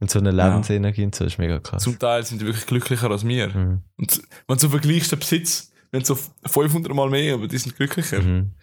Und 0.00 0.10
so 0.10 0.18
eine 0.18 0.30
Lebensenergie 0.30 1.04
und 1.04 1.14
so, 1.14 1.24
ist 1.24 1.38
mega 1.38 1.58
krass. 1.60 1.82
Zum 1.82 1.98
Teil 1.98 2.24
sind 2.24 2.40
die 2.40 2.46
wirklich 2.46 2.66
glücklicher 2.66 3.10
als 3.10 3.26
wir. 3.26 3.48
Mhm. 3.48 3.82
Und 3.96 4.22
wenn 4.46 4.56
du 4.56 4.60
so 4.60 4.68
vergleichst, 4.70 5.12
den 5.12 5.18
Besitz, 5.18 5.70
wenn 5.90 6.04
so 6.04 6.14
500 6.46 6.94
Mal 6.94 7.10
mehr, 7.10 7.34
aber 7.34 7.48
die 7.48 7.58
sind 7.58 7.76
glücklicher. 7.76 8.20
Mhm. 8.20 8.54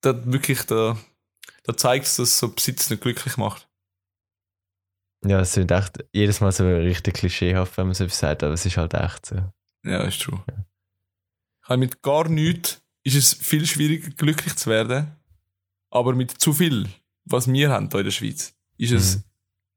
Da 0.00 0.24
wirklich, 0.30 0.62
da, 0.64 0.96
da 1.64 1.76
zeigt 1.76 2.06
es, 2.06 2.16
dass 2.16 2.38
so 2.38 2.48
Besitz 2.52 2.88
nicht 2.90 3.02
glücklich 3.02 3.36
macht. 3.36 3.68
Ja, 5.24 5.40
es 5.40 5.54
sind 5.54 5.70
echt 5.70 6.04
jedes 6.12 6.40
Mal 6.40 6.52
so 6.52 6.66
richtig 6.68 7.14
klischeehaft, 7.14 7.76
wenn 7.76 7.86
man 7.86 7.94
so 7.94 8.04
etwas 8.04 8.18
sagt, 8.18 8.42
aber 8.42 8.52
es 8.54 8.64
ist 8.66 8.76
halt 8.76 8.94
echt 8.94 9.26
so. 9.26 9.36
Ja, 9.84 10.02
ist 10.04 10.20
true. 10.22 10.42
Habe 11.62 11.78
mit 11.78 12.02
gar 12.02 12.28
nichts 12.28 12.82
ist 13.02 13.16
es 13.16 13.34
viel 13.34 13.66
schwieriger, 13.66 14.10
glücklich 14.10 14.56
zu 14.56 14.68
werden. 14.70 15.16
Aber 15.90 16.14
mit 16.14 16.30
zu 16.32 16.52
viel, 16.52 16.88
was 17.24 17.50
wir 17.50 17.70
haben 17.70 17.88
hier 17.90 18.00
in 18.00 18.04
der 18.04 18.10
Schweiz, 18.12 18.54
ist 18.78 18.92
es 18.92 19.16
Mhm. 19.16 19.22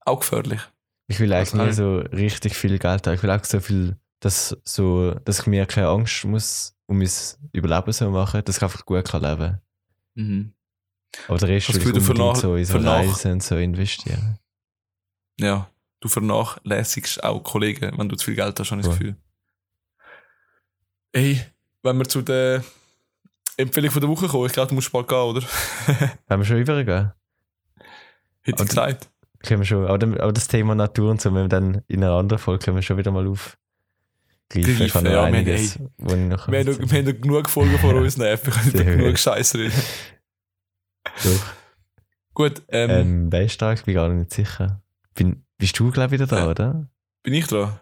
auch 0.02 0.20
gefährlich. 0.20 0.62
Ich 1.08 1.20
will 1.20 1.32
eigentlich 1.34 1.54
Was 1.54 1.68
nie 1.68 1.74
so 1.74 1.98
richtig 2.00 2.56
viel 2.56 2.78
Geld 2.78 3.06
haben. 3.08 3.14
Ich 3.16 3.24
will 3.24 3.30
auch 3.32 3.44
so 3.44 3.60
viel, 3.60 3.96
dass, 4.20 4.58
so, 4.64 5.12
dass 5.26 5.40
ich 5.42 5.48
mir 5.48 5.66
keine 5.66 5.88
Angst 5.88 6.26
muss 6.26 6.76
um 6.86 6.98
mein 6.98 7.10
Überleben 7.54 7.92
so 7.92 8.10
machen, 8.10 8.42
dass 8.44 8.58
ich 8.58 8.64
einfach 8.64 8.86
gut 8.86 9.06
kann 9.06 9.22
leben 9.22 9.62
Mhm. 10.16 10.54
Aber 11.28 11.38
der 11.38 11.50
Rest 11.50 11.70
vernach- 11.72 12.36
so 12.36 12.56
in 12.56 12.66
so 12.66 12.78
Reisen 12.78 13.32
und 13.34 13.44
so 13.44 13.56
investieren. 13.58 14.38
Ja, 15.40 15.70
du 16.02 16.10
vernachlässigst 16.10 17.24
auch 17.24 17.40
Kollegen, 17.42 17.98
wenn 17.98 18.10
du 18.10 18.16
zu 18.16 18.26
viel 18.26 18.36
Geld 18.36 18.60
hast, 18.60 18.72
habe 18.72 18.82
ich 18.82 18.88
das. 18.88 18.98
Gefühl. 18.98 19.16
Ey, 21.14 21.42
wenn 21.84 21.98
wir 21.98 22.06
zu 22.06 22.22
der 22.22 22.64
Empfehlung 23.58 23.92
von 23.92 24.02
der 24.02 24.10
Woche 24.10 24.28
kommen, 24.28 24.46
ich 24.46 24.54
glaube, 24.54 24.70
du 24.70 24.76
musst 24.76 24.92
bald 24.92 25.08
gehen, 25.08 25.18
oder? 25.18 25.42
Haben 26.30 26.42
wir 26.42 26.46
schon 26.46 26.58
übergehen? 26.58 27.12
Hätte 28.42 28.64
ich 28.64 28.70
gesagt. 28.70 29.10
Können 29.44 29.62
wir 29.62 29.66
schon, 29.66 29.86
aber, 29.88 30.34
das 30.34 30.48
Thema 30.48 30.76
Natur 30.76 31.12
und 31.12 31.22
so, 31.22 31.34
wenn 31.34 31.44
wir 31.46 31.50
dann 31.50 31.82
in 31.88 32.04
einer 32.04 32.14
anderen 32.14 32.40
Folge 32.42 32.66
können 32.66 32.78
wir 32.78 32.82
schon 32.82 32.98
wieder 32.98 33.12
mal 33.12 33.26
aufgreifen. 33.28 33.59
Ich 34.54 34.96
habe 34.96 35.06
noch 35.06 35.12
ja, 35.12 35.18
wir 35.18 35.18
haben- 35.28 35.34
einiges, 35.36 35.76
ich 35.76 35.80
noch 35.80 36.48
Wir 36.48 36.60
haben, 36.60 36.66
noch, 36.66 36.80
wir 36.80 36.98
haben 36.98 37.06
noch 37.06 37.22
genug 37.22 37.50
Folgen 37.50 37.78
vor 37.78 37.94
uns, 37.96 38.18
nein, 38.18 38.38
wir 38.42 38.52
können 38.54 38.66
nicht 38.72 38.86
genug. 38.86 39.20
Scheiß 39.20 39.56
reden. 39.56 39.74
Doch. 41.24 41.54
Gut, 42.34 42.62
ähm, 42.70 42.90
Ähm, 42.90 43.30
da? 43.58 43.74
Ich 43.74 43.84
bin 43.84 43.94
gar 43.96 44.10
nicht 44.10 44.32
sicher. 44.34 44.82
Bin, 45.14 45.44
bist 45.58 45.78
du, 45.78 45.92
glaube 45.92 46.08
ich, 46.16 46.22
wieder 46.22 46.28
da, 46.28 46.46
Äh. 46.46 46.50
oder? 46.50 46.90
bin 47.24 47.34
ich 47.34 47.48
dran? 47.48 47.80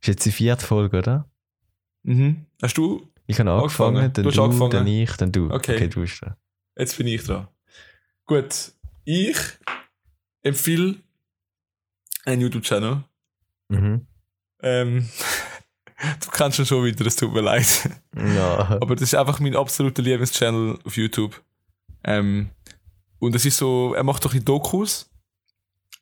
Ist 0.00 0.06
jetzt 0.08 0.24
die 0.24 0.30
vierte 0.32 0.64
Folge, 0.64 0.98
oder? 0.98 1.28
Mhm. 2.04 2.46
Hast 2.62 2.78
du? 2.78 3.12
Ich 3.26 3.40
habe 3.40 3.50
angefangen, 3.50 3.96
Angefangen. 3.96 4.12
dann 4.14 4.24
Du 4.24 4.30
du, 4.30 4.42
angefangen. 4.44 4.70
dann 4.70 4.86
ich, 4.86 5.12
dann 5.16 5.32
du. 5.32 5.50
Okay. 5.50 5.88
du 5.88 6.00
bist 6.00 6.22
da. 6.22 6.36
Jetzt 6.78 6.96
bin 6.96 7.08
ich 7.08 7.24
dran. 7.24 7.48
Gut, 8.26 8.72
ich 9.04 9.36
empfehle 10.42 10.96
einen 12.24 12.40
YouTube-Channel. 12.42 13.02
Mhm. 13.68 14.06
Ähm, 14.62 15.08
du 16.24 16.30
kennst 16.30 16.58
ihn 16.58 16.66
schon 16.66 16.84
wieder, 16.84 17.06
es 17.06 17.16
tut 17.16 17.32
mir 17.32 17.40
leid. 17.40 17.90
Ja. 18.14 18.78
Aber 18.80 18.94
das 18.94 19.02
ist 19.02 19.14
einfach 19.14 19.40
mein 19.40 19.56
absoluter 19.56 20.02
Lieblingschannel 20.02 20.78
auf 20.84 20.96
YouTube. 20.96 21.40
Ähm, 22.04 22.50
und 23.18 23.34
es 23.34 23.44
ist 23.44 23.56
so, 23.56 23.94
er 23.94 24.04
macht 24.04 24.24
doch 24.24 24.32
die 24.32 24.44
Dokus. 24.44 25.10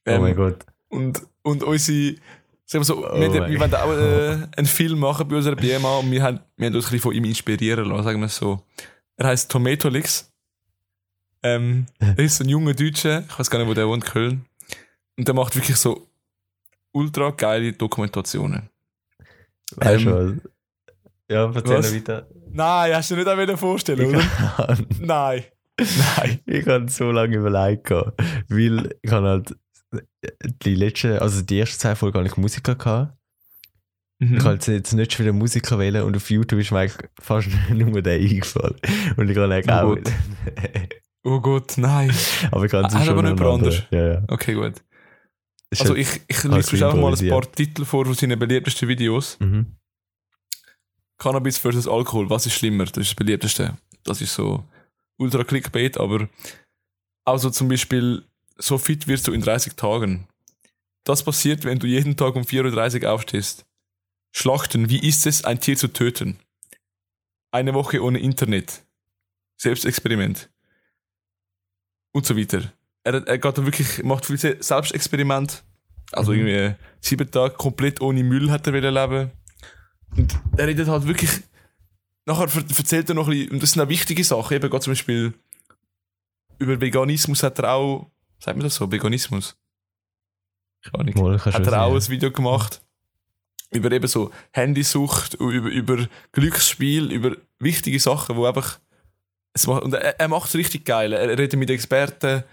oh 0.07 0.11
Ähm, 0.11 0.21
mein 0.23 0.37
Gott. 0.37 0.65
Und, 0.89 1.23
und 1.43 1.63
unsere, 1.63 2.17
sagen 2.65 2.81
wir 2.81 2.85
so, 2.85 3.07
Oh 3.07 3.21
wir, 3.21 3.33
wir 3.33 3.61
wollen 3.61 3.75
auch 3.75 3.93
äh, 3.93 4.49
einen 4.57 4.67
Film 4.67 4.99
machen 4.99 5.29
bei 5.29 5.37
unserer 5.37 5.57
BMA 5.57 5.99
und 5.99 6.11
wir 6.11 6.23
haben, 6.23 6.41
wir 6.57 6.67
haben 6.67 6.75
uns 6.75 6.87
ein 6.87 6.91
bisschen 6.91 7.01
von 7.01 7.15
ihm 7.15 7.25
inspirieren 7.25 7.89
lassen, 7.89 8.05
sagen 8.05 8.21
wir 8.21 8.27
es 8.27 8.37
so. 8.37 8.63
Er 9.17 9.29
heißt 9.29 9.51
Tomatolix. 9.51 10.33
Ähm, 11.43 11.87
er 11.99 12.19
ist 12.19 12.37
so 12.37 12.45
ein 12.45 12.49
junger 12.49 12.75
Deutscher, 12.75 13.25
ich 13.29 13.39
weiß 13.39 13.51
gar 13.51 13.59
nicht, 13.59 13.69
wo 13.69 13.75
der 13.75 13.89
wohnt, 13.89 14.05
Köln. 14.05 14.45
Und 15.17 15.29
der 15.29 15.35
macht 15.35 15.55
wirklich 15.55 15.77
so 15.77 16.09
ultra 16.93 17.31
geile 17.31 17.73
Dokumentationen. 17.73 18.69
Weißt 19.77 20.05
du 20.05 20.11
ähm, 20.11 20.41
was? 20.45 20.51
Ja, 21.31 21.45
erzähl 21.55 21.77
was? 21.79 21.95
weiter. 21.95 22.29
Nein, 22.51 22.95
hast 22.95 23.11
du 23.11 23.17
dir 23.17 23.37
nicht 23.37 23.51
auch 23.51 23.59
vorstellen, 23.59 24.07
oder? 24.15 24.23
Nein. 25.01 25.45
Nein. 25.79 26.41
ich 26.47 26.67
habe 26.69 26.89
so 26.89 27.11
lange 27.11 27.37
überlegt, 27.37 27.91
weil 27.91 28.95
ich 29.03 29.11
habe 29.11 29.27
halt 29.29 29.57
die 30.65 30.75
letzte, 30.75 31.21
also 31.21 31.43
die 31.43 31.59
ersten 31.61 31.79
zwei 31.81 31.95
Folgen 31.95 32.19
habe 32.19 32.27
ich 32.29 32.37
Musiker 32.37 32.75
gehabt. 32.75 33.17
Mhm. 34.21 34.37
Ich 34.37 34.45
habe 34.45 34.59
jetzt- 34.73 34.93
nicht 34.93 35.13
schon 35.13 35.25
wieder 35.27 35.33
Musiker 35.33 35.79
wählen 35.79 36.03
und 36.05 36.17
auf 36.17 36.31
YouTube 36.31 36.61
ist 36.61 36.71
mir 36.71 36.81
eigentlich 36.81 37.09
fast 37.21 37.49
nur 37.73 38.03
der 38.03 38.15
eingefallen. 38.21 38.77
Und 39.17 39.29
ich 39.31 39.37
habe 39.37 39.53
eigentlich 39.53 39.75
Oh 39.75 39.79
auch. 39.79 39.95
Gott. 39.97 40.13
Oh 41.27 41.41
Gott, 41.41 41.79
nein. 41.79 42.13
aber 42.51 42.67
ich 42.67 42.71
kann 42.71 42.85
es 42.85 42.95
Hast 42.95 43.07
schon 43.07 43.19
aber 43.19 43.27
anderen. 43.27 43.55
anders? 43.55 43.83
Ja, 43.91 44.07
ja. 44.13 44.23
Okay, 44.29 44.53
gut. 44.53 44.75
Also 45.71 45.97
jetzt- 45.97 46.17
ich, 46.17 46.23
ich 46.29 46.45
halt 46.45 46.71
lese 46.71 46.87
einfach 46.87 46.99
mal 47.01 47.15
ein 47.17 47.29
paar 47.29 47.51
Titel 47.53 47.85
vor 47.85 48.05
von 48.07 48.15
seinen 48.15 48.39
beliebtesten 48.39 48.89
Videos. 48.89 49.39
Mhm. 49.41 49.77
Cannabis 51.19 51.59
versus 51.59 51.87
Alkohol, 51.89 52.29
was 52.31 52.47
ist 52.47 52.55
schlimmer? 52.55 52.85
Das 52.85 52.97
ist 52.99 53.11
das 53.11 53.15
beliebteste. 53.15 53.77
Das 54.03 54.21
ist 54.21 54.35
so 54.35 54.65
ultra 55.19 55.45
Clickbait, 55.45 55.97
aber 55.99 56.29
also 57.25 57.51
zum 57.51 57.69
Beispiel, 57.69 58.25
so 58.59 58.79
fit 58.79 59.07
wirst 59.07 59.27
du 59.27 59.33
in 59.33 59.41
30 59.41 59.75
Tagen. 59.75 60.27
Das 61.05 61.23
passiert, 61.23 61.65
wenn 61.65 61.79
du 61.79 61.87
jeden 61.87 62.17
Tag 62.17 62.35
um 62.35 62.43
4.30 62.43 63.03
Uhr 63.05 63.13
aufstehst. 63.13 63.65
Schlachten, 64.33 64.89
wie 64.91 65.07
ist 65.07 65.27
es, 65.27 65.45
ein 65.45 65.61
Tier 65.61 65.77
zu 65.77 65.89
töten? 65.89 66.39
Eine 67.53 67.73
Woche 67.75 68.03
ohne 68.03 68.19
Internet. 68.19 68.85
Selbstexperiment. 69.57 70.51
Und 72.13 72.27
so 72.27 72.37
weiter. 72.37 72.73
Er, 73.05 73.15
er 73.27 73.39
geht 73.39 73.59
da 73.59 73.65
wirklich, 73.65 74.03
macht 74.03 74.27
viel 74.27 74.39
Se- 74.39 74.57
Selbstexperiment. 74.61 75.63
Also 76.13 76.33
Mhm. 76.33 76.39
irgendwie 76.47 76.75
sieben 77.01 77.31
Tage 77.31 77.55
komplett 77.55 78.01
ohne 78.01 78.23
Müll 78.25 78.51
hat 78.51 78.67
er 78.67 78.73
leben. 78.73 79.31
Und 80.17 80.39
er 80.57 80.67
redet 80.67 80.89
halt 80.89 81.07
wirklich. 81.07 81.31
Nachher 82.27 82.45
erzählt 82.79 83.09
er 83.11 83.15
noch 83.15 83.29
ein 83.29 83.33
bisschen, 83.35 83.51
und 83.53 83.63
das 83.63 83.73
sind 83.73 83.83
auch 83.83 83.89
wichtige 83.89 84.25
Sachen, 84.25 84.55
eben 84.57 84.71
gerade 84.71 84.83
zum 84.83 84.93
Beispiel 84.93 85.35
über 86.59 86.81
Veganismus 86.81 87.43
hat 87.43 87.59
er 87.59 87.73
auch, 87.75 88.11
sagt 88.39 88.57
man 88.57 88.65
das 88.65 88.77
so, 88.77 88.91
Veganismus? 88.91 89.57
Keine 90.83 91.01
Ahnung. 91.01 91.15
Mal, 91.23 91.39
kannst 91.39 91.59
Hat 91.59 91.67
er 91.67 91.83
auch 91.83 91.95
was 91.95 92.09
ein 92.09 92.13
Video 92.13 92.31
gemacht 92.31 92.81
über 93.71 93.91
eben 93.91 94.07
so 94.07 94.31
Handysucht, 94.53 95.35
über, 95.35 95.69
über 95.69 96.07
Glücksspiel, 96.33 97.11
über 97.11 97.37
wichtige 97.59 97.99
Sachen, 98.01 98.37
wo 98.37 98.47
einfach 98.47 98.79
es 99.53 99.67
macht, 99.67 99.83
und 99.83 99.93
er, 99.95 100.19
er 100.21 100.29
macht 100.29 100.49
es 100.49 100.55
richtig 100.55 100.85
geil. 100.85 101.13
Er 101.13 101.29
redet 101.29 101.59
mit 101.59 101.71
Experten, 101.71 102.45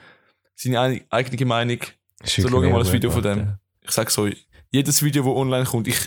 seine 0.62 0.80
ei- 0.80 1.06
eigene 1.10 1.46
Meinung. 1.46 1.80
So, 2.24 2.48
schau 2.48 2.62
mal 2.62 2.80
das 2.84 2.92
Video 2.94 3.10
von 3.12 3.24
dem. 3.24 3.58
Ich 3.82 3.92
sag 3.92 4.12
so, 4.12 4.30
jedes 4.70 5.02
Video, 5.02 5.26
wo 5.26 5.36
online 5.36 5.66
kommt, 5.66 5.88
ich 5.88 5.98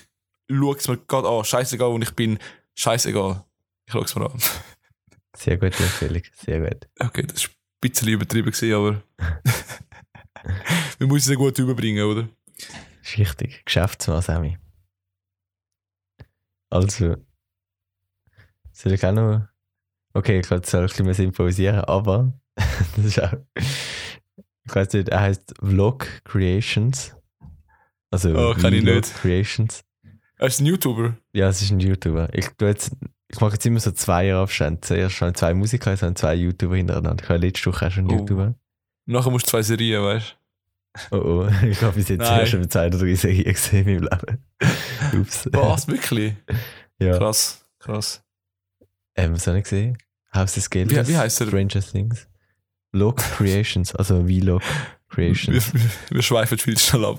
schaue 0.50 0.76
es 0.76 0.86
mir 0.88 0.96
gerade 0.98 1.28
an. 1.28 1.44
Scheißegal, 1.44 1.90
wo 1.90 1.98
ich 1.98 2.12
bin. 2.12 2.38
Scheißegal. 2.74 3.44
Ich 3.86 3.92
schaue 3.92 4.04
es 4.04 4.14
mir 4.14 4.30
an. 4.30 4.38
Sehr 5.36 5.56
gute 5.56 5.82
Empfehlung, 5.82 6.22
sehr 6.32 6.60
gut. 6.60 6.88
Okay, 7.00 7.22
das 7.26 7.38
ist 7.42 7.48
ein 7.48 7.54
bisschen 7.80 8.06
übertrieben 8.08 8.52
gewesen, 8.52 8.72
aber 8.72 9.02
wir 10.98 11.06
müssen 11.08 11.28
es 11.28 11.30
ja 11.30 11.34
gut 11.34 11.58
überbringen, 11.58 12.04
oder? 12.04 12.28
ist 13.02 13.18
richtig. 13.18 13.64
Geschäftsmann, 13.64 14.22
Sammy. 14.22 14.56
Also, 16.70 17.16
soll 18.72 18.92
ich 18.92 19.04
auch 19.04 19.12
noch. 19.12 19.48
Okay, 20.12 20.38
ich 20.38 20.46
kann 20.46 20.58
jetzt 20.58 20.72
ein 20.72 20.86
bisschen 20.86 21.06
mehr 21.06 21.18
improvisieren, 21.18 21.80
aber 21.80 22.32
das 22.96 23.04
ist 23.04 23.20
auch. 23.20 23.32
Ich 24.66 24.74
weiß 24.74 24.92
nicht, 24.94 25.08
er 25.10 25.20
heißt 25.20 25.54
Vlog 25.60 26.06
Creations. 26.24 27.14
Also, 28.10 28.30
Oh, 28.30 28.54
kann 28.54 28.72
ich 28.72 28.82
Vlog 28.82 28.94
nicht. 28.96 29.14
Creations. 29.16 29.84
Er 30.38 30.46
ist 30.48 30.60
ein 30.60 30.66
YouTuber. 30.66 31.16
Ja, 31.32 31.48
es 31.48 31.62
ist 31.62 31.70
ein 31.70 31.80
YouTuber. 31.80 32.28
Ich, 32.32 32.48
jetzt, 32.60 32.92
ich 33.28 33.40
mache 33.40 33.52
jetzt 33.54 33.66
immer 33.66 33.80
so 33.80 33.90
zwei 33.92 34.34
Abstände. 34.34 34.80
Zuerst 34.80 35.14
schon 35.16 35.34
zwei 35.34 35.54
Musiker, 35.54 35.90
jetzt 35.90 36.02
haben 36.02 36.16
zwei 36.16 36.34
YouTuber 36.34 36.76
hintereinander. 36.76 37.22
Ich 37.22 37.28
habe 37.28 37.38
letzte 37.46 37.72
Woche 37.72 37.86
auch 37.86 37.90
schon 37.90 38.04
einen 38.08 38.16
Oh. 38.18 38.20
YouTuber. 38.20 38.54
Nachher 39.06 39.30
musst 39.30 39.46
du 39.46 39.50
zwei 39.50 39.62
Serien, 39.62 40.02
weißt 40.02 40.36
Oh 41.10 41.16
oh, 41.16 41.48
ich 41.66 41.82
habe 41.82 41.94
bis 41.96 42.08
jetzt 42.08 42.20
Nein. 42.20 42.46
schon 42.46 42.70
zwei 42.70 42.86
oder 42.86 42.98
drei 42.98 43.14
Serien 43.14 43.52
gesehen 43.52 43.88
in 43.88 44.04
meinem 44.04 44.18
Leben. 44.26 44.44
Ups. 45.20 45.42
du? 45.44 45.52
Was? 45.52 45.88
Wirklich? 45.88 46.34
Ja. 46.98 47.18
Krass, 47.18 47.64
krass. 47.80 48.22
Ähm, 49.16 49.34
was 49.34 49.46
habe 49.46 49.58
ich 49.58 49.64
gesehen? 49.64 49.98
Haus 50.32 50.54
des 50.54 50.70
Geldes. 50.70 51.08
Wie- 51.08 51.12
wie 51.12 51.16
heisst 51.18 51.40
er? 51.40 51.46
Stranger 51.48 51.80
Things. 51.80 52.26
Vlog 52.94 53.16
Creations, 53.16 53.92
also 53.96 54.24
Vlog 54.24 54.62
Creations. 55.08 55.74
wir, 55.74 55.80
wir 56.10 56.22
schweifen 56.22 56.58
viel 56.58 56.78
schnell 56.78 57.04
ab, 57.04 57.18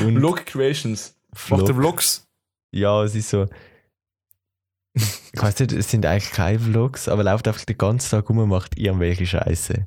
Vlog 0.00 0.46
Creations. 0.46 1.16
Macht 1.30 1.66
Vlog, 1.66 1.68
Vlogs? 1.68 2.26
ja, 2.72 3.04
es 3.04 3.14
ist 3.14 3.30
so. 3.30 3.46
Ich 4.94 5.40
weiß 5.40 5.60
nicht, 5.60 5.72
es 5.72 5.88
sind 5.88 6.04
eigentlich 6.04 6.32
keine 6.32 6.58
Vlogs, 6.58 7.08
aber 7.08 7.24
er 7.24 7.32
läuft 7.32 7.46
einfach 7.46 7.64
den 7.64 7.78
ganzen 7.78 8.10
Tag 8.10 8.28
rum 8.28 8.38
und 8.38 8.48
macht 8.48 8.76
irgendwelche 8.76 9.24
Scheiße. 9.24 9.86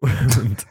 Und 0.00 0.66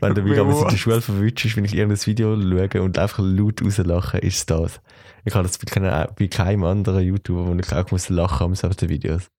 wenn 0.00 0.14
du 0.14 0.22
mich 0.22 0.38
abends 0.40 0.62
in 0.62 0.68
der 0.68 0.76
Schule 0.78 1.02
verwünschst, 1.02 1.56
wenn 1.56 1.66
ich 1.66 1.74
irgendein 1.74 2.06
Video 2.06 2.40
schaue 2.40 2.82
und 2.82 2.98
einfach 2.98 3.22
laut 3.22 3.62
rauslache, 3.62 4.16
ist 4.18 4.48
das. 4.50 4.80
Ich 5.26 5.34
habe 5.34 5.46
das 5.46 5.58
bei 5.58 5.70
keinem, 5.70 6.08
bei 6.18 6.28
keinem 6.28 6.64
anderen 6.64 7.04
YouTuber, 7.04 7.46
wo 7.46 7.54
ich 7.54 7.72
auch 7.72 7.90
muss 7.90 8.08
lachen 8.08 8.48
muss 8.48 8.64
auf 8.64 8.76
den 8.76 8.88
Videos. 8.88 9.30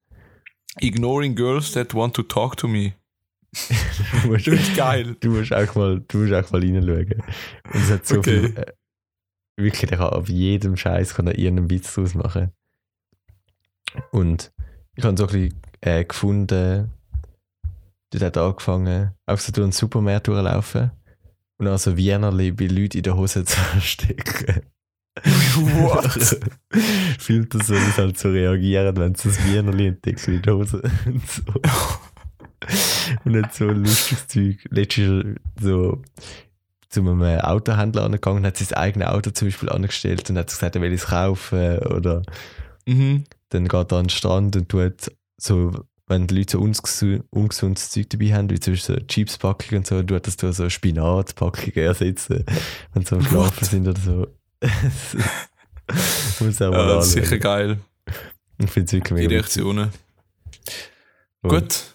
Ignoring 0.80 1.36
girls 1.36 1.72
that 1.72 1.96
want 1.96 2.16
to 2.16 2.22
talk 2.22 2.56
to 2.58 2.68
me. 2.68 2.94
Du 4.24 4.28
musst, 4.30 4.48
Das 4.48 4.54
ist 4.60 4.76
geil. 4.78 5.16
du 5.20 5.30
musst 5.32 5.54
auch 5.54 5.76
mal, 5.76 6.02
du 6.08 6.18
musst 6.20 6.34
auch 6.34 6.52
mal 6.52 6.62
reinschauen. 6.62 7.24
Und 7.74 7.76
es 7.76 7.92
hat 7.92 8.08
so 8.08 8.20
Okay. 8.20 8.40
viel, 8.48 8.58
äh, 8.58 8.66
wirklich, 9.60 9.90
der 9.90 9.98
kann 9.98 10.10
auf 10.10 10.30
jedem 10.30 10.78
Scheiß 10.78 11.14
kann 11.16 11.28
er 11.28 11.38
irgendeinen 11.38 11.70
Witz 11.70 11.94
draus 11.94 12.14
machen. 12.16 12.52
Und 14.12 14.52
ich 14.96 15.04
habe 15.04 15.18
so 15.18 15.26
ein 15.28 15.32
bisschen 15.34 15.62
äh, 15.82 16.06
gefunden, 16.06 16.92
dort 18.12 18.24
hat 18.24 18.38
angefangen, 18.38 19.12
auch 19.26 19.38
so 19.40 19.52
durch 19.52 19.64
einen 19.66 19.72
Supermarkt 19.74 20.28
durchlaufen 20.28 20.92
und 21.58 21.66
dann 21.66 21.78
so 21.78 21.98
Wienerli 21.98 22.52
bei 22.52 22.68
Leuten 22.68 22.98
in 22.98 23.04
der 23.04 23.18
Hose 23.18 23.44
zu 23.46 23.58
verstecken. 23.60 24.62
What? 25.56 26.40
Filter 27.20 27.62
so, 27.62 27.74
wie 27.74 27.80
sie 27.80 27.98
halt 28.02 28.18
so 28.18 28.30
reagieren, 28.30 28.96
wenn 28.96 29.14
sie 29.16 29.28
das 29.28 29.44
Wienerli 29.46 29.88
entdecken 29.88 30.36
in 30.36 30.42
der 30.42 30.56
Hose. 30.56 30.82
Und 31.06 31.28
so. 31.28 31.42
Und 33.26 33.34
nicht 33.34 33.54
so 33.54 33.68
ein 33.68 33.84
lustiges 33.84 34.28
Zeug. 34.28 34.58
Letztes 34.70 35.26
so 35.60 36.02
zu 36.90 37.00
einem 37.00 37.22
Autohändler 37.22 38.04
angegangen 38.04 38.40
und 38.40 38.46
hat 38.46 38.58
sein 38.58 38.78
eigenes 38.78 39.08
Auto 39.08 39.32
zum 39.32 39.48
Beispiel 39.48 39.70
angestellt 39.70 40.30
und 40.30 40.38
hat 40.38 40.48
gesagt, 40.48 40.76
er 40.76 40.82
will 40.82 40.92
es 40.92 41.08
kaufen. 41.08 41.80
Oder 41.80 42.22
mhm. 42.86 43.24
dann 43.50 43.68
geht 43.68 43.92
er 43.92 43.98
an 43.98 44.06
den 44.06 44.10
Strand 44.10 44.56
und 44.58 44.68
tut 44.70 45.12
so, 45.38 45.72
wenn 46.08 46.28
die 46.28 46.36
Leute 46.36 46.58
so 46.58 46.60
ungesu- 46.60 47.24
ungesundes 47.30 47.92
Zeug 47.92 48.10
dabei 48.10 48.34
haben, 48.34 48.50
wie 48.50 48.60
zum 48.60 48.74
Beispiel 48.74 48.96
so 48.98 49.02
Chips-Packungen 49.08 49.80
und 49.80 49.88
so, 49.88 50.04
du 50.04 50.16
hattest 50.16 50.44
da 50.44 50.52
so 50.52 50.70
Spinat-Packungen 50.70 51.78
ersetzen, 51.78 52.46
wenn 52.94 53.06
sie 53.06 53.16
am 53.16 53.24
Schlafen 53.24 53.66
sind 53.66 53.88
oder 53.88 54.02
so. 54.02 54.28
Muss 56.46 56.62
auch 56.62 56.72
mal 56.72 56.88
Ja, 56.90 56.96
das 56.96 57.08
ist 57.08 57.14
sicher 57.14 57.40
geil. 57.40 57.80
Ich 58.58 58.70
finde 58.70 58.86
es 58.86 58.94
wirklich 58.94 59.28
Die. 59.28 59.34
Reaktionen. 59.34 59.90
Gut. 61.42 61.91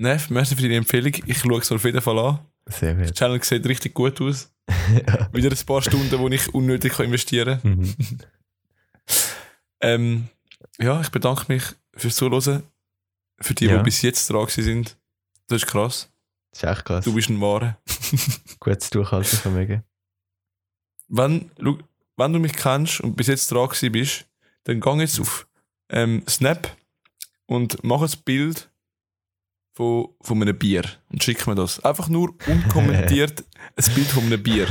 Neff, 0.00 0.30
merci 0.30 0.56
für 0.56 0.62
deine 0.62 0.76
Empfehlung. 0.76 1.12
Ich 1.26 1.38
schaue 1.40 1.58
es 1.60 1.70
auf 1.70 1.84
jeden 1.84 2.00
Fall 2.00 2.18
an. 2.18 2.38
Sehr 2.64 2.94
Der 2.94 3.04
gut. 3.04 3.14
Channel 3.14 3.42
sieht 3.42 3.66
richtig 3.66 3.92
gut 3.92 4.18
aus. 4.22 4.50
Wieder 5.32 5.50
ein 5.50 5.66
paar 5.66 5.82
Stunden, 5.82 6.18
wo 6.18 6.26
ich 6.28 6.54
unnötig 6.54 6.94
kann 6.94 7.06
investieren 7.06 7.60
kann. 7.60 7.70
Mhm. 7.80 7.94
Ähm, 9.82 10.28
ja, 10.78 11.00
ich 11.00 11.08
bedanke 11.08 11.46
mich 11.48 11.62
fürs 11.96 12.14
Zuhören. 12.16 12.62
Für 13.40 13.54
die, 13.54 13.64
Ja. 13.64 13.78
die 13.78 13.82
bis 13.84 14.02
jetzt 14.02 14.28
dran 14.28 14.46
sind. 14.48 14.98
Das 15.48 15.62
ist 15.62 15.66
krass. 15.68 16.10
Das 16.52 16.62
ist 16.62 16.68
echt 16.68 16.84
krass. 16.84 17.04
Du 17.06 17.14
bist 17.14 17.30
ein 17.30 17.40
Wahrer. 17.40 17.78
Gutes 18.60 18.90
Durchhaltevermögen. 18.90 19.82
Wenn, 21.08 21.50
wenn 21.56 22.32
du 22.32 22.38
mich 22.38 22.52
kennst 22.52 23.00
und 23.00 23.16
bis 23.16 23.28
jetzt 23.28 23.50
dran 23.50 23.70
bist, 23.90 24.26
dann 24.64 24.80
geh 24.80 24.98
jetzt 24.98 25.18
auf 25.18 25.48
ähm, 25.88 26.22
Snap 26.28 26.76
und 27.46 27.82
mach 27.82 28.02
ein 28.02 28.12
Bild 28.26 28.69
von, 29.80 30.08
von 30.20 30.42
einem 30.42 30.58
Bier 30.58 30.82
und 31.10 31.24
schick 31.24 31.46
mir 31.46 31.54
das. 31.54 31.82
Einfach 31.82 32.10
nur 32.10 32.34
unkommentiert 32.46 33.44
ein 33.76 33.94
Bild 33.94 34.08
von 34.08 34.24
einem 34.24 34.42
Bier. 34.42 34.66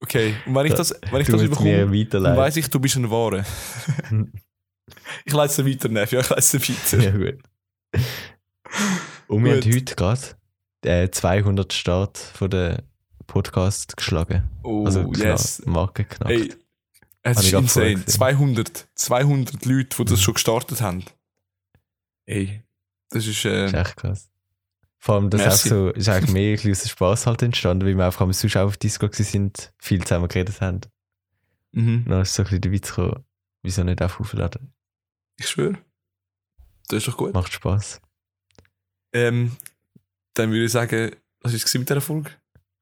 Okay, 0.00 0.34
und 0.46 0.54
wenn 0.54 0.64
ich 0.64 0.72
das, 0.72 0.94
wenn 1.10 1.20
ich 1.20 1.26
Du 1.26 1.32
das 1.36 1.42
bekomme, 1.50 1.90
weiss 2.34 2.56
ich, 2.56 2.70
du 2.70 2.80
bist 2.80 2.96
ein 2.96 3.10
Wahrer. 3.10 3.44
ich 5.26 5.32
leite 5.34 5.52
es 5.62 5.66
weiter, 5.66 5.90
Neff. 5.90 6.10
Ja, 6.12 6.20
ich 6.20 6.30
leite 6.30 6.40
es 6.40 6.54
weiter. 6.54 7.02
Ja, 7.04 7.10
gut. 7.10 7.42
Und 9.26 9.44
wir 9.44 9.56
haben 9.56 9.74
heute 9.74 9.94
gerade 9.94 10.20
äh, 10.86 11.10
200 11.10 11.70
Start 11.74 12.16
von 12.16 12.48
der 12.48 12.84
Podcast 13.26 13.94
geschlagen. 13.98 14.48
Oh, 14.62 14.86
Also 14.86 15.02
knapp, 15.10 15.18
yes. 15.38 15.62
Marke 15.66 16.04
knackt. 16.06 16.30
Ey, 16.30 16.54
es 17.24 17.40
ist 17.40 17.52
insane. 17.52 17.68
vorher 17.68 17.94
gesehen. 17.96 18.06
200, 18.06 18.88
200 18.94 19.64
Leute, 19.66 19.96
die 19.98 20.04
das 20.04 20.12
Mhm. 20.20 20.22
schon 20.22 20.34
gestartet 20.34 20.80
haben. 20.80 21.04
Ey, 22.24 22.62
das 23.10 23.26
ist, 23.26 23.44
äh, 23.44 23.62
Das 23.62 23.72
ist 23.72 23.78
echt 23.78 23.96
krass. 23.96 24.30
Vor 25.00 25.14
allem, 25.14 25.30
das 25.30 25.40
ist, 25.42 25.46
auch 25.46 25.70
so, 25.70 25.90
ist 25.90 26.08
eigentlich 26.08 26.32
mehr 26.32 26.58
ein 26.58 26.70
aus 26.72 26.88
Spass 26.88 27.26
halt 27.26 27.42
entstanden, 27.42 27.86
weil 27.86 27.96
wir 27.96 28.04
einfach 28.04 28.22
am 28.22 28.32
sonst 28.32 28.56
auch 28.56 28.66
auf 28.66 28.76
Discord 28.76 29.12
gewesen 29.12 29.30
sind, 29.30 29.72
viel 29.78 30.02
zusammen 30.02 30.28
geredet 30.28 30.60
haben. 30.60 30.80
mhm. 31.72 32.02
Und 32.04 32.08
dann 32.08 32.22
ist 32.22 32.34
so 32.34 32.42
ein 32.42 32.44
bisschen 32.44 32.60
der 32.62 32.72
Witz 32.72 32.88
gekommen, 32.88 33.24
wieso 33.62 33.84
nicht 33.84 34.02
auf 34.02 34.20
aufladen? 34.20 34.72
ich 35.38 35.48
schwöre. 35.48 35.78
Das 36.88 36.98
ist 36.98 37.08
doch 37.08 37.16
gut. 37.16 37.32
Macht 37.34 37.52
Spass. 37.52 38.00
Ähm, 39.12 39.56
dann 40.34 40.50
würde 40.50 40.64
ich 40.64 40.72
sagen, 40.72 41.12
was 41.40 41.54
ist 41.54 41.66
es 41.66 41.74
mit 41.74 41.88
dieser 41.88 42.00
Folge? 42.00 42.30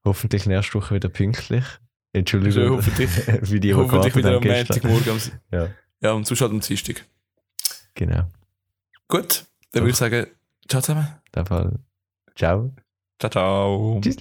Hoffentlich 0.04 0.46
nächste 0.46 0.74
Woche 0.74 0.94
wieder 0.94 1.08
pünktlich. 1.08 1.64
Entschuldigung. 2.12 2.62
Ja, 2.62 2.70
hoffentlich. 2.70 3.10
für 3.44 3.60
die, 3.60 3.74
Hoffentlich 3.74 4.16
wieder 4.16 4.36
am. 4.36 4.42
Montagmorgen. 4.42 5.20
Ja. 5.50 5.68
ja, 6.00 6.12
und 6.12 6.26
halt 6.40 6.50
am 6.50 6.60
Dienstag. 6.60 7.04
Genau. 7.94 8.30
Gut, 9.08 9.44
dann 9.72 9.82
würde 9.82 9.90
ich 9.90 9.96
sagen, 9.96 10.26
ciao 10.68 10.80
zusammen. 10.80 11.06
In 11.34 11.42
dem 11.42 11.46
Fall. 11.46 11.78
Ciao. 12.34 12.74
Ciao, 13.18 13.30
ciao. 13.30 14.00
Tschüss. 14.02 14.16